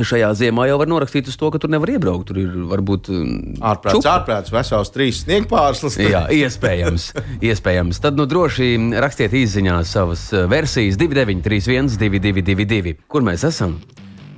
Šajā 0.00 0.30
ziemā 0.38 0.64
jau 0.70 0.78
var 0.80 0.88
norakstīt 0.88 1.28
uz 1.28 1.36
to, 1.36 1.50
ka 1.52 1.60
tur 1.60 1.68
nevar 1.68 1.92
iebraukt. 1.92 2.30
Tur 2.30 2.40
ir 2.40 2.56
varbūt 2.70 3.12
um, 3.12 3.36
Ārprāts, 3.60 4.08
ārprāts, 4.08 4.54
vesels 4.54 4.94
trīs 4.94 5.20
sniegpārslis. 5.26 6.00
Jā, 6.00 6.24
iespējams. 6.40 7.10
iespējams. 7.50 8.00
Tad 8.00 8.16
nu 8.16 8.24
droši 8.30 8.72
rakstiet 9.04 9.36
īsiņā 9.36 9.82
savas 9.84 10.30
eh, 10.32 10.48
versijas 10.48 10.96
2931, 10.96 11.92
222, 12.00 12.96
kur 13.10 13.26
mēs 13.26 13.44
esam. 13.52 13.76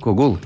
Ko 0.03 0.17
guli? 0.19 0.43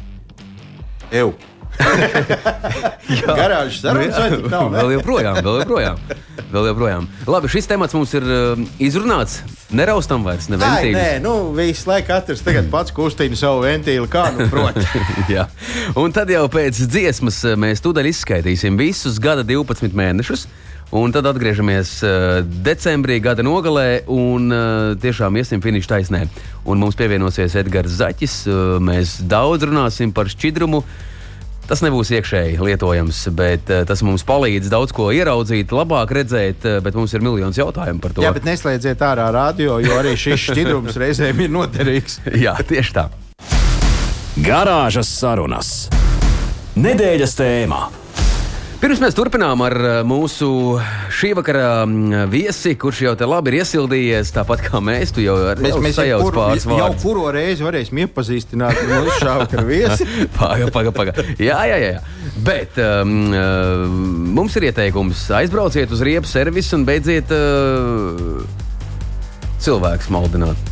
Garāžas 3.37 3.81
sarunas 3.81 4.17
vai 4.17 4.29
ne? 4.33 4.39
vēl 4.77 4.93
joprojām, 4.97 5.39
vēl 5.45 5.61
joprojām. 5.61 6.01
Vēl 6.47 6.69
joprojām. 6.69 7.07
Labi, 7.27 7.49
šis 7.51 7.67
temats 7.67 7.95
mums 7.95 8.13
ir 8.15 8.23
uh, 8.23 8.59
izrunāts. 8.83 9.41
Neraustam 9.75 10.23
vairs, 10.23 10.47
Ai, 10.47 10.53
neventīvi. 10.55 10.93
nē, 10.95 11.09
nu 11.23 11.33
visu 11.55 11.89
laiku 11.89 12.07
katrs 12.07 12.43
tagad 12.45 12.69
pats 12.71 12.93
kustina 12.95 13.35
savu 13.35 13.65
ventīlu, 13.65 14.07
kā 14.11 14.29
nu 14.35 14.47
prot. 14.51 14.79
Jā. 15.33 15.49
Un 15.99 16.15
tad 16.15 16.31
jau 16.31 16.45
pēc 16.51 16.79
dziesmas 16.87 17.41
eh, 17.43 17.57
mēs 17.59 17.83
tūdaļ 17.83 18.07
izskaitīsim 18.13 18.79
visus 18.79 19.19
gada 19.23 19.43
12 19.47 19.97
mēnešus. 19.97 20.47
Un 20.95 21.11
tad 21.11 21.27
atgriežamies 21.27 21.97
uh, 22.07 22.37
decembrī, 22.63 23.17
gada 23.19 23.43
nogalē, 23.43 24.05
un 24.07 24.47
uh, 24.47 24.93
tiešām 25.03 25.35
iesim 25.35 25.59
finiša 25.59 25.89
taisnē. 25.97 26.21
Un 26.63 26.79
mums 26.79 26.95
pievienosies 26.95 27.57
Edgars 27.59 27.97
Zaķis. 27.99 28.37
Uh, 28.47 28.77
mēs 28.79 29.17
daudz 29.27 29.67
runāsim 29.67 30.15
par 30.15 30.31
šķidrumu. 30.31 30.79
Tas 31.67 31.81
nebūs 31.83 32.13
iekšēji 32.15 32.61
lietojams, 32.63 33.17
bet 33.35 33.67
uh, 33.73 33.81
tas 33.87 33.99
mums 34.07 34.23
palīdz 34.27 34.69
daudz 34.71 34.93
ko 34.95 35.09
ieraudzīt, 35.11 35.73
labāk 35.75 36.13
redzēt, 36.15 36.63
uh, 36.63 36.77
bet 36.83 36.95
mums 36.95 37.11
ir 37.11 37.25
miljons 37.25 37.59
jautājumu 37.59 37.99
par 38.03 38.15
to. 38.15 38.23
Jā, 38.23 38.31
bet 38.35 38.47
neslēdziet 38.47 39.03
ārā 39.03 39.27
radio, 39.35 39.75
jo 39.83 39.99
arī 39.99 40.15
šis 40.15 40.47
šķidrums 40.47 40.95
reizēm 41.03 41.43
ir 41.43 41.51
noderīgs. 41.51 42.21
Jā 42.39 42.55
tieši 42.63 42.95
tā. 42.95 43.09
Garāžas 44.47 45.11
sarunas. 45.11 45.75
Nedēļas 46.79 47.35
tēmā. 47.35 47.81
Pirms 48.77 48.99
mēs 49.01 49.15
turpinām 49.17 49.61
ar 49.65 49.73
uh, 49.81 49.93
mūsu 50.05 50.47
šī 51.17 51.31
vakara 51.39 51.81
mm, 51.87 52.27
viesi, 52.29 52.75
kurš 52.77 52.99
jau 53.07 53.13
te 53.17 53.25
labi 53.25 53.49
ir 53.49 53.63
iesildījies, 53.63 54.29
tāpat 54.35 54.61
kā 54.67 54.81
mēs. 54.85 55.15
Jau 55.17 55.37
Mēs, 55.57 55.73
mēs 55.81 55.95
jau, 55.95 56.03
sajauc 56.03 56.25
kuru, 56.27 56.37
pāris 56.37 56.67
jau 56.67 56.77
vārdus. 56.77 57.01
kuru 57.01 57.23
reizi 57.33 57.65
varēsim 57.65 58.03
iepazīstināt 58.05 58.77
ar 58.83 58.91
mūsu 58.93 59.17
šādu 59.23 59.63
viesi. 59.65 60.05
Paga, 60.37 60.69
paga, 60.75 60.93
paga. 60.93 61.15
Jā, 61.41 61.57
jā, 61.71 61.79
jā. 61.81 61.91
jā. 61.97 62.35
Bet 62.45 62.77
um, 62.83 63.15
mums 64.37 64.59
ir 64.61 64.69
ieteikums 64.69 65.25
aizbrauciet 65.41 65.91
uz 65.97 66.05
riepu 66.05 66.29
servisu 66.29 66.77
un 66.77 66.85
beidziet 66.87 67.33
uh, 67.33 68.43
cilvēku 69.65 70.13
maldināt. 70.13 70.69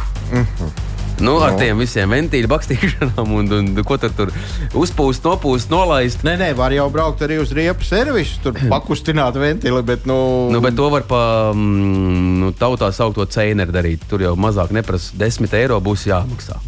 Nu, 1.20 1.38
ar 1.40 1.54
Nu. 1.56 1.60
tiem 1.62 1.80
visiem 1.80 2.12
ventīļu 2.12 2.50
bakstīšanām 2.52 3.30
un, 3.32 3.48
un, 3.48 3.70
un 3.72 3.84
ko 3.88 3.96
tur, 4.02 4.12
tur 4.18 4.32
uzpūst, 4.76 5.24
nopūst, 5.24 5.72
nolaist. 5.72 6.26
Nē, 6.28 6.36
nē, 6.42 6.50
var 6.58 6.76
jau 6.76 6.90
braukt 6.92 7.24
arī 7.24 7.38
uz 7.40 7.54
riepu 7.56 7.88
servisu, 7.88 8.42
tur 8.44 8.60
pakustināt 8.74 9.38
ventili, 9.40 9.80
bet, 9.88 10.04
nu, 10.10 10.18
Nu, 10.52 10.60
bet 10.64 10.76
to 10.76 10.90
var 10.92 11.06
pa 11.08 11.22
mm, 11.56 12.36
nu, 12.42 12.52
tautā 12.60 12.92
saukto 12.96 13.24
cēneri 13.32 13.72
darīt. 13.76 14.04
Tur 14.12 14.26
jau 14.28 14.36
mazāk 14.36 14.76
neprasa 14.76 15.16
10 15.16 15.56
eiro 15.56 15.80
būs 15.84 16.04
jāmaksā. 16.12 16.60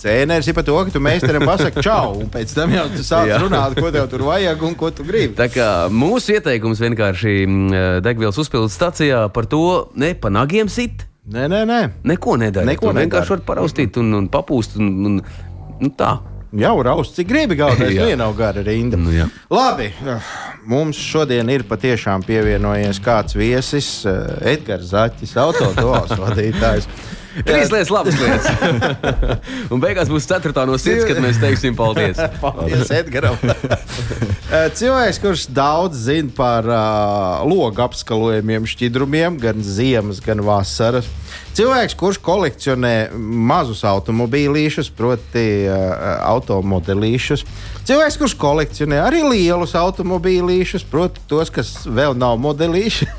Cēnēs 0.00 0.46
ir 0.48 0.54
par 0.56 0.64
to, 0.64 0.78
ka 0.86 0.94
tu 0.94 1.02
meistaram 1.04 1.44
pasaki 1.44 1.82
čau, 1.88 2.14
un 2.22 2.30
pēc 2.32 2.54
tam 2.56 2.72
jau 2.72 2.86
tu 2.94 3.02
sāc 3.04 3.34
runāt, 3.42 3.74
ko 3.76 3.90
tev 3.92 4.06
tur 4.08 4.22
vajag 4.30 4.62
un 4.64 4.78
ko 4.78 4.88
tu 4.94 5.04
gribi. 5.04 5.34
Tā 5.36 5.50
kā 5.52 5.66
mūsu 5.92 6.38
ieteikums 6.38 6.80
vienkārši 6.80 7.34
mm, 7.44 7.76
degvielas 8.06 8.38
uzpildes 8.40 8.78
stācijā 8.78 9.26
par 9.34 9.50
to 9.50 9.90
ne 10.00 10.14
pa 10.16 10.32
nagiem 10.32 10.70
sit. 10.72 11.04
Nē, 11.28 11.46
nē, 11.52 11.64
nē. 11.68 11.80
Neko 12.08 12.36
nedara. 12.40 12.66
Neko 12.66 12.88
tu 12.90 12.96
vienkārši 12.96 13.28
nedara. 13.28 13.36
var 13.36 13.46
paraustīt 13.50 13.96
un, 14.00 14.12
un 14.16 14.28
papūst. 14.32 14.78
Un, 14.80 14.90
un, 15.06 15.18
nu, 15.80 15.90
tā. 15.96 16.18
Jau 16.56 16.72
raust, 16.82 17.14
cik 17.14 17.28
gribi 17.30 17.54
galvenais, 17.60 17.94
Jā. 18.00 18.16
nu, 18.18 18.32
gara 18.34 18.64
rinda. 18.66 18.98
Nu, 18.98 19.12
jā. 19.14 19.28
Labi, 19.54 19.92
mums 20.66 20.98
šodien 20.98 21.46
ir 21.52 21.62
patiešām 21.68 22.24
pievienojies 22.26 22.98
kāds 23.04 23.36
viesis, 23.38 23.92
eh, 24.08 24.56
Edgars 24.56 24.90
Zaķis, 24.90 25.36
autodovas 25.38 26.16
vadītājs. 26.18 26.88
Trīs 27.30 27.70
lietas, 27.70 27.90
labas 27.94 28.16
lietas. 28.18 28.48
un 29.72 29.82
beigās 29.82 30.10
būs 30.10 30.26
ceturtā 30.26 30.64
no 30.66 30.74
sirds, 30.80 31.06
kad 31.06 31.20
mēs 31.22 31.38
teiksim 31.42 31.76
paldies. 31.78 32.18
Paldies, 32.42 32.90
Edgars. 32.94 33.38
Cilvēks, 34.80 35.20
kurš 35.22 35.46
daudz 35.54 36.08
zina 36.08 36.34
par 36.34 36.66
uh, 36.66 37.44
logu 37.46 37.84
apskalojumiem, 37.84 38.66
šķidrumiem, 38.66 39.38
gan 39.42 39.62
ziemas, 39.62 40.18
gan 40.24 40.42
vasaras. 40.42 41.06
Cilvēks, 41.54 41.94
kurš 41.98 42.18
kolekcionē 42.24 42.94
mazus 43.14 43.84
automobīlīšus, 43.86 44.90
proti, 44.98 45.46
uh, 45.70 45.94
automodelīšus. 46.32 47.46
Cilvēks, 47.86 48.18
kurš 48.18 48.36
kolekcionē 48.42 49.00
arī 49.06 49.22
lielus 49.26 49.76
automobīlīšus, 49.78 50.86
proti, 50.90 51.22
tos, 51.30 51.54
kas 51.54 51.74
vēl 51.86 52.18
nav 52.18 52.38
modelīši. 52.42 53.10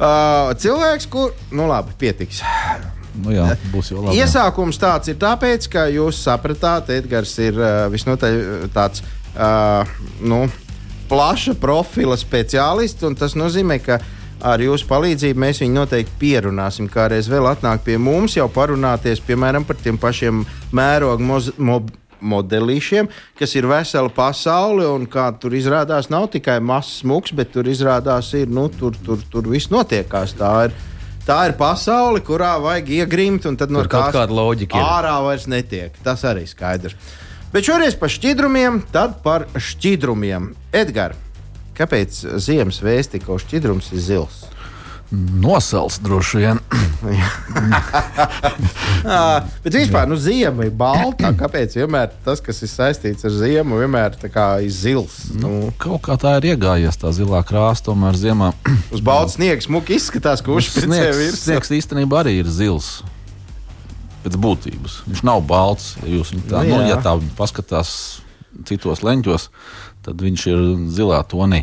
uh, 0.00 0.52
cilvēks, 0.56 1.08
kur. 1.12 1.36
Nu, 1.52 1.68
labi, 1.68 1.96
pietiks. 2.00 2.44
Nu, 3.22 3.32
jā, 3.34 3.48
būs 3.72 3.92
jau 3.92 4.02
labi. 4.02 4.18
Iesākums 4.20 4.80
tāds 4.80 5.12
ir 5.12 5.18
tāpēc, 5.20 5.68
ka 5.72 5.86
jūs 5.92 6.20
sapratāt, 6.26 6.92
Edgars 6.96 7.32
ir 7.42 7.58
uh, 7.60 7.86
visnotaļ 7.92 8.36
uh, 8.36 8.68
tāds 8.74 9.02
uh, 9.02 9.88
nu, 10.20 10.44
plaša 11.10 11.56
profila 11.60 12.18
speciālists, 12.20 13.04
un 13.06 13.16
tas 13.18 13.36
nozīmē, 13.38 13.78
ka 13.84 14.00
ar 14.46 14.60
jūsu 14.60 14.88
palīdzību 14.90 15.40
mēs 15.40 15.62
viņu 15.62 15.78
noteikti 15.80 16.18
pierunāsim. 16.20 16.90
Kā 16.92 17.08
reiz 17.12 17.30
vēl 17.32 17.48
atnāk 17.50 17.84
pie 17.86 17.96
mums, 18.00 18.36
jau 18.36 18.48
parunāties 18.52 19.22
piemēram 19.24 19.64
par 19.64 19.78
tiem 19.80 19.98
pašiem 20.00 20.44
mērogu 20.76 21.24
moz, 21.24 21.52
mob, 21.56 21.88
modelīšiem, 22.20 23.08
kas 23.38 23.54
ir 23.56 23.68
vesela 23.70 24.12
pasaule, 24.12 24.86
un 24.88 25.06
kā 25.10 25.28
tur 25.40 25.56
izrādās, 25.56 26.10
nav 26.12 26.28
tikai 26.32 26.58
mazs 26.64 27.02
smūgs, 27.02 27.34
bet 27.36 27.52
tur 27.54 27.68
izrādās, 27.70 28.32
ir, 28.38 28.50
nu, 28.52 28.68
tur, 28.72 28.96
tur, 29.04 29.22
tur 29.32 29.48
viss 29.52 29.72
notiekās. 29.72 30.36
Tā 30.36 30.52
ir. 30.68 30.76
Tā 31.26 31.40
ir 31.48 31.56
pasaule, 31.58 32.20
kurā 32.22 32.52
vajag 32.62 32.90
iegrimt, 33.00 33.46
un 33.50 33.56
tad 33.58 33.72
no 33.74 33.82
Tur 33.82 33.90
kaut 33.90 34.14
kāda 34.14 34.30
loģika 34.36 34.78
ir. 34.78 34.84
ārā 34.86 35.16
vairs 35.24 35.48
netiek. 35.50 35.96
Tas 36.06 36.22
arī 36.28 36.44
skaidrs. 36.46 36.94
Bet 37.50 37.66
šoreiz 37.66 37.96
par 37.98 38.12
šķidrumiem, 38.14 38.82
tad 38.94 39.18
par 39.24 39.48
šķidrumiem. 39.58 40.52
Edgars, 40.76 41.18
kāpēc 41.78 42.20
ziemas 42.42 42.78
vēstikos 42.84 43.42
šķidrums 43.42 43.90
ir 43.96 44.04
zils? 44.06 44.44
Nosals 45.10 46.00
droši 46.02 46.42
vien. 46.42 46.58
Bet 49.64 49.74
vispār, 49.74 50.08
nu, 50.10 50.16
ziema 50.18 50.64
ir 50.66 50.72
balta. 50.74 51.30
Kāpēc 51.36 51.76
vienmēr 51.78 52.10
tas, 52.24 52.40
kas 52.42 52.62
ir 52.64 52.70
saistīts 52.70 53.26
ar 53.26 53.32
ziemu, 53.34 53.78
vienmēr 53.82 54.16
ir 54.16 54.70
zils? 54.74 55.14
Nu, 55.38 55.72
kaut 55.78 56.02
kā 56.08 56.14
tā 56.20 56.36
ir 56.40 56.44
iegājies, 56.54 56.96
tā 56.98 57.08
zilā 57.14 57.40
krāsa, 57.46 57.84
tomēr 57.90 58.14
ziemā. 58.18 58.48
Uz 58.94 59.00
balta 59.04 59.32
sniega 59.36 59.62
smuki 59.62 59.92
izskatās, 60.00 60.42
ka 60.42 60.48
uzspēlē 60.56 61.12
virsmu. 61.12 61.42
Sniegs 61.44 61.70
īstenībā 61.78 62.14
arī 62.24 62.32
ir 62.42 62.48
zils. 62.50 62.88
Pēc 64.24 64.34
būtības. 64.42 64.92
Viņš 65.06 65.20
nav 65.26 65.38
balts. 65.46 65.84
Ja 66.02 66.08
jūs 66.16 66.28
tā, 66.50 66.58
nu, 66.66 66.80
nu, 66.80 66.86
ja 66.90 66.96
tā 67.02 67.12
paskatās 67.38 67.90
citos 68.66 69.04
leņķos, 69.06 69.42
tad 70.06 70.14
viņš 70.22 70.40
ir 70.50 70.58
zilā 70.96 71.20
tonī. 71.30 71.60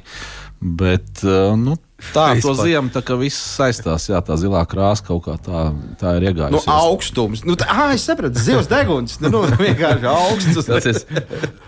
Bet, 0.64 1.26
uh, 1.28 1.58
nu, 1.60 1.76
Tā 2.14 2.26
to 2.44 2.54
ziemu 2.58 2.92
tā 2.94 3.02
kā 3.06 3.16
viss 3.20 3.40
saistās, 3.58 4.10
jā, 4.10 4.20
tā 4.26 4.36
zilā 4.40 4.64
krāsa 4.70 5.06
kaut 5.08 5.24
kā 5.28 5.38
tā, 5.42 5.64
tā 6.02 6.16
ir. 6.20 6.36
Nu, 6.54 6.60
augstums. 6.70 7.46
Nu, 7.48 7.56
tā, 7.60 7.70
ah, 7.72 7.94
es 7.96 8.06
sapratu, 8.08 8.42
zivs 8.42 8.70
deguns. 8.72 9.18
Nu, 9.24 9.32
nu, 9.34 9.42
vienkārši 9.62 10.10
augsts. 10.12 10.68
Tas 10.68 10.90
ir 10.90 11.24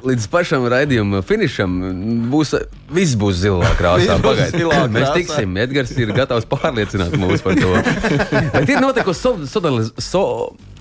līdz 0.05 0.27
pašam 0.33 0.67
raidījuma 0.71 1.23
finišam. 1.25 1.79
Būs, 2.33 2.55
viss 2.93 3.17
būs 3.19 3.41
zilā 3.45 3.71
krāsā. 3.79 4.19
Pagaidiet, 4.25 4.91
mēs 4.93 5.11
tiksim. 5.15 5.57
Edgars 5.63 5.95
ir 5.95 6.13
gatavs 6.15 6.47
pārliecināt 6.51 7.15
mūs 7.21 7.45
par 7.45 7.57
to. 7.59 7.73
Bet 8.55 8.69
ir 8.69 8.83
notikusi 8.83 9.21
so, 9.21 9.35
so, 9.49 9.75
so, 9.97 10.23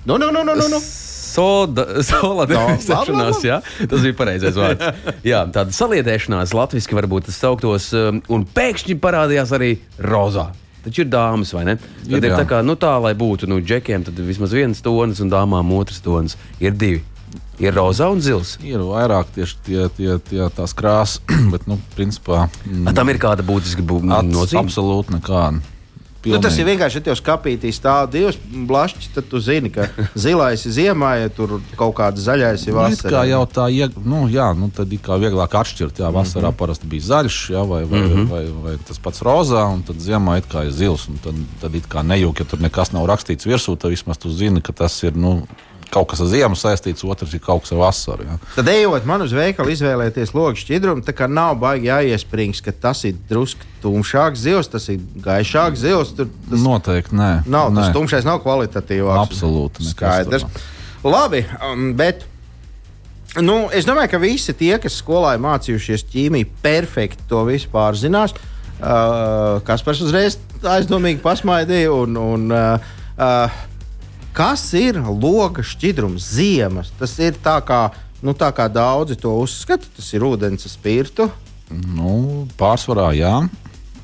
no, 0.04 0.18
no, 0.18 0.30
no, 0.30 0.42
no, 0.42 0.54
no. 0.58 0.70
no 0.76 0.82
soda, 0.82 1.13
solidarizēšanās. 2.11 3.40
No, 3.44 3.61
tas 3.90 4.05
bija 4.07 4.18
pareizais 4.18 4.59
vārds. 4.59 5.07
Jā, 5.27 5.44
tāda 5.55 5.75
saliedēšanās 5.75 6.55
latviešu 6.57 6.99
varbūt 7.01 7.31
tas 7.31 7.40
sauktos, 7.42 7.90
um, 7.99 8.20
un 8.33 8.47
pēkšņi 8.57 8.99
parādījās 9.03 9.55
arī 9.57 9.75
rozā. 9.99 10.51
Taču 10.85 11.01
ir 11.07 11.09
dāmas, 11.09 11.55
vai 11.57 11.64
ne? 11.64 11.79
Tad 11.81 12.12
ir, 12.12 12.27
ir 12.29 12.37
tā, 12.37 12.44
kā, 12.49 12.61
nu, 12.64 12.77
tā, 12.77 12.92
lai 13.01 13.14
būtu 13.16 13.49
nu, 13.49 13.57
džekiem, 13.64 14.05
tad 14.05 14.18
vismaz 14.20 14.53
viens 14.53 14.85
tonis 14.85 15.23
un 15.25 15.33
dāmām 15.33 15.73
otrs 15.79 16.03
tonis. 16.05 16.37
Ir 16.61 16.77
divi. 16.77 17.01
Ir 17.62 17.73
rozā 17.77 18.11
un 18.12 18.20
zils. 18.25 18.57
Ir 18.66 18.83
vairāk 18.85 19.31
tieši 19.37 19.61
tie, 19.64 19.85
tie, 19.97 20.16
tie 20.29 20.49
tās 20.53 20.75
krāsas, 20.77 21.23
bet, 21.53 21.64
nu, 21.70 21.79
principā. 21.97 22.49
Mm, 22.68 22.92
tam 22.99 23.12
ir 23.12 23.20
kāda 23.23 23.47
būtiska 23.47 23.85
nozīme? 23.85 24.61
Absolūti 24.61 25.16
nekāda. 25.16 25.73
Nu, 26.32 26.40
tas 26.42 26.56
ir 26.58 26.68
vienkārši, 26.68 27.00
ja 27.00 27.04
tev 27.08 27.16
skapītī 27.18 27.72
stāv 27.74 28.08
divas 28.12 28.38
blašķis, 28.40 29.10
tad 29.16 29.28
tu 29.30 29.40
zini, 29.42 29.70
ka 29.74 29.88
zilais 30.24 30.64
ir 30.64 30.74
ziemā, 30.78 31.10
ja 31.20 31.32
tur 31.32 31.58
kaut 31.78 31.94
kāds 31.98 32.24
zaļais 32.24 32.64
ir 32.68 32.76
vasarā. 32.78 33.10
Nu, 33.10 33.16
kā 33.16 33.24
jau 33.28 33.42
tā, 33.58 33.66
ieg... 33.74 33.98
nu, 34.04 34.24
jā, 34.32 34.48
nu, 34.58 34.70
tad 34.74 34.92
ir 34.94 35.02
kā 35.04 35.18
vieglāk 35.20 35.58
atšķirt, 35.60 36.00
jā, 36.04 36.12
vasarā 36.14 36.48
mm 36.48 36.52
-hmm. 36.52 36.60
parasti 36.62 36.90
bija 36.94 37.08
zaļš, 37.10 37.40
jā, 37.56 37.66
vai, 37.68 37.82
vai, 37.84 38.00
mm 38.00 38.14
-hmm. 38.14 38.30
vai, 38.30 38.44
vai, 38.44 38.62
vai 38.64 38.78
tas 38.88 38.98
pats 38.98 39.22
rozā, 39.22 39.66
un 39.74 39.82
tad 39.82 39.96
ziemā 39.96 40.38
it 40.38 40.48
kā 40.48 40.66
ir 40.66 40.72
zils, 40.72 41.08
un 41.08 41.18
tad, 41.24 41.34
tad 41.60 41.74
it 41.74 41.88
kā 41.88 42.02
nejūk, 42.02 42.38
ja 42.38 42.44
tur 42.44 42.60
nekas 42.60 42.92
nav 42.92 43.06
rakstīts 43.06 43.46
virsū, 43.46 43.76
tad 43.76 43.90
vismaz 43.90 44.18
tu 44.18 44.30
zini, 44.30 44.60
ka 44.62 44.72
tas 44.72 45.02
ir, 45.02 45.16
nu, 45.16 45.46
kaut 45.94 46.11
kas 46.11 46.22
ar 46.24 46.30
ziemu 46.33 46.59
saistīts, 46.59 47.04
otrs 47.07 47.35
ir 47.37 47.42
kaut 47.44 47.64
kas 47.64 47.74
ar 47.74 47.80
vasaru. 47.80 48.26
Ja. 48.26 48.37
Tad, 48.57 48.68
ejot 48.72 49.07
man 49.09 49.24
uz 49.24 49.35
veikalu, 49.37 49.72
izvēlēties 49.74 50.35
logu 50.37 50.59
šķidrumu, 50.61 51.04
tā 51.07 51.14
kā 51.16 51.28
nav 51.30 51.57
baigi 51.62 51.90
jāiesprings, 51.90 52.62
ka 52.64 52.74
tas 52.74 53.04
ir 53.09 53.16
drusku 53.30 53.66
tumšāks 53.85 54.44
zivs, 54.44 54.70
tas 54.72 54.88
ir 54.92 55.02
gaišāks 55.24 55.83
zivs. 55.85 56.14
Tur, 56.18 56.30
tas 56.50 56.62
Noteikti 56.64 57.18
nē. 57.18 57.33
Nav, 57.46 57.72
nē. 57.72 57.83
tas 57.83 57.96
tumšais 57.96 58.26
nav 58.28 58.40
kvalitatīvs. 58.44 59.12
Absolūti. 59.24 59.88
Skaidrs. 59.92 60.46
Labi, 61.04 61.44
um, 61.61 61.92
bet. 61.98 62.26
Nu, 63.35 63.64
es 63.74 63.83
domāju, 63.83 64.12
ka 64.12 64.18
visi 64.22 64.52
tie, 64.54 64.76
kas 64.78 64.94
skolā 65.00 65.33
ir 65.35 65.40
mācījušies 65.42 66.04
ķīmiju, 66.12 66.52
perfekti 66.62 67.24
to 67.26 67.40
visu 67.48 67.66
pārzinās. 67.72 68.37
Uh, 68.78 69.59
Kaspars 69.66 70.02
uzreiz 70.04 70.37
aizdomīgi 70.62 71.18
pasmaidīja. 71.24 71.90
Un, 71.94 72.18
un, 72.20 72.46
uh, 72.54 72.92
uh, 73.18 73.57
Kas 74.35 74.64
ir 74.75 74.97
loga 74.99 75.62
šķidrums 75.62 76.25
ziemas? 76.35 76.88
Tas 76.99 77.12
ir 77.23 77.37
tā 77.38 77.55
kā, 77.62 77.85
nu, 78.18 78.33
tā 78.35 78.49
kā 78.51 78.66
daudzi 78.66 79.14
to 79.20 79.31
uzskata. 79.38 79.87
Tas 79.94 80.09
ir 80.11 80.25
ūdens 80.27 80.66
spirtu. 80.66 81.29
Nu, 81.70 82.42
pārsvarā 82.59 83.12
jā. 83.14 83.37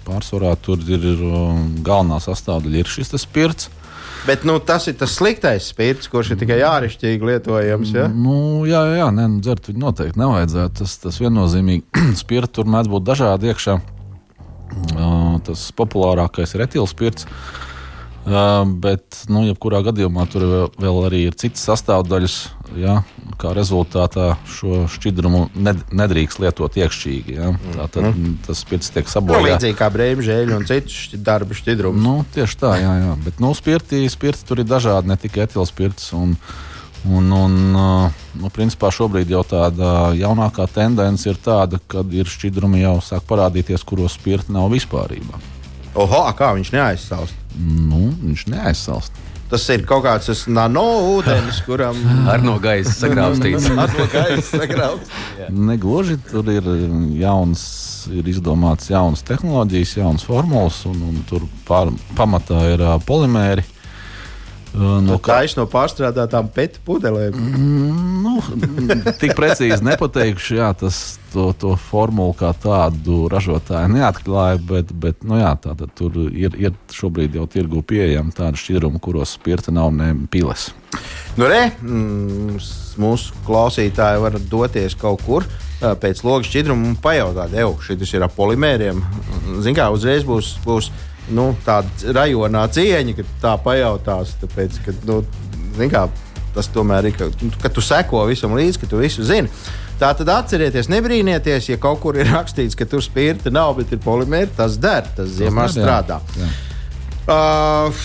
Pārsvarā 0.07 0.53
tur 0.62 0.79
ir 0.87 1.03
um, 1.19 1.64
galvenā 1.83 2.21
sastāvdaļa 2.23 2.79
ir 2.79 2.90
šis 2.90 3.11
spirts. 3.19 3.73
Bet 4.29 4.45
nu, 4.47 4.59
tas 4.62 4.87
ir 4.87 4.95
tas 5.01 5.16
sliktais 5.16 5.66
spirts, 5.73 6.07
kurš 6.12 6.35
ir 6.35 6.38
tikai 6.45 6.61
āršķirīgi 6.69 7.27
lietojams. 7.27 7.95
Ja? 7.97 8.05
Nu, 8.12 8.62
jā, 8.69 8.85
jā, 9.01 9.09
nē, 9.16 9.25
nu, 9.33 9.40
dzert 9.43 9.66
viņu 9.66 9.83
noteikti 9.83 10.21
nevajadzētu. 10.21 10.77
Tas, 10.79 10.95
tas 11.07 11.19
viennozīmīgi 11.25 12.05
spirts 12.23 12.55
tur 12.61 12.71
mēdz 12.71 12.93
būt 12.93 13.09
dažādi 13.09 13.51
iekšā. 13.51 13.81
Uh, 14.95 15.40
tas 15.43 15.66
populārākais 15.75 16.55
ir 16.55 16.69
etilspirts. 16.69 17.27
Uh, 17.27 17.66
Uh, 17.66 17.69
bet, 18.83 19.25
nu, 19.33 19.43
jebkurā 19.49 19.81
gadījumā 19.87 20.27
tur 20.31 20.47
vēl 20.79 20.99
arī 21.09 21.25
ir 21.29 21.37
citas 21.40 21.64
sastāvdaļas. 21.69 22.37
Ja, 22.79 23.01
kā 23.40 23.51
rezultātā 23.57 24.37
šo 24.47 24.85
šķidrumu 24.93 25.47
ned, 25.59 25.81
nedrīkst 25.97 26.43
lietot 26.43 26.77
iekšķīgi. 26.79 27.35
Ja. 27.35 27.51
Tā 27.75 27.88
tad 27.97 28.11
mm. 28.12 28.37
tas 28.47 28.62
spirts 28.62 28.93
tiek 28.95 29.11
sabojāts. 29.11 29.43
Nu, 29.43 29.51
līdzīgi 29.51 29.79
kā 29.81 29.88
brīvžēļi 29.95 30.57
un 30.57 30.66
citu 30.69 31.21
darbu 31.27 31.57
šķidrumu. 31.59 32.03
Nu, 32.05 32.16
tieši 32.37 32.59
tā, 32.61 32.75
jā, 32.83 32.93
jā. 33.03 33.14
Bet 33.27 33.40
nu, 33.43 33.51
spirti, 33.59 34.05
spirti 34.12 34.47
tur 34.47 34.62
ir 34.62 34.69
dažādi, 34.71 35.11
ne 35.11 35.19
tikai 35.21 35.49
etilspirts. 35.49 36.12
Un, 36.19 36.37
Un, 37.01 37.31
un, 37.33 37.55
nu, 38.37 38.49
principā 38.53 38.90
šobrīd 38.93 39.31
jau 39.33 39.40
tāda 39.49 40.11
jaunākā 40.12 40.66
tendence 40.69 41.25
ir 41.31 41.38
tāda, 41.40 41.81
ka 41.88 42.03
ir 42.12 42.29
šķidrumi 42.29 42.83
jau 42.83 42.99
sāk 43.01 43.25
parādīties, 43.31 43.87
kuros 43.88 44.19
spirti 44.21 44.53
nav 44.53 44.69
vispārībā. 44.75 45.40
Oho, 45.98 46.22
kā 46.38 46.53
viņš 46.55 46.70
neaizsāst? 46.74 47.35
Nu, 47.59 48.11
viņš 48.22 48.46
neaizsalst. 48.53 49.18
Tas 49.50 49.64
ir 49.74 49.83
kaut 49.83 50.05
kāds 50.05 50.44
nano 50.46 50.85
ūdens, 51.16 51.59
kuram 51.66 51.98
ar 52.31 52.42
no 52.44 52.55
gaisa 52.62 52.92
sagraustīts. 52.94 53.66
ar 53.83 53.90
no 53.96 54.07
gaisa 54.12 54.61
sagraustīts. 54.62 55.50
Negluži 55.50 56.20
tur 56.31 56.46
ir 56.55 56.68
jauns, 57.18 57.64
ir 58.14 58.31
izdomāts 58.31 58.92
jaunas 58.92 59.26
tehnoloģijas, 59.26 59.96
jaunas 59.98 60.26
formulas, 60.29 60.79
un, 60.87 61.03
un 61.11 61.18
tur 61.26 61.48
pār, 61.66 61.90
pamatā 62.18 62.62
ir 62.76 62.87
uh, 62.87 62.94
polimēri. 63.03 63.66
No 64.70 65.16
kā 65.18 65.40
no 65.59 65.64
pārstrādātām 65.70 66.50
pēta 66.54 66.78
pudelēm? 66.87 67.35
Mm, 67.35 68.20
nu, 68.22 68.35
tik 69.22 69.35
precīzi 69.38 69.83
nepateikšu, 69.83 70.59
jā, 70.61 70.68
tas 70.78 71.18
to, 71.33 71.48
to 71.59 71.74
formulu 71.90 72.37
kā 72.38 72.52
tādu 72.54 73.24
ražotāji 73.30 73.90
neatklāja, 73.96 74.61
bet, 74.70 74.92
bet 74.94 75.26
nu, 75.26 75.40
jā, 75.40 75.50
tā, 75.62 75.74
tur 75.98 76.14
ir, 76.30 76.54
ir 76.54 76.76
šobrīd 76.94 77.35
jau 77.40 77.48
tirgu 77.50 77.83
pieejama 77.83 78.35
tāda 78.37 78.61
šķidruma, 78.61 79.02
kuros 79.02 79.35
spirta 79.38 79.74
nav 79.74 79.90
ne 79.96 80.12
piles. 80.30 80.70
Nu, 81.38 81.50
re, 81.50 81.72
mm, 81.83 82.62
mūsu 83.02 83.42
klausītāji 83.46 84.22
var 84.22 84.38
doties 84.50 84.94
kaut 84.98 85.26
kur 85.26 85.46
pēc 85.80 86.22
logas 86.26 86.50
šķidruma 86.50 86.90
un 86.92 86.96
pajautāt, 87.00 87.54
ej, 87.56 87.70
šis 87.87 88.14
ir 88.14 88.26
ar 88.26 88.33
polimēriem. 88.35 89.00
Ziniet, 89.64 89.78
kā 89.80 89.90
uzreiz 89.94 90.26
būs. 90.28 90.59
būs 90.66 90.90
nu, 91.35 91.50
tāda 91.66 92.14
rajonā 92.16 92.64
cieņa, 92.72 93.14
ka 93.18 93.26
tā 93.42 93.52
pajautās. 93.64 94.35
Tāpēc, 94.40 94.80
ka, 94.87 94.94
nu, 95.09 95.20
kā, 95.90 96.06
tas 96.54 96.70
tomēr 96.72 97.11
ir, 97.11 97.16
ka, 97.18 97.30
nu, 97.42 97.52
ka 97.62 97.70
tu 97.72 97.85
seko 97.85 98.24
visam 98.30 98.56
līdzi, 98.59 98.80
ka 98.83 98.90
tu 98.90 99.02
visu 99.02 99.26
zini. 99.26 99.50
Tā 100.00 100.14
tad 100.16 100.30
atcerieties, 100.33 100.88
nebrīnieties, 100.88 101.68
ja 101.74 101.76
kaut 101.80 102.00
kur 102.00 102.16
ir 102.16 102.30
rakstīts, 102.33 102.78
ka 102.78 102.88
tur 102.88 103.04
spirta 103.04 103.52
nav, 103.52 103.74
bet 103.76 103.92
ir 103.92 104.00
polimēri. 104.00 104.48
Tas 104.56 104.78
der, 104.80 105.04
tas 105.16 105.28
ziemā 105.37 105.68
strādā. 105.68 106.22
Jā. 106.40 106.50
Uh, 107.30 108.04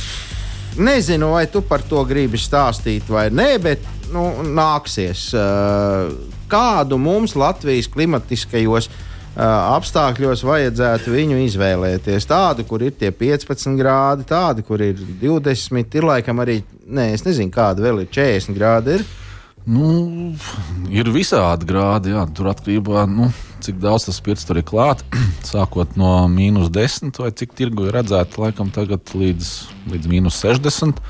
nezinu, 0.75 1.31
vai 1.37 1.45
tu 1.49 1.63
par 1.65 1.85
to 1.87 2.03
gribi 2.05 2.37
stāstīt 2.37 3.07
vai 3.09 3.29
nē, 3.31 3.49
bet 3.63 3.87
nu, 4.11 4.27
nāksies. 4.43 5.29
Uh, 5.33 6.11
kādu 6.51 6.99
mums 7.01 7.33
Latvijas 7.39 7.87
klimatiskajos 7.89 8.91
uh, 8.91 9.04
apstākļos 9.35 10.45
vajadzētu 10.47 11.11
viņu 11.11 11.41
izvēlēties. 11.43 12.27
Tādu, 12.29 12.63
kur 12.67 12.85
ir 12.85 12.95
tie 12.95 13.11
15 13.11 13.75
grādi, 13.79 14.27
tādu, 14.29 14.63
kur 14.63 14.81
ir 14.81 14.95
20, 15.21 15.99
ir 15.99 16.07
laikam 16.07 16.39
arī, 16.43 16.61
nē, 16.87 17.11
es 17.17 17.25
nezinu, 17.27 17.51
kāda 17.51 17.83
vēl 17.83 18.05
ir 18.05 18.11
40 18.15 18.55
grādi. 18.55 18.99
Ir. 18.99 19.05
Nu, 19.65 20.35
ir 20.93 21.09
visādi 21.09 21.65
grādi, 21.65 22.13
jā, 22.13 22.23
tur 22.37 22.51
atkarībā 22.51 23.07
no 23.09 23.25
nu, 23.25 23.31
cik 23.65 23.79
daudz 23.81 24.05
tas 24.05 24.19
spirts 24.21 24.45
tur 24.45 24.59
ir 24.61 24.67
klāts. 24.67 25.03
Sākot 25.51 25.97
no 25.99 26.13
mīnus 26.31 26.69
10, 26.73 27.11
vai 27.19 27.31
cik 27.33 27.57
tirgu 27.57 27.89
ir 27.89 27.97
redzēta, 27.97 28.39
laikam 28.43 28.69
tagad 28.73 29.11
līdz, 29.17 29.51
līdz 29.91 30.11
mīnus 30.11 30.39
60. 30.45 31.01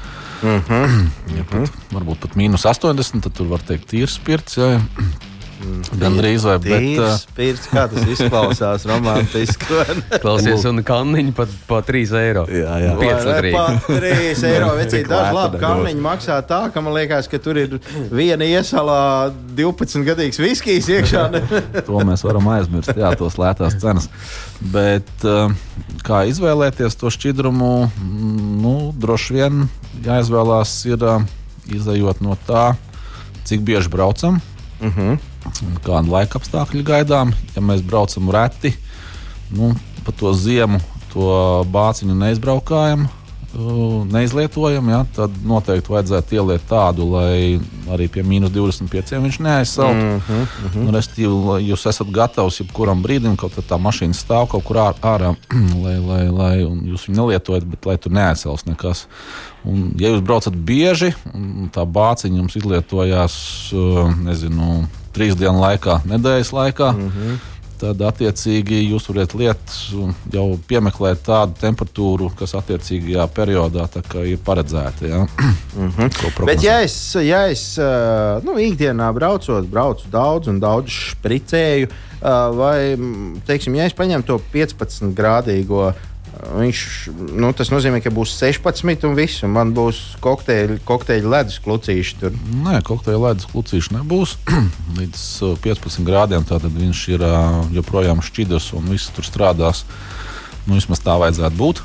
Mm 0.45 0.63
-hmm. 0.67 1.05
ja 1.37 1.45
pat, 1.51 1.77
varbūt 1.91 2.25
pat 2.25 2.35
mīnus 2.39 2.65
80, 2.65 3.23
tad 3.27 3.33
tur 3.33 3.47
var 3.51 3.61
teikt, 3.61 3.93
ir 3.93 4.09
spirts. 4.09 4.57
Jā, 4.57 4.75
jā. 4.77 4.81
Gan 5.95 6.17
drīz 6.19 6.43
vai 6.45 6.55
bet. 6.59 6.85
Tīrs 7.35 7.65
Uh, 7.65 7.71
kā 7.71 7.83
tas 7.91 8.07
izklausās 8.11 8.85
romantiski. 8.89 9.77
Klausies, 10.21 10.65
un 10.67 10.81
kanniņi 10.85 11.31
pat 11.35 11.51
pa 11.69 11.79
3 11.85 12.11
eiro. 12.19 12.43
Jā, 12.51 12.75
jā. 12.83 12.95
Pieclitrīgi. 12.99 13.55
Pat 13.55 13.87
3 13.87 14.43
eiro 14.49 14.71
vecīt. 14.79 15.07
Daži 15.09 15.35
labi 15.37 15.55
nebūs. 15.55 15.63
kalniņi 15.63 16.03
maksā 16.03 16.39
tā, 16.47 16.59
ka 16.73 16.83
man 16.83 16.97
liekas, 16.97 17.29
ka 17.31 17.39
tur 17.41 17.59
ir 17.61 17.77
viena 18.11 18.47
iesalā 18.47 18.99
12 19.57 20.07
gadīgs 20.07 20.41
viskijs 20.43 20.91
iekšā. 20.97 21.27
To 21.85 22.01
mēs 22.07 22.23
varam 22.25 22.47
aizmirst, 22.55 22.95
jā, 22.97 23.11
tos 23.17 23.37
lētās 23.39 23.77
cenas. 23.81 24.07
Bet 24.73 25.25
uh, 25.27 25.53
kā 26.05 26.23
izvēlēties 26.29 26.97
to 26.99 27.11
šķidrumu, 27.13 27.71
mm, 27.87 28.49
nu, 28.63 28.75
droši 28.99 29.37
vien 29.37 29.63
jāizvēlās 30.05 30.75
ir 30.89 31.05
uh, 31.05 31.23
izējot 31.71 32.21
no 32.25 32.37
tā, 32.47 32.73
cik 33.47 33.63
bieži 33.67 33.91
braucam. 33.93 34.41
Uh 34.81 34.91
-huh. 34.91 35.17
Kādu 35.85 36.11
laika 36.11 36.39
apstākļu 36.39 36.83
gaidām, 36.85 37.33
ja 37.55 37.63
mēs 37.63 37.83
braucam 37.85 38.31
reti, 38.33 38.73
nu, 39.55 39.73
pa 40.05 40.13
to 40.15 40.33
ziemu 40.37 40.81
to 41.13 41.29
bāciņu 41.71 42.15
neizbraukājam, 42.19 43.05
neizlietojam, 44.11 44.89
ja, 44.89 44.99
tad 45.15 45.35
noteikti 45.47 45.91
vajadzētu 45.93 46.35
ieliet 46.35 46.65
tādu, 46.69 47.07
lai 47.13 47.59
arī 47.93 48.07
pie 48.11 48.23
mīnus 48.25 48.51
25 48.53 49.21
viņš 49.23 49.39
neaizsaukt. 49.45 50.01
Mm 50.01 50.19
-hmm. 50.27 50.83
nu, 50.83 50.91
Restīvi, 50.95 51.61
jūs 51.69 51.85
esat 51.89 52.11
gatavs 52.11 52.59
jebkuram 52.59 53.03
brīdim, 53.03 53.37
kaut 53.37 53.55
tā 53.55 53.79
mašīna 53.79 54.13
stāv 54.13 54.49
kaut 54.51 54.63
kur 54.63 54.75
ār- 54.75 54.99
ārā, 55.01 55.35
lai, 55.83 55.97
lai, 55.99 56.29
lai 56.29 56.55
jūs 56.59 57.07
viņu 57.07 57.21
nelietojat, 57.21 57.63
bet 57.63 57.85
lai 57.85 57.97
tur 57.97 58.11
neaizsals 58.11 58.65
nekas. 58.65 59.07
Un, 59.65 59.91
ja 59.97 60.09
jūs 60.09 60.21
braucat 60.21 60.53
bieži, 60.53 61.13
tā 61.71 61.85
bāciņa 61.85 62.37
jums 62.37 62.55
izlietojās, 62.55 63.35
nezinu, 64.23 64.87
trīs 65.13 65.35
dienu 65.35 65.59
laikā, 65.59 66.01
nedēļas 66.05 66.51
laikā. 66.53 66.91
Mm 66.91 67.09
-hmm 67.09 67.54
tad 67.79 68.01
attiecīgi 68.07 68.81
jūs 68.91 69.09
varat 69.09 69.35
lietot, 69.37 69.75
jau 70.33 70.45
piemeklēt 70.69 71.23
tādu 71.27 71.57
temperatūru, 71.61 72.31
kas 72.37 72.55
attiecīgajā 72.59 73.27
periodā 73.35 73.87
ir 74.23 74.41
paredzēta. 74.45 75.07
Ja? 75.07 75.25
Mm 75.75 75.91
-hmm. 75.91 76.45
Bet, 76.45 76.63
ja 76.63 76.79
es, 76.81 77.15
ja 77.15 77.45
es 77.51 77.77
nu, 78.43 78.57
ikdienā 78.59 79.13
braucot, 79.13 79.67
braucu 79.67 80.07
daudz 80.11 80.47
un 80.47 80.59
daudz 80.59 80.91
spricēju, 81.11 81.87
vai, 82.55 82.97
teiksim, 83.45 83.75
ja 83.75 83.85
es 83.85 83.93
paņemu 83.93 84.23
to 84.23 84.39
15 84.53 85.13
grādīgo. 85.13 85.93
Viņš, 86.35 86.79
nu, 87.37 87.49
tas 87.55 87.71
nozīmē, 87.71 88.01
ka 88.03 88.11
būs 88.13 88.35
16 88.39 89.05
un 89.07 89.15
viss, 89.17 89.43
un 89.45 89.53
man 89.55 89.71
būs 89.75 90.01
kokteļi, 90.23 90.79
kokteļi 90.87 91.31
ledus 91.31 91.59
klucīši. 91.63 92.17
Tur. 92.21 92.35
Nē, 92.65 92.79
kokteļa 92.85 93.21
ledus 93.29 93.47
klucīša 93.51 93.97
nebūs. 93.97 94.35
Līdz 94.99 95.23
uh, 95.47 95.55
15 95.63 96.05
grādiem 96.07 96.45
tātad 96.47 96.75
viņš 96.75 97.05
ir 97.15 97.25
uh, 97.25 97.63
joprojām 97.75 98.23
šķidrs 98.25 98.73
un 98.77 98.91
viss 98.93 99.13
tur 99.15 99.27
strādās. 99.27 99.85
Nu, 100.65 100.75
vismaz 100.77 101.03
tā 101.05 101.17
vajadzētu 101.21 101.59
būt. 101.59 101.83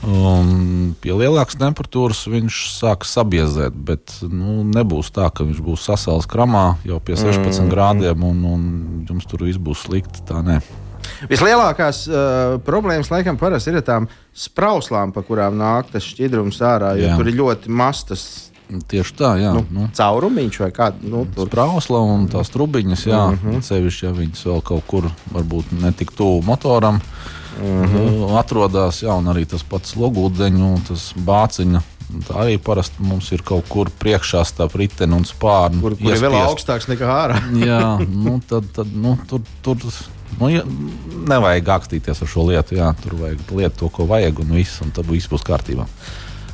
Un 0.00 0.94
pie 1.02 1.12
lielākas 1.12 1.58
temperatūras 1.60 2.22
viņš 2.32 2.60
sāk 2.72 3.04
sabiezēt, 3.04 3.74
bet 3.76 4.14
nu, 4.24 4.62
nebūs 4.64 5.12
tā, 5.12 5.28
ka 5.28 5.44
viņš 5.44 5.60
būs 5.64 5.84
sasāls 5.90 6.28
kramā 6.30 6.78
jau 6.88 7.02
pie 7.04 7.18
16 7.20 7.66
mm. 7.66 7.72
grādiem 7.72 8.24
un, 8.24 8.44
un 8.48 8.62
jums 9.08 9.28
tur 9.28 9.44
viss 9.44 9.60
būs 9.60 9.84
slikti. 9.84 10.24
Tā 10.28 10.40
nē. 10.46 10.62
Vislielākās 11.30 12.04
uh, 12.08 12.58
problēmas 12.66 13.10
laikam 13.12 13.38
parasti 13.40 13.70
ir 13.70 13.80
ar 13.80 13.86
tām 13.86 14.10
sprauslām, 14.34 15.12
pa 15.12 15.22
kurām 15.26 15.58
nāk 15.60 15.90
tas 15.92 16.06
šķidrums 16.06 16.60
ārā, 16.62 16.94
jo 16.98 17.10
Jā. 17.10 17.18
tur 17.18 17.28
ir 17.28 17.40
ļoti 17.40 17.70
mazs 17.70 18.50
Tieši 18.70 19.14
tā, 19.18 19.32
jā. 19.40 19.50
nu, 19.56 19.64
Nu, 19.74 19.88
caurumiņš 19.96 20.60
vai 20.62 20.70
kāda. 20.74 21.02
Nu, 21.02 21.24
tur. 21.34 21.48
Sprausla 21.50 22.02
un 22.06 22.28
tās 22.30 22.52
trubiņas, 22.54 23.06
jā, 23.08 23.22
mm 23.32 23.38
-hmm. 23.42 23.62
sevišķi, 23.66 24.04
ja 24.06 24.12
viņas 24.14 24.44
vēl 24.46 24.60
kaut 24.62 24.84
kur, 24.86 25.10
varbūt 25.34 25.72
ne 25.80 25.92
tik 25.92 26.12
tuvu 26.14 26.42
motoram, 26.46 27.00
mm 27.58 27.84
-hmm. 27.84 28.38
atrodas, 28.38 29.02
jā, 29.02 29.16
un 29.18 29.26
arī 29.26 29.46
tas 29.46 29.62
pats 29.62 29.96
logūdeņu, 29.96 30.76
tas 30.88 31.14
bāciņa. 31.16 31.82
Tā 32.26 32.34
arī 32.42 32.58
parasti 32.58 32.96
mums 32.98 33.32
ir 33.32 33.42
kaut 33.42 33.68
kur 33.68 33.90
priekšā 33.90 34.44
starp 34.44 34.74
riteni 34.74 35.14
un 35.14 35.24
spārnu. 35.24 35.80
Kur, 35.80 35.96
kur 35.96 36.12
ir 36.12 36.18
vēl 36.18 36.34
augstāks 36.42 36.88
nekā 36.88 37.06
ārā. 37.06 37.36
jā, 37.54 37.98
nu, 38.24 38.40
tad, 38.48 38.64
tad 38.74 38.86
nu, 38.94 39.18
tur, 39.28 39.40
tur 39.62 39.76
nu, 40.38 40.50
ja, 40.52 40.64
nevajag 41.30 41.70
akstīties 41.76 42.22
ar 42.22 42.30
šo 42.30 42.46
lietu. 42.50 42.76
Jā, 42.78 42.90
tur 43.02 43.18
vajag 43.20 43.54
lietot 43.56 43.78
to, 43.82 43.92
ko 43.94 44.06
vajag, 44.10 44.42
un 44.44 44.56
viss, 44.58 44.80
un 44.84 44.92
tad 44.94 45.08
viss 45.10 45.30
būs 45.30 45.46
kārtībā. 45.46 45.86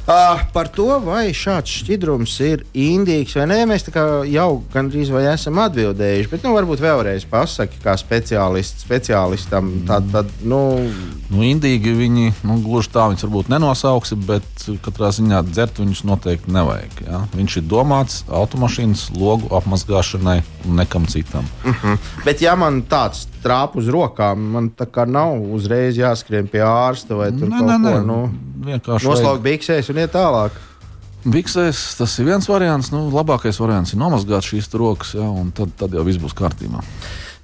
Uh, 0.07 0.39
par 0.55 0.69
to, 0.71 0.87
vai 1.03 1.33
šāds 1.35 1.81
šķidrums 1.81 2.37
ir 2.47 2.61
indīgs 2.79 3.33
vai 3.35 3.49
nē, 3.51 3.57
mēs 3.67 3.89
jau 4.31 4.51
gandrīz 4.71 5.11
vai 5.11 5.25
esam 5.33 5.59
atbildējuši. 5.65 6.31
Bet, 6.31 6.45
nu, 6.47 6.53
varbūt 6.55 6.83
vēlreiz 6.85 7.27
pasaki, 7.27 7.81
kā 7.83 7.97
speciālists, 7.99 8.87
speciālistam. 8.87 9.73
Tad, 9.89 10.07
tad, 10.15 10.31
nu, 10.47 10.61
Nu, 11.27 11.43
indīgi 11.43 11.91
viņi 11.91 12.29
nu, 12.47 12.61
gluži 12.63 12.93
tā 12.95 13.09
viņus 13.11 13.25
varbūt 13.27 13.49
nenosauksi, 13.51 14.15
bet 14.29 14.67
katrā 14.85 15.11
ziņā 15.15 15.41
dzert 15.49 15.81
viņus 15.83 16.05
noteikti 16.07 16.55
nevajag. 16.55 17.01
Ja? 17.03 17.23
Viņš 17.35 17.57
ir 17.59 17.67
domāts 17.67 18.21
automašīnas 18.31 19.09
logu 19.19 19.51
apmazgāšanai 19.59 20.39
un 20.69 20.79
nekam 20.79 21.09
citam. 21.11 21.49
bet, 22.27 22.45
ja 22.47 22.55
man 22.59 22.85
tāds 22.87 23.25
trāp 23.43 23.75
uz 23.79 23.91
rokām, 23.91 24.53
man 24.55 24.71
tā 24.79 24.87
kā 24.87 25.07
nav 25.09 25.35
uzreiz 25.57 25.99
jāskrien 25.99 26.47
pie 26.51 26.63
ārsta 26.63 27.19
vai 27.19 27.33
tur 27.35 27.51
Nē, 27.51 27.59
kaut 27.59 27.73
nē, 27.73 27.79
nē. 27.83 27.97
ko 27.97 28.07
nu, 28.07 28.21
Vienkārši 28.67 29.09
noslaukt 29.09 29.45
biksēs 29.45 29.93
un 29.93 30.01
iet 30.03 30.15
tālāk. 30.15 30.57
Biksēs 31.27 31.97
tas 31.99 32.13
ir 32.21 32.29
viens 32.29 32.47
variants. 32.47 32.93
Nu, 32.95 33.07
labākais 33.11 33.59
variants 33.59 33.95
ir 33.95 34.01
nomazgāt 34.03 34.47
šīs 34.47 34.69
rokas, 34.79 35.17
ja, 35.19 35.27
un 35.27 35.51
tad, 35.55 35.73
tad 35.79 35.95
jau 35.97 36.05
viss 36.07 36.23
būs 36.23 36.37
kārtībā. 36.39 36.83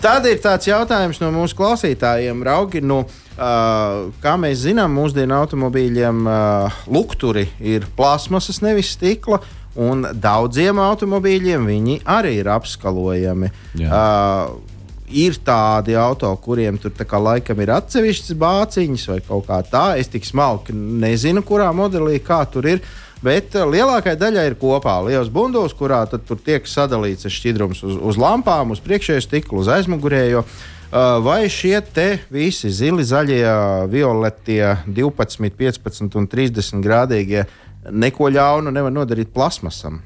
Tad 0.03 0.27
ir 0.27 0.41
tāds 0.43 0.67
jautājums 0.67 1.21
no 1.23 1.29
mūsu 1.35 1.55
klausītājiem, 1.59 2.43
Raugi. 2.47 2.83
Nu, 2.83 3.05
uh, 3.07 4.11
kā 4.23 4.35
mēs 4.41 4.65
zinām, 4.65 4.95
mūsdienu 4.99 5.37
automobīļiem 5.39 6.25
uh, 6.27 6.81
lukturi 6.91 7.47
ir 7.59 7.87
plasmasas, 7.99 8.59
nevis 8.65 8.95
stikla. 8.97 9.39
Un 9.79 10.05
daudziem 10.21 10.79
automobīļiem 10.83 11.71
viņi 11.71 12.01
arī 12.11 12.35
ir 12.43 12.51
apskalojami. 12.53 13.49
Jā. 13.81 13.89
Uh, 13.89 14.72
ir 15.12 15.38
tādi 15.44 15.96
auto, 15.98 16.31
kuriem 16.42 16.79
tur 16.81 16.92
kā 16.96 17.20
laikam 17.20 17.61
ir 17.62 17.72
atsevišķas 17.77 18.37
bāciņas 18.40 19.07
vai 19.12 19.20
kaut 19.27 19.46
kā 19.48 19.61
tā. 19.68 19.87
Es 20.01 20.11
tik 20.12 20.27
smalki 20.29 20.75
nezinu, 20.75 21.44
kurā 21.46 21.70
modelī 21.77 22.18
kā 22.25 22.42
tur 22.51 22.68
ir. 22.70 22.83
Bet 23.22 23.55
uh, 23.55 23.68
lielākajai 23.70 24.18
daļai 24.18 24.46
ir 24.51 24.59
kopā 24.59 24.96
liels 25.07 25.31
bundulis, 25.31 25.75
kurā 25.79 26.03
tur 26.11 26.40
tiek 26.42 26.66
sadalīts 26.66 27.31
šķidrums 27.31 27.85
uz, 27.87 27.98
uz 28.11 28.18
lampām, 28.18 28.75
uz 28.75 28.83
priekšējo 28.83 29.22
stiklu, 29.22 29.62
uz 29.62 29.70
aizmugurējo. 29.70 30.42
Uh, 30.42 31.18
vai 31.25 31.46
šie 31.48 31.79
te 31.94 32.09
visi 32.35 32.68
zili, 32.75 33.07
zaļie, 33.07 33.46
violetie, 33.88 34.75
12, 34.90 35.55
15 35.57 36.18
un 36.18 36.27
30 36.29 36.83
grādīgie 36.85 37.46
neko 37.90 38.29
ļaunu 38.35 38.75
nevar 38.75 38.92
nodarīt 38.94 39.31
plasmasam? 39.35 40.03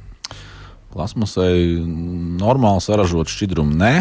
Plasmasai 0.92 1.80
normāli 2.40 2.84
saražot 2.84 3.32
šķidrumu 3.32 3.74
nē. 3.76 3.94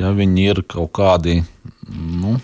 Ja 0.00 0.12
viņi 0.14 0.50
ir 0.50 0.62
kaut 0.68 0.90
kādi, 0.98 1.38
nu, 1.88 2.36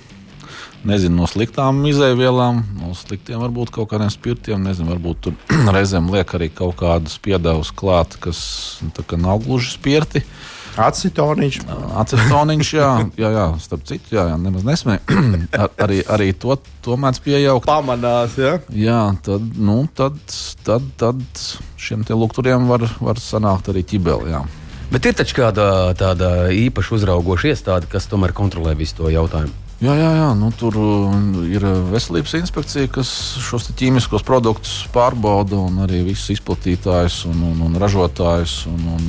nezinu, 0.89 1.21
no 1.21 1.29
sliktām 1.31 1.83
izēvielām, 1.91 2.63
no 2.81 2.95
sliktiem 2.99 3.43
varbūt 3.43 3.73
kaut 3.75 3.91
kādiem 3.93 4.11
spirtiem, 4.13 4.63
nezinu, 4.65 4.93
varbūt 4.95 5.23
tur 5.27 5.37
reizēm 5.77 6.11
liek 6.15 6.35
arī 6.39 6.51
kaut 6.55 6.79
kādus 6.81 7.19
piedevus 7.23 7.73
klāt, 7.75 8.17
kas 8.23 8.43
nu, 8.83 8.93
nav 9.23 9.45
gluži 9.47 9.75
spirti. 9.77 10.25
Acetoniņš. 10.73 11.59
Acetoniņš, 12.01 12.69
jā, 12.79 12.89
jā, 13.21 13.31
jā, 13.35 13.45
starp 13.61 13.83
citu, 13.89 14.15
jā, 14.17 14.25
jā 14.31 14.39
nemaz 14.41 14.65
nesmēju. 14.65 15.03
Ar, 15.61 15.75
arī, 15.85 16.01
arī 16.09 16.31
to, 16.33 16.57
to 16.85 16.97
mēdz 16.97 17.21
pieaugt. 17.27 17.69
Pamanās, 17.69 18.39
ja? 18.41 18.55
Jā, 18.73 19.03
tad, 19.27 19.45
nu, 19.61 19.83
tad, 19.93 20.17
tad, 20.65 20.89
tad 21.01 21.45
šiem 21.77 22.07
te 22.09 22.17
lukturiem 22.17 22.71
var, 22.73 22.89
var 23.05 23.21
sanākt 23.21 23.69
arī 23.69 23.85
ķibeli. 23.93 24.33
Jā. 24.33 24.47
Bet 24.93 25.07
ir 25.09 25.15
taču 25.17 25.39
kāda 25.39 25.65
tāda 25.97 26.51
īpaša 26.53 26.99
uzraugoša 26.99 27.53
iestāde, 27.55 27.89
kas 27.89 28.11
tomēr 28.11 28.35
kontrolē 28.37 28.75
visu 28.77 28.99
to 28.99 29.13
jautājumu. 29.13 29.55
Jā, 29.83 29.95
jā, 29.99 30.11
jā 30.15 30.27
nu, 30.39 30.51
tur 30.55 30.77
uh, 30.79 31.15
ir 31.49 31.65
veselības 31.91 32.37
inspekcija, 32.39 32.91
kas 32.93 33.09
šos 33.43 33.71
ķīmiskos 33.79 34.23
produktus 34.23 34.85
pārbauda, 34.95 35.57
un 35.59 35.81
arī 35.83 36.05
visus 36.07 36.37
izplatītājus 36.37 37.23
un, 37.31 37.41
un, 37.49 37.65
un 37.67 37.81
ražotājus. 37.81 38.61
Un, 38.71 38.85
un, 38.95 39.09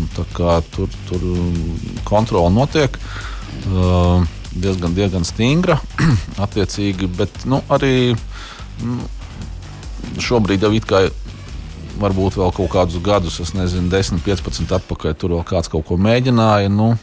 tur, 0.74 0.96
tur 1.10 1.28
kontrole 2.08 2.50
notiek 2.56 2.98
uh, 2.98 4.24
diezgan, 4.56 4.96
diezgan 4.98 5.28
stingra, 5.28 5.78
attiecīgi, 6.48 7.12
bet 7.19 7.43
nu, 7.46 7.60
arī 7.69 8.15
nu, 8.82 8.98
šobrīd 10.24 10.65
jau 10.65 10.74
it 10.74 10.89
kā 10.89 11.06
varbūt 12.01 12.38
vēl 12.39 12.53
kaut 12.56 12.71
kādus 12.73 13.01
gadus, 13.03 13.39
es 13.43 13.53
nezinu, 13.58 13.89
10, 13.91 14.21
15 14.25 14.77
atpakaļ 14.79 15.17
tur 15.17 15.38
vēl 15.38 15.47
kāds 15.47 15.71
kaut 15.71 15.88
ko 15.89 15.97
mēģināja. 16.01 16.71
Nu, 16.73 16.93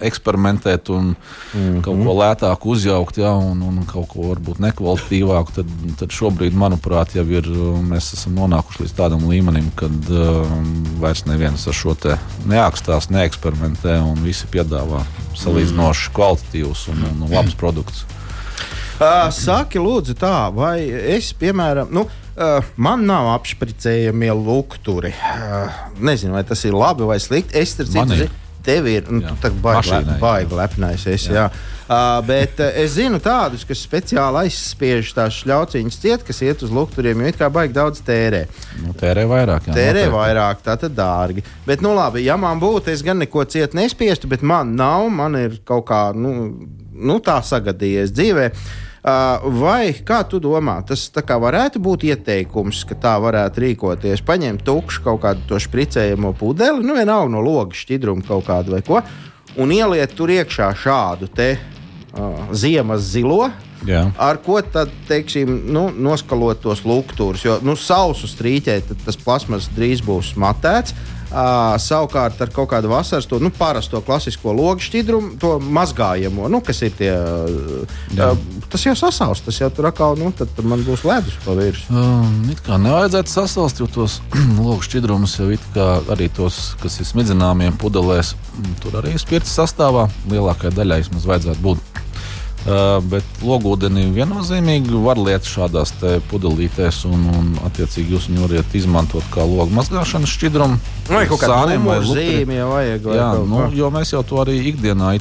eksperimentēt 0.00 0.88
un 0.88 1.04
mm 1.04 1.14
-hmm. 1.54 1.80
kaut 1.80 2.02
ko 2.04 2.14
lētāku 2.20 2.70
uzjaukt, 2.70 3.18
ja, 3.18 3.32
un, 3.32 3.62
un 3.62 3.84
kaut 3.86 4.08
ko 4.08 4.28
varbūt 4.30 4.60
nekvalitatīvāku, 4.60 5.54
tad, 5.54 5.70
tad 5.98 6.10
šobrīd, 6.10 6.54
manuprāt, 6.54 7.14
jau 7.16 7.24
ir, 7.24 7.48
mēs 7.90 8.12
esam 8.14 8.34
nonākuši 8.36 8.82
līdz 8.82 8.96
tādam 8.96 9.28
līmenim, 9.28 9.70
kad 9.74 10.10
um, 10.10 10.84
vairs 11.00 11.24
neviens 11.26 11.66
ar 11.66 11.74
šo 11.74 11.94
te 11.94 12.18
neakstās, 12.46 13.10
neeksperimentē, 13.10 13.98
un 14.00 14.22
visi 14.24 14.46
piedāvā 14.52 15.04
salīdzinoši 15.36 16.12
kvalitatīvus 16.12 16.88
un, 16.88 17.04
un, 17.10 17.30
labus 17.30 17.54
produktus. 17.54 18.04
Uh, 18.96 19.30
saki, 19.30 19.78
lūdzu, 19.78 20.14
tā, 20.16 20.54
vai 20.54 20.80
es, 20.88 21.32
piemēram, 21.32 21.88
nu, 21.92 22.06
uh, 22.36 22.72
man 22.76 23.06
nav 23.08 23.32
apšpricējamie 23.34 24.32
lukturi. 24.36 25.12
Uh, 25.12 25.84
nezinu, 26.00 26.36
vai 26.36 26.44
tas 26.46 26.64
ir 26.68 26.76
labi 26.76 27.08
vai 27.08 27.18
slikti. 27.22 27.56
Es 27.58 27.76
tur 27.78 27.88
citu, 27.90 28.28
tev 28.66 28.86
ir 28.90 29.08
nu, 29.10 29.22
baigi 29.62 30.58
lepnais. 30.58 31.06
Es, 31.08 31.26
jā. 31.30 31.46
Jā. 31.46 31.74
Uh, 31.86 32.18
bet 32.26 32.58
uh, 32.58 32.72
es 32.82 32.96
zinu 32.96 33.20
tādus, 33.22 33.62
kas 33.66 33.84
speciāli 33.86 34.46
aizspiež 34.46 35.12
tās 35.14 35.36
šļauciņas 35.38 35.98
ciet, 36.02 36.24
kas 36.26 36.42
iet 36.42 36.64
uz 36.66 36.72
lukturiem, 36.74 37.22
jo 37.22 37.30
it 37.30 37.38
kā 37.38 37.50
baigi 37.52 37.76
daudz 37.76 38.02
tērē. 38.06 38.42
Nu, 38.82 38.94
tērē 38.98 39.22
vairāk. 39.30 39.68
Jā, 39.70 39.76
tērē 39.76 40.06
noteikti. 40.08 40.16
vairāk, 40.16 40.64
tā 40.66 40.74
tad 40.82 40.96
dārgi. 40.98 41.46
Bet, 41.68 41.84
nu 41.86 41.94
labi, 41.94 42.24
ja 42.26 42.34
man 42.40 42.58
būtu, 42.62 42.90
es 42.90 43.06
gan 43.06 43.22
neko 43.22 43.46
ciet 43.50 43.76
nespiestu, 43.78 44.30
bet 44.30 44.42
man 44.42 44.74
nav, 44.78 45.06
man 45.14 45.38
ir 45.38 45.60
kaut 45.68 45.86
kā, 45.92 46.02
nu, 46.16 46.34
nu 46.96 47.20
tā 47.22 47.38
sagadījies 47.46 48.14
dzīvēm. 48.16 48.66
Vai 49.06 49.92
kā 50.02 50.24
tu 50.26 50.40
domā, 50.42 50.80
tas 50.82 51.04
varētu 51.14 51.78
būt 51.78 52.08
ieteikums, 52.08 52.80
ka 52.88 52.96
tā 52.98 53.12
varētu 53.22 53.62
rīkoties? 53.62 54.24
Paņemt 54.26 54.64
tukšu 54.66 55.04
kaut 55.04 55.20
kādu 55.22 55.46
to 55.46 55.60
špricējumu 55.62 56.32
pudeli, 56.34 56.82
nu 56.82 56.96
vienalga 56.98 57.30
no 57.30 57.44
logas 57.44 57.84
šķidrumu 57.84 58.26
kaut 58.26 58.48
kādu 58.48 58.74
vai 58.74 58.82
ko, 58.82 58.98
un 59.62 59.70
ieliet 59.70 60.16
tur 60.18 60.32
iekšā 60.34 60.72
šādu 60.82 61.30
te 61.30 61.52
uh, 61.54 62.50
ziemas 62.50 63.06
zilo. 63.12 63.46
Jā. 63.86 64.08
Ar 64.18 64.40
ko 64.42 64.58
tad, 64.58 64.90
teiksim, 65.06 65.54
nu, 65.70 65.86
noskalot 65.94 66.64
tos 66.64 66.82
lukturus? 66.82 67.44
Jo 67.46 67.60
nu, 67.62 67.76
sausu 67.78 68.26
strīķēt, 68.26 68.90
tas 69.04 69.20
plasmas 69.20 69.70
drīz 69.76 70.02
būs 70.02 70.32
matēts. 70.34 70.96
Uh, 71.26 71.74
savukārt 71.82 72.38
ar 72.38 72.50
kaut 72.54 72.68
kādu 72.70 72.90
vasaras, 72.92 73.26
to 73.26 73.40
nu, 73.42 73.50
parasto 73.50 73.98
klasisko 74.06 74.52
logu 74.54 74.84
šķidrumu, 74.84 75.32
to 75.42 75.56
mazgājamo, 75.58 76.46
nu, 76.52 76.60
kas 76.62 76.84
ir 76.86 76.94
tie. 76.94 77.10
Uh, 78.14 78.36
tas 78.70 78.86
jau 78.86 78.94
sasaucas, 78.98 79.42
tas 79.42 79.58
jau 79.58 79.70
tur 79.74 79.90
atkal, 79.90 80.14
nu, 80.20 80.30
tad, 80.36 80.54
man 80.62 80.84
būs 80.86 81.02
ledus 81.08 81.34
pa 81.42 81.56
virsmu. 81.58 81.98
Um, 81.98 82.38
it 82.54 82.62
kā 82.66 82.78
nevajadzētu 82.78 83.34
sasaukt, 83.34 83.82
jo 83.82 83.90
tos 83.98 84.20
logu 84.60 84.86
šķidrumus 84.86 85.38
jau 85.40 85.50
it 85.56 85.66
kā 85.74 85.88
arī 86.14 86.30
tos, 86.38 86.76
kas 86.82 87.00
ir 87.02 87.10
smidzināmiem 87.10 87.74
pudelēs, 87.82 88.36
tur 88.84 89.00
arī 89.02 89.16
ir 89.16 89.22
spirts 89.22 89.58
sastāvā. 89.58 90.06
Lielākajai 90.30 90.78
daļai 90.78 91.02
vismaz 91.02 91.26
vajadzētu 91.32 91.66
būt. 91.66 92.05
Uh, 92.66 92.96
bet 93.06 93.42
logūdeni 93.46 94.08
viennozīmīgi 94.10 94.98
var 95.04 95.20
lietot 95.22 95.46
šādās 95.46 95.92
pudelītēs, 96.32 97.04
un, 97.06 97.20
un 97.30 97.52
attiecīgi 97.68 98.16
jūs 98.16 98.26
viņu 98.26 98.42
varat 98.42 98.74
izmantot 98.74 99.28
kā 99.30 99.44
logu 99.46 99.70
mazgāšanas 99.76 100.32
šķidrumu. 100.34 100.80
Vai 101.06 101.20
kaut 101.30 101.44
kāda 101.44 101.76
zīme 102.08 102.56
jau 102.58 102.72
vajag? 102.72 103.06
Jā, 103.20 103.28
nu, 103.46 103.60
jo 103.70 103.90
mēs 103.94 104.10
jau 104.16 104.24
to 104.26 104.40
arī 104.42 104.58
ikdienā 104.72 105.12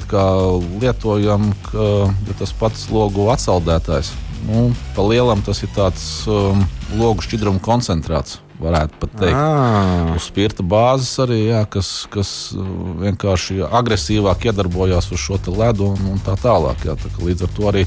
lietojam, 0.81 1.51
ka 1.67 1.89
ja 2.09 2.39
tas 2.39 2.55
pats 2.57 2.87
logu 2.89 3.29
atsaldētājs. 3.35 4.09
Nu, 4.49 4.71
pa 4.97 5.05
lielam 5.05 5.45
tas 5.45 5.61
ir 5.65 5.69
tāds 5.77 6.25
um, 6.29 6.65
logu 6.97 7.25
šķidrumu 7.25 7.61
koncentrāts 7.65 8.39
varētu 8.59 8.99
pat 9.01 9.13
teikt. 9.19 9.35
Ah. 9.35 10.13
Uz 10.15 10.27
spirta 10.29 10.63
bāzes 10.63 11.11
arī, 11.23 11.39
jā, 11.49 11.61
kas, 11.69 11.89
kas 12.11 12.31
uh, 12.55 12.65
vienkārši 13.03 13.61
agresīvāk 13.67 14.47
iedarbojās 14.49 15.11
uz 15.11 15.21
šo 15.21 15.39
ledu 15.51 15.91
un, 15.93 16.09
un 16.13 16.23
tā 16.25 16.37
tālāk. 16.39 16.85
Jā, 16.87 16.95
tā 16.99 17.11
līdz 17.19 17.47
ar 17.47 17.53
to 17.57 17.69
arī 17.71 17.85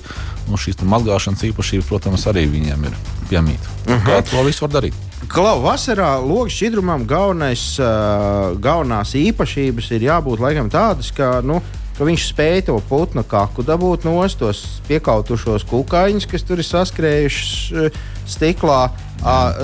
nu, 0.48 0.60
šīs 0.60 0.80
mazgāšanas 0.84 1.46
īpašības, 1.50 1.88
protams, 1.88 2.26
arī 2.30 2.46
viņiem 2.50 2.88
ir 2.90 2.96
piemīta. 3.30 3.76
Uh 3.86 3.94
-huh. 3.94 4.06
Kā 4.06 4.22
to 4.30 4.42
visu 4.44 4.66
var 4.66 4.80
darīt? 4.80 4.94
Klau, 5.28 5.58
vasarā 5.60 6.16
logs 6.22 6.54
šķidrumam 6.54 7.06
galvenais, 7.06 7.78
uh, 7.78 8.54
galvenās 8.60 9.14
īpašības 9.14 9.90
ir 9.90 10.02
jābūt 10.02 10.40
laikam 10.40 10.70
tādas, 10.70 11.10
ka 11.10 11.40
nu, 11.44 11.60
ka 11.98 12.06
viņš 12.06 12.28
spēja 12.30 12.68
to 12.70 12.78
putnu 12.88 13.24
kaku 13.26 13.64
dabūt 13.66 14.06
no 14.06 14.22
tos 14.38 14.62
piekautušos 14.86 15.66
kukaiņus, 15.68 16.28
kas 16.30 16.46
tur 16.46 16.62
ir 16.62 16.68
saskrējuši 16.68 17.90
stiklā. 18.28 18.86
Uh, 18.88 19.04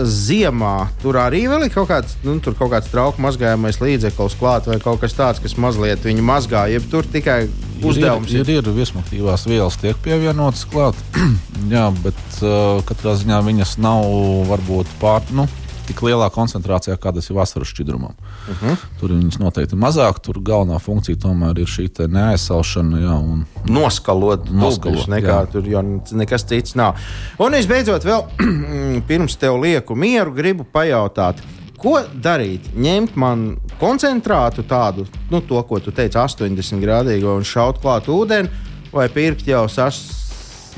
ziemā 0.03 0.89
tur 0.99 1.15
arī 1.23 1.45
ir 1.47 1.69
kaut 1.71 1.87
kāds, 1.87 2.17
nu, 2.25 2.41
kaut 2.43 2.73
kāds 2.73 2.89
trauku 2.91 3.23
mazgājamais 3.23 3.79
līdzeklis 3.79 4.35
klāts 4.41 4.67
vai 4.67 4.81
kaut 4.83 4.99
kas 4.99 5.15
tāds, 5.15 5.39
kas 5.39 5.55
mazliet 5.55 6.03
viņu 6.03 6.25
mazgā. 6.27 6.67
Ja 6.73 6.81
tur 6.83 7.07
tikai 7.07 7.45
uzdevums 7.79 8.33
ir. 8.35 8.43
Ir, 8.43 8.51
ir, 8.51 8.65
ir 8.65 8.75
viesmuktīvās 8.75 9.47
vielas, 9.47 9.79
tiek 9.79 9.95
pievienotas 10.03 10.67
klāt. 10.67 10.99
Jā, 11.75 11.87
bet 12.03 12.41
uh, 12.43 12.83
katrā 12.89 13.15
ziņā 13.21 13.45
viņas 13.47 13.79
nav 13.79 14.11
varbūt 14.51 14.91
pār. 14.99 15.23
Nu, 15.31 15.47
tik 15.89 16.03
lielā 16.05 16.29
koncentrācijā, 16.35 16.97
kā 17.01 17.13
tas 17.15 17.29
ir 17.31 17.37
vasaras 17.39 17.71
šķidrumam. 17.73 18.15
Uh. 18.15 18.63
-huh. 18.63 18.85
Tur 19.01 19.15
viņas 19.15 19.39
noteikti 19.41 19.77
mazāk. 19.77 20.21
Tur 20.23 20.41
galvenā 20.41 20.79
funkcija 20.79 21.17
tomēr 21.17 21.59
ir 21.61 21.71
šī 21.71 21.89
neaizsalšana. 22.09 23.01
Jā, 23.01 23.17
un... 23.19 23.45
Noskalot, 23.69 24.51
noskalot 24.51 25.09
nekā 25.09 25.41
jā. 25.41 25.51
tur 25.53 25.69
jau 25.69 25.83
nekas 26.13 26.45
cits 26.45 26.75
nav. 26.75 26.97
Un 27.39 27.53
visbeidzot, 27.53 28.05
vēl 28.05 28.25
pirms 29.09 29.37
tev 29.37 29.61
lieku 29.61 29.95
mieru, 29.95 30.33
gribu 30.33 30.65
pajautāt. 30.65 31.43
Ko 31.79 31.99
darīt? 32.23 32.71
Ņemt 32.77 33.17
man 33.21 33.59
koncentrātu 33.81 34.63
tādu, 34.63 35.05
nu, 35.31 35.41
to, 35.41 35.61
ko 35.69 35.81
tu 35.81 35.93
teici, 35.93 36.17
80 36.19 36.81
grādīgo 36.81 37.37
un 37.37 37.45
šaut 37.45 37.83
klāt 37.83 38.09
ūdeni, 38.09 38.49
vai 38.93 39.09
pirkt 39.13 39.47
jau 39.51 39.67
sas, 39.69 40.01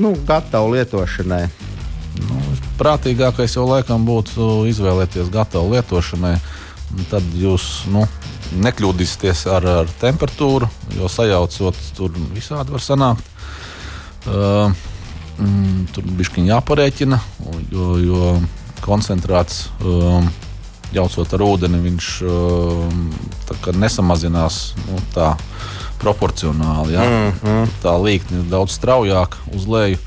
nu, 0.03 0.17
gatavu 0.27 0.75
lietošanai? 0.75 1.66
Nu, 2.23 2.41
prātīgākais 2.81 3.57
jau 3.57 3.67
laikam 3.69 4.07
būtu 4.09 4.67
izvēlēties 4.71 5.33
gatavu 5.33 5.75
lietošanai. 5.75 6.37
Tad 7.11 7.25
jūs 7.35 7.87
nu, 7.93 8.05
nekļūdīsieties 8.63 9.47
ar, 9.51 9.67
ar 9.83 9.95
temperatūru, 10.01 10.69
jo 10.97 11.09
sajaucot 11.11 11.81
tur 11.97 12.15
visādi 12.35 12.75
var 12.75 12.85
sanākt. 12.85 13.33
Uh, 14.27 14.71
mm, 15.39 15.87
tur 15.95 16.07
bija 16.19 16.47
jāparēķina, 16.55 17.21
jo, 17.73 17.93
jo 18.03 18.35
koncentrāts. 18.87 19.69
Um, 19.85 20.33
Jaucot 20.95 21.33
ar 21.35 21.43
ūdeni, 21.43 21.81
viņš 21.83 22.09
uh, 22.25 23.73
nesamazinās 23.75 24.59
nu, 24.87 25.01
tā 25.13 25.33
proporcionāli. 25.99 26.95
Ja? 26.95 27.05
Mm 27.05 27.33
-hmm. 27.43 27.73
Tā 27.83 27.97
līkne 28.03 28.39
ir 28.39 28.51
daudz 28.51 28.79
straujāk 28.79 29.35
uz 29.53 29.67
leju. 29.67 29.99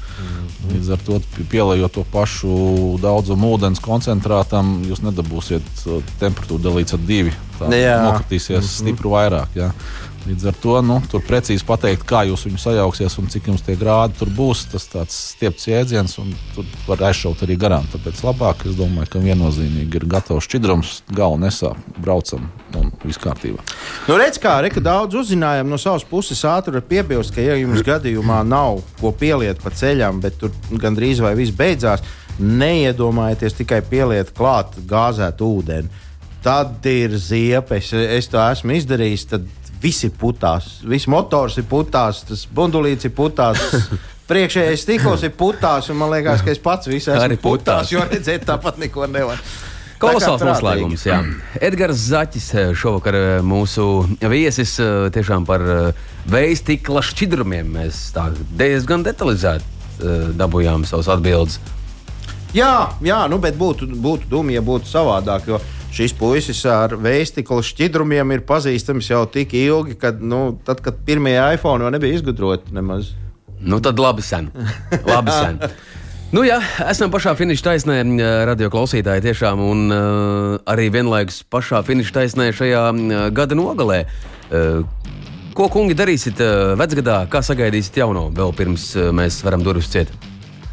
Līdz 0.69 0.91
ar 0.93 1.03
to 1.05 1.19
pielējot 1.51 1.95
to 1.97 2.03
pašu 2.13 2.55
daudzumu 3.01 3.53
ūdens 3.55 3.81
koncentrātam, 3.83 4.79
jūs 4.87 5.01
nedabūsiet 5.05 5.85
uh, 5.85 6.03
temperatūru 6.21 6.61
dalīts 6.63 6.95
ar 6.97 7.01
divi. 7.05 7.33
Tā 7.59 7.71
jā. 7.75 7.97
nokritīsies 8.05 8.55
mm 8.55 8.65
-hmm. 8.65 8.75
stipri 8.77 9.09
vairāk. 9.11 9.55
Jā. 9.55 9.71
Līdz 10.29 10.45
ar 10.45 10.57
to 10.61 10.75
nu, 10.85 10.99
tur 11.09 11.23
precīzi 11.25 11.65
pateikt, 11.65 12.03
kā 12.05 12.19
jūs 12.29 12.43
viņu 12.45 12.59
sajauksiet 12.61 13.15
un 13.17 13.29
cik 13.33 13.47
jums 13.49 13.63
tie 13.65 13.73
grādi 13.79 14.19
tur 14.19 14.29
būs. 14.37 14.67
Tas 14.69 14.83
tāds 14.91 15.15
stiepts 15.31 15.65
jēdziens, 15.65 16.13
un 16.21 16.35
tur 16.53 16.67
var 16.85 17.01
aizšaut 17.07 17.41
arī 17.47 17.55
garām. 17.57 17.87
Tāpēc 17.89 18.21
labāk, 18.27 18.61
es 18.69 18.77
domāju, 18.77 19.09
ka 19.09 19.23
viennozīmīgi 19.23 19.97
ir 19.97 20.05
gatavs 20.11 20.45
šķidrums, 20.45 20.91
galva 21.17 21.39
nesāp, 21.47 21.79
braucam 21.97 22.45
un 22.77 22.91
viss 23.01 23.17
kārtībā. 23.23 23.65
Nu, 24.05 24.19
redz, 24.21 24.37
kā 24.43 24.59
Reka 24.61 24.83
daudz 24.85 25.17
uzzinājām 25.17 25.71
no 25.71 25.79
savas 25.81 26.05
puses. 26.05 26.45
Ātri 26.45 26.75
var 26.77 26.85
piebilst, 26.85 27.33
ka, 27.33 27.41
ja 27.41 27.57
jums 27.57 27.81
gadījumā 27.87 28.43
nav 28.45 28.83
ko 28.99 29.09
pieliet 29.09 29.63
pa 29.63 29.73
ceļam, 29.73 30.21
bet 30.21 30.37
tur 30.43 30.53
gandrīz 30.69 31.23
vai 31.25 31.33
viss 31.39 31.57
beidzās, 31.57 32.05
neiedomājieties 32.37 33.57
tikai 33.63 33.81
pieliet 33.89 34.29
klāt 34.37 34.77
gāzētu 34.93 35.49
ūdeni. 35.57 36.05
Tad 36.43 36.85
ir 36.87 37.17
ziepes. 37.19 37.89
Es 37.91 38.29
to 38.31 38.39
esmu 38.39 38.77
izdarījis. 38.77 39.25
Tad 39.33 39.47
Viss 39.79 40.03
ir 40.03 40.11
putās, 40.19 40.81
viss 40.83 41.07
motors 41.07 41.55
ir 41.61 41.67
putās, 41.69 42.25
tas 42.27 42.43
bundulīts 42.55 43.07
ir 43.07 43.13
putās. 43.15 43.61
Priekšējais 44.29 44.83
stikls 44.85 45.23
ir 45.25 45.31
putās, 45.33 45.87
un 45.89 45.97
man 45.97 46.11
liekas, 46.13 46.43
ka 46.45 46.51
es 46.53 46.59
pats 46.61 46.89
visu 46.91 47.13
esmu 47.15 47.39
putās, 47.39 47.87
putās, 47.87 47.93
jo 47.95 48.03
redzēt 48.05 48.45
tāpat 48.45 48.77
neko 48.81 49.07
nevar. 49.09 49.39
Kolosāls 49.99 50.43
noslēgums. 50.47 51.03
Jā. 51.07 51.17
Edgars 51.59 52.05
Zaķis 52.07 52.45
eh, 52.55 52.69
šovakar 52.77 53.17
eh, 53.17 53.31
mūsu 53.43 53.87
viesis 54.31 54.77
eh, 54.79 55.09
tiešām 55.15 55.47
par 55.47 55.65
vēja 56.29 56.59
stikla 56.61 57.03
šķidrumiem. 57.03 57.73
Mēs 57.79 58.05
diezgan 58.59 59.03
detalizēti 59.07 59.77
dabūjām 60.39 60.85
savas 60.87 61.09
atbildes. 61.11 61.57
Jā, 62.55 62.95
jā 63.03 63.17
nu, 63.29 63.41
bet 63.43 63.57
būtu, 63.59 63.89
būtu 63.99 64.29
dumi, 64.31 64.55
ja 64.55 64.63
būtu 64.63 64.87
savādāk. 64.87 65.49
Jo 65.51 65.59
šis 65.95 66.13
puisis 66.17 66.61
ar 66.69 66.93
veistiklu 67.01 67.61
šķidrumiem 67.65 68.35
ir 68.35 68.43
pazīstams 68.47 69.09
jau 69.09 69.23
tik 69.31 69.55
ilgi, 69.57 69.97
ka 69.99 70.13
nu, 70.19 70.59
tad, 70.65 70.83
kad 70.85 71.01
pirmie 71.05 71.37
iPhone 71.55 71.85
vēl 71.85 71.95
nebija 71.97 72.19
izgudroti 72.19 72.75
nemaz. 72.75 73.13
Nu, 73.59 73.81
tad 73.83 73.99
labi 73.99 74.23
sen. 74.23 74.51
Labi 75.07 75.33
sen. 75.33 75.59
Nu, 76.29 76.43
jā, 76.45 76.59
esam 76.85 77.09
pašā 77.09 77.33
finiša 77.33 77.65
taisnē, 77.65 77.95
radio 78.45 78.69
klausītāji 78.69 79.23
tiešām, 79.25 79.63
un 79.65 79.79
uh, 79.89 80.59
arī 80.69 80.91
vienlaikus 80.93 81.41
pašā 81.49 81.81
finiša 81.87 82.13
taisnē 82.19 82.51
šajā 82.53 82.83
uh, 82.93 83.23
gada 83.33 83.57
nogalē. 83.57 84.03
Uh, 84.53 84.85
ko 85.57 85.71
kungi 85.73 85.97
darīsiet 85.97 86.37
uh, 86.45 86.75
vecgadā, 86.77 87.23
kā 87.33 87.41
sagaidīsiet 87.41 87.97
jauno, 88.03 88.27
vēl 88.29 88.53
pirms 88.53 88.91
uh, 88.93 89.09
mēs 89.09 89.41
varam 89.41 89.65
durvis 89.65 89.89
ciet? 89.89 90.13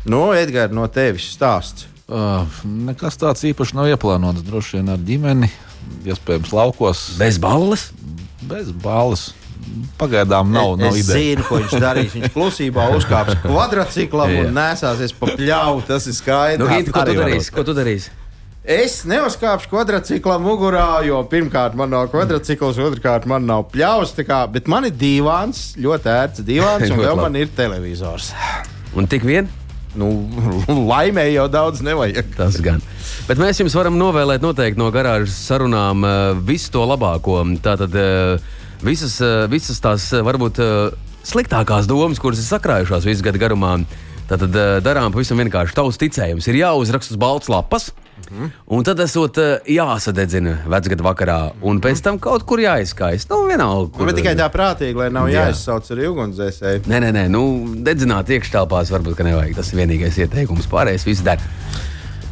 Nu, 0.05 0.29
Edgars, 0.37 0.77
no 0.77 0.85
tevis 0.93 1.33
stāsts. 1.33 1.89
Uh, 2.07 2.45
nekas 2.63 3.17
tāds 3.19 3.43
īpaši 3.49 3.75
nav 3.75 3.89
ieplānots. 3.91 4.45
Droši 4.47 4.79
vien 4.79 4.93
ar 4.95 5.01
ģimeni, 5.03 5.49
iespējams, 6.07 6.53
laukos. 6.55 7.01
Bez 7.19 7.41
balles? 7.43 7.89
Bez 8.47 8.71
balvas. 8.71 9.33
Pagaidām 9.99 10.53
nav, 10.55 10.77
nav 10.79 10.95
es 10.95 11.01
ideja. 11.03 11.17
zinu, 11.19 11.47
ko 11.49 11.59
viņš 11.59 11.75
darīs. 11.83 12.13
Viņš 12.15 12.31
klusībā 12.37 12.85
uzkāps 12.99 13.41
kvadrciklam 13.43 14.31
Jā. 14.31 14.45
un 14.45 14.55
nesāsies 14.55 15.17
pa 15.19 15.33
pļauju. 15.33 15.83
Tas 15.89 16.07
ir 16.07 16.15
skaidrs. 16.15 16.63
Nu, 16.63 16.71
Gint, 16.71 16.93
ko 16.95 17.03
tu 17.09 17.17
darīsi? 17.19 17.53
Ko 17.57 17.67
tu 17.67 17.75
darīsi? 17.75 18.15
Es 18.67 19.01
neuzkāpšu 19.07 19.71
kvadrciklam 19.71 20.43
mugurā, 20.47 20.87
jo 21.07 21.21
pirmkārt 21.31 21.75
man 21.79 21.91
nav 21.95 22.09
kvadrcikls, 22.15 22.79
otrkārt 22.83 23.27
man 23.31 23.47
nav 23.47 23.67
pļaus. 23.75 24.15
Kā, 24.27 24.45
bet 24.51 24.71
man 24.71 24.87
ir 24.87 24.95
divāns, 24.95 25.73
ļoti 25.79 26.11
ērts 26.15 26.47
divāns, 26.47 26.91
un 26.95 27.03
vēl 27.03 27.19
man 27.19 27.39
ir 27.39 27.51
televizors. 27.59 28.33
Un 28.95 29.11
tik 29.11 29.27
vien? 29.27 29.51
Nu, 29.99 30.11
laimē 30.93 31.29
jau 31.33 31.47
daudz 31.53 31.83
nevajag. 31.87 32.33
Tas 32.37 32.59
gan. 32.65 32.83
Bet 33.29 33.41
mēs 33.43 33.61
jums 33.63 33.77
varam 33.79 33.99
novēlēt 34.01 34.45
noteikti 34.45 34.81
no 34.81 34.91
garāžas 34.95 35.37
sarunām 35.49 36.07
uh, 36.07 36.33
visu 36.49 36.73
to 36.75 36.85
labāko. 36.87 37.41
Tātad 37.65 37.95
uh, 37.97 38.51
visas, 38.85 39.19
uh, 39.25 39.47
visas 39.51 39.81
tās 39.83 40.11
varbūt 40.13 40.63
sliktākās 41.27 41.89
domas, 41.91 42.21
kuras 42.23 42.43
ir 42.43 42.49
sakrājušās 42.49 43.09
visu 43.09 43.27
gadu 43.27 43.43
garumā. 43.43 43.79
Uh, 43.81 44.05
darām 44.83 45.13
pavisam 45.15 45.39
vienkārši. 45.39 45.77
Tavs 45.77 46.01
ticējums 46.01 46.49
ir 46.51 46.63
jāuzraksta 46.65 47.15
uz 47.15 47.21
balts 47.21 47.49
lapas. 47.53 47.93
Un 48.67 48.85
tad 48.87 49.01
esot 49.05 49.39
uh, 49.39 49.69
jāsadedzina 49.71 50.57
vecgada 50.71 51.05
vakarā, 51.07 51.39
un 51.67 51.81
pēc 51.85 52.03
tam 52.05 52.21
kaut 52.23 52.47
kur 52.49 52.63
jāizkaist. 52.63 53.29
Nu, 53.31 53.45
vienalga, 53.51 53.91
kur. 53.95 54.09
Bet 54.09 54.19
tikai 54.21 54.35
tā 54.39 54.49
prātīgi, 54.53 54.97
lai 54.99 55.11
nav 55.15 55.29
Jā. 55.31 55.47
jāizsauc 55.47 55.91
ar 55.93 56.03
ugunsdzēsēju. 56.11 56.87
Nē, 56.91 57.03
nē, 57.07 57.13
nē, 57.17 57.27
nu, 57.33 57.43
dedzināt 57.87 58.33
iekštelpās 58.37 58.91
varbūt 58.95 59.23
nevajag. 59.27 59.55
Tas 59.59 59.73
ir 59.73 59.83
vienīgais 59.83 60.19
ieteikums. 60.25 60.71
Pārējais 60.73 61.07
viss 61.07 61.27
der. 61.27 61.43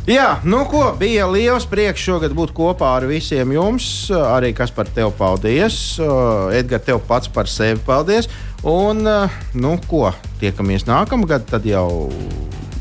Jā, 0.05 0.35
nu 0.45 0.67
ko, 0.69 0.83
bija 1.01 1.25
liels 1.33 1.65
prieks 1.65 2.03
šogad 2.05 2.35
būt 2.37 2.51
kopā 2.57 2.91
ar 2.99 3.07
visiem 3.09 3.55
jums. 3.55 3.87
Arī 4.13 4.51
kas 4.57 4.75
par 4.75 4.91
tevi 4.93 5.09
paldies. 5.17 5.79
Edgars, 6.53 6.85
tev 6.85 7.01
pats 7.09 7.31
par 7.33 7.49
sevi 7.49 7.81
paldies. 7.87 8.29
Un, 8.69 9.01
nu 9.57 9.73
ko, 9.89 10.11
tiekamies 10.43 10.85
nākamgad, 10.89 11.49
tad 11.49 11.65
jau 11.69 12.11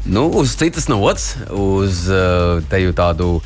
Nu, 0.06 0.28
uz 0.28 0.56
citas 0.60 0.89
nots, 0.91 1.30
uz 1.47 2.10
uh, 2.12 2.60
teju 2.68 2.91
tādu 2.91 3.38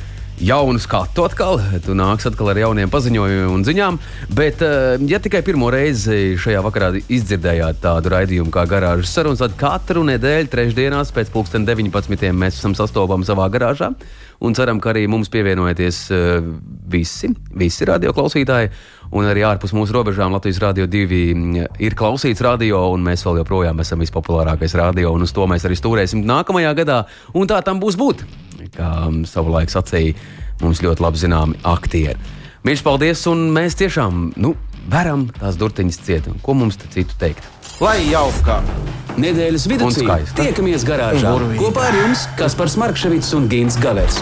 jaunu 0.41 0.81
skatu 0.81 1.27
atkal. 1.27 1.59
Tu 1.85 1.93
nāks 1.93 2.25
atkal 2.25 2.49
ar 2.49 2.57
jauniem 2.57 2.89
paziņojumiem 2.89 3.51
un 3.53 3.65
ziņām. 3.65 3.99
Bet, 4.33 4.63
uh, 4.65 4.97
ja 5.05 5.19
tikai 5.21 5.43
pirmo 5.45 5.69
reizi 5.69 6.33
šajā 6.41 6.63
vakarā 6.65 6.89
izdzirdējāt 6.97 7.77
tādu 7.83 8.09
raidījumu 8.09 8.49
kā 8.53 8.65
garāžas 8.69 9.13
sarunas, 9.13 9.43
tad 9.43 9.53
katru 9.59 10.01
nedēļu, 10.09 10.49
trešdienās 10.49 11.13
pēc 11.13 11.29
19. 11.29 12.25
mēs 12.33 12.57
esam 12.57 12.73
sastopami 12.73 13.29
savā 13.29 13.45
garāžā. 13.53 13.91
Un 14.41 14.57
ceram, 14.57 14.81
ka 14.81 14.95
arī 14.95 15.05
mums 15.05 15.29
pievienojaties 15.29 16.03
uh, 16.09 16.41
visi, 16.89 17.29
visi 17.53 17.85
radioklausītāji. 17.85 18.73
Un 19.15 19.27
arī 19.29 19.43
ārpus 19.47 19.71
mūsu 19.75 19.95
robežām 19.95 20.33
Latvijas 20.35 20.59
Rādio 20.59 20.87
2 20.91 21.67
ir 21.79 21.95
klausīts 21.95 22.43
radio, 22.43 22.81
un 22.91 23.05
mēs 23.05 23.23
vēl 23.23 23.39
joprojām 23.41 23.79
esam 23.79 24.01
vispopulārākais 24.03 24.75
radio, 24.75 25.13
un 25.15 25.23
uz 25.23 25.31
to 25.35 25.47
mēs 25.47 25.63
arī 25.67 25.77
stūrēsim 25.79 26.25
nākamajā 26.27 26.73
gadā. 26.81 26.97
Un 27.33 27.47
tā 27.47 27.61
tam 27.63 27.79
būs 27.79 27.95
būt, 27.99 28.25
kā 28.75 28.91
savulaik 29.29 29.71
sacīja 29.71 30.17
mums 30.61 30.83
ļoti 30.83 31.05
labi 31.05 31.23
zināmi 31.23 31.59
aktieri. 31.63 32.17
Mīļš, 32.67 32.83
paldies, 32.83 33.21
un 33.31 33.47
mēs 33.55 33.77
tiešām 33.79 34.33
nu, 34.43 34.55
varam 34.91 35.29
tās 35.39 35.55
durtiņas 35.61 36.01
ciet. 36.03 36.27
Ko 36.43 36.57
mums 36.57 36.75
te 36.81 36.89
citu 36.91 37.15
teikt? 37.21 37.47
lai 37.79 37.99
jauka! 38.09 38.61
Nedēļas 39.17 39.65
vidū 39.69 39.89
tiekamies 40.37 40.85
garāžā 40.85 41.31
Un 41.31 41.39
burvīgi. 41.39 41.61
kopā 41.61 41.87
ar 41.89 41.99
jums 42.03 42.27
Kaspars 42.37 42.77
Markevits 42.77 43.33
un 43.37 43.47
Gins 43.49 43.77
Gavers. 43.81 44.21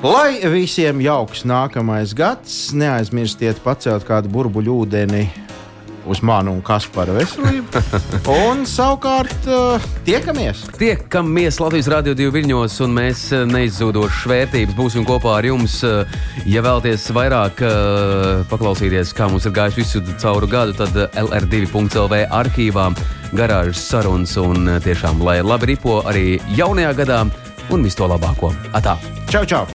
Lai 0.00 0.38
visiem 0.48 0.96
jauks 1.04 1.42
nākamais 1.44 2.14
gads, 2.16 2.70
neaizmirstiet 2.72 3.58
pacelt 3.60 4.06
kādu 4.08 4.30
burbuļu 4.32 4.76
ūdeni 4.86 5.26
uz 6.08 6.22
manu 6.24 6.54
un 6.56 6.62
Kaspara 6.64 7.12
veselību. 7.12 7.82
Un 8.48 8.62
savukārt 8.66 9.44
eh, 9.44 9.84
tiekamies! 10.08 10.62
Tiekamies 10.80 11.60
Latvijas 11.60 11.90
Rādio 11.92 12.14
2 12.16 12.30
viļņos, 12.32 12.78
un 12.86 12.96
mēs 12.96 13.26
eh, 13.36 13.44
neizzudošas 13.44 14.24
vērtības 14.32 14.78
būsim 14.78 15.04
kopā 15.04 15.36
ar 15.42 15.50
jums. 15.50 15.76
eh, 15.84 16.16
Ja 16.48 16.64
vēlaties 16.64 17.04
vairāk 17.12 17.60
paklausīties, 18.48 19.12
kā 19.12 19.28
mums 19.28 19.44
ir 19.44 19.52
gājis 19.60 19.76
visu 19.82 20.00
cauru 20.16 20.48
gadu, 20.48 20.78
tad 20.80 20.96
eh, 20.96 21.20
LR2.CLV 21.26 22.24
arhīvā 22.40 22.88
garāžas 23.36 23.84
sarunas 23.92 24.32
un 24.40 24.78
tiešām 24.80 25.20
lai 25.28 25.42
labi 25.44 25.74
ripo 25.74 26.00
arī 26.08 26.40
jaunajā 26.56 26.96
gadā 27.04 27.22
un 27.70 27.84
visu 27.84 28.00
to 28.00 28.08
labāko. 28.16 28.54
Atā! 28.72 28.96
Čau, 29.30 29.44
čau! 29.44 29.68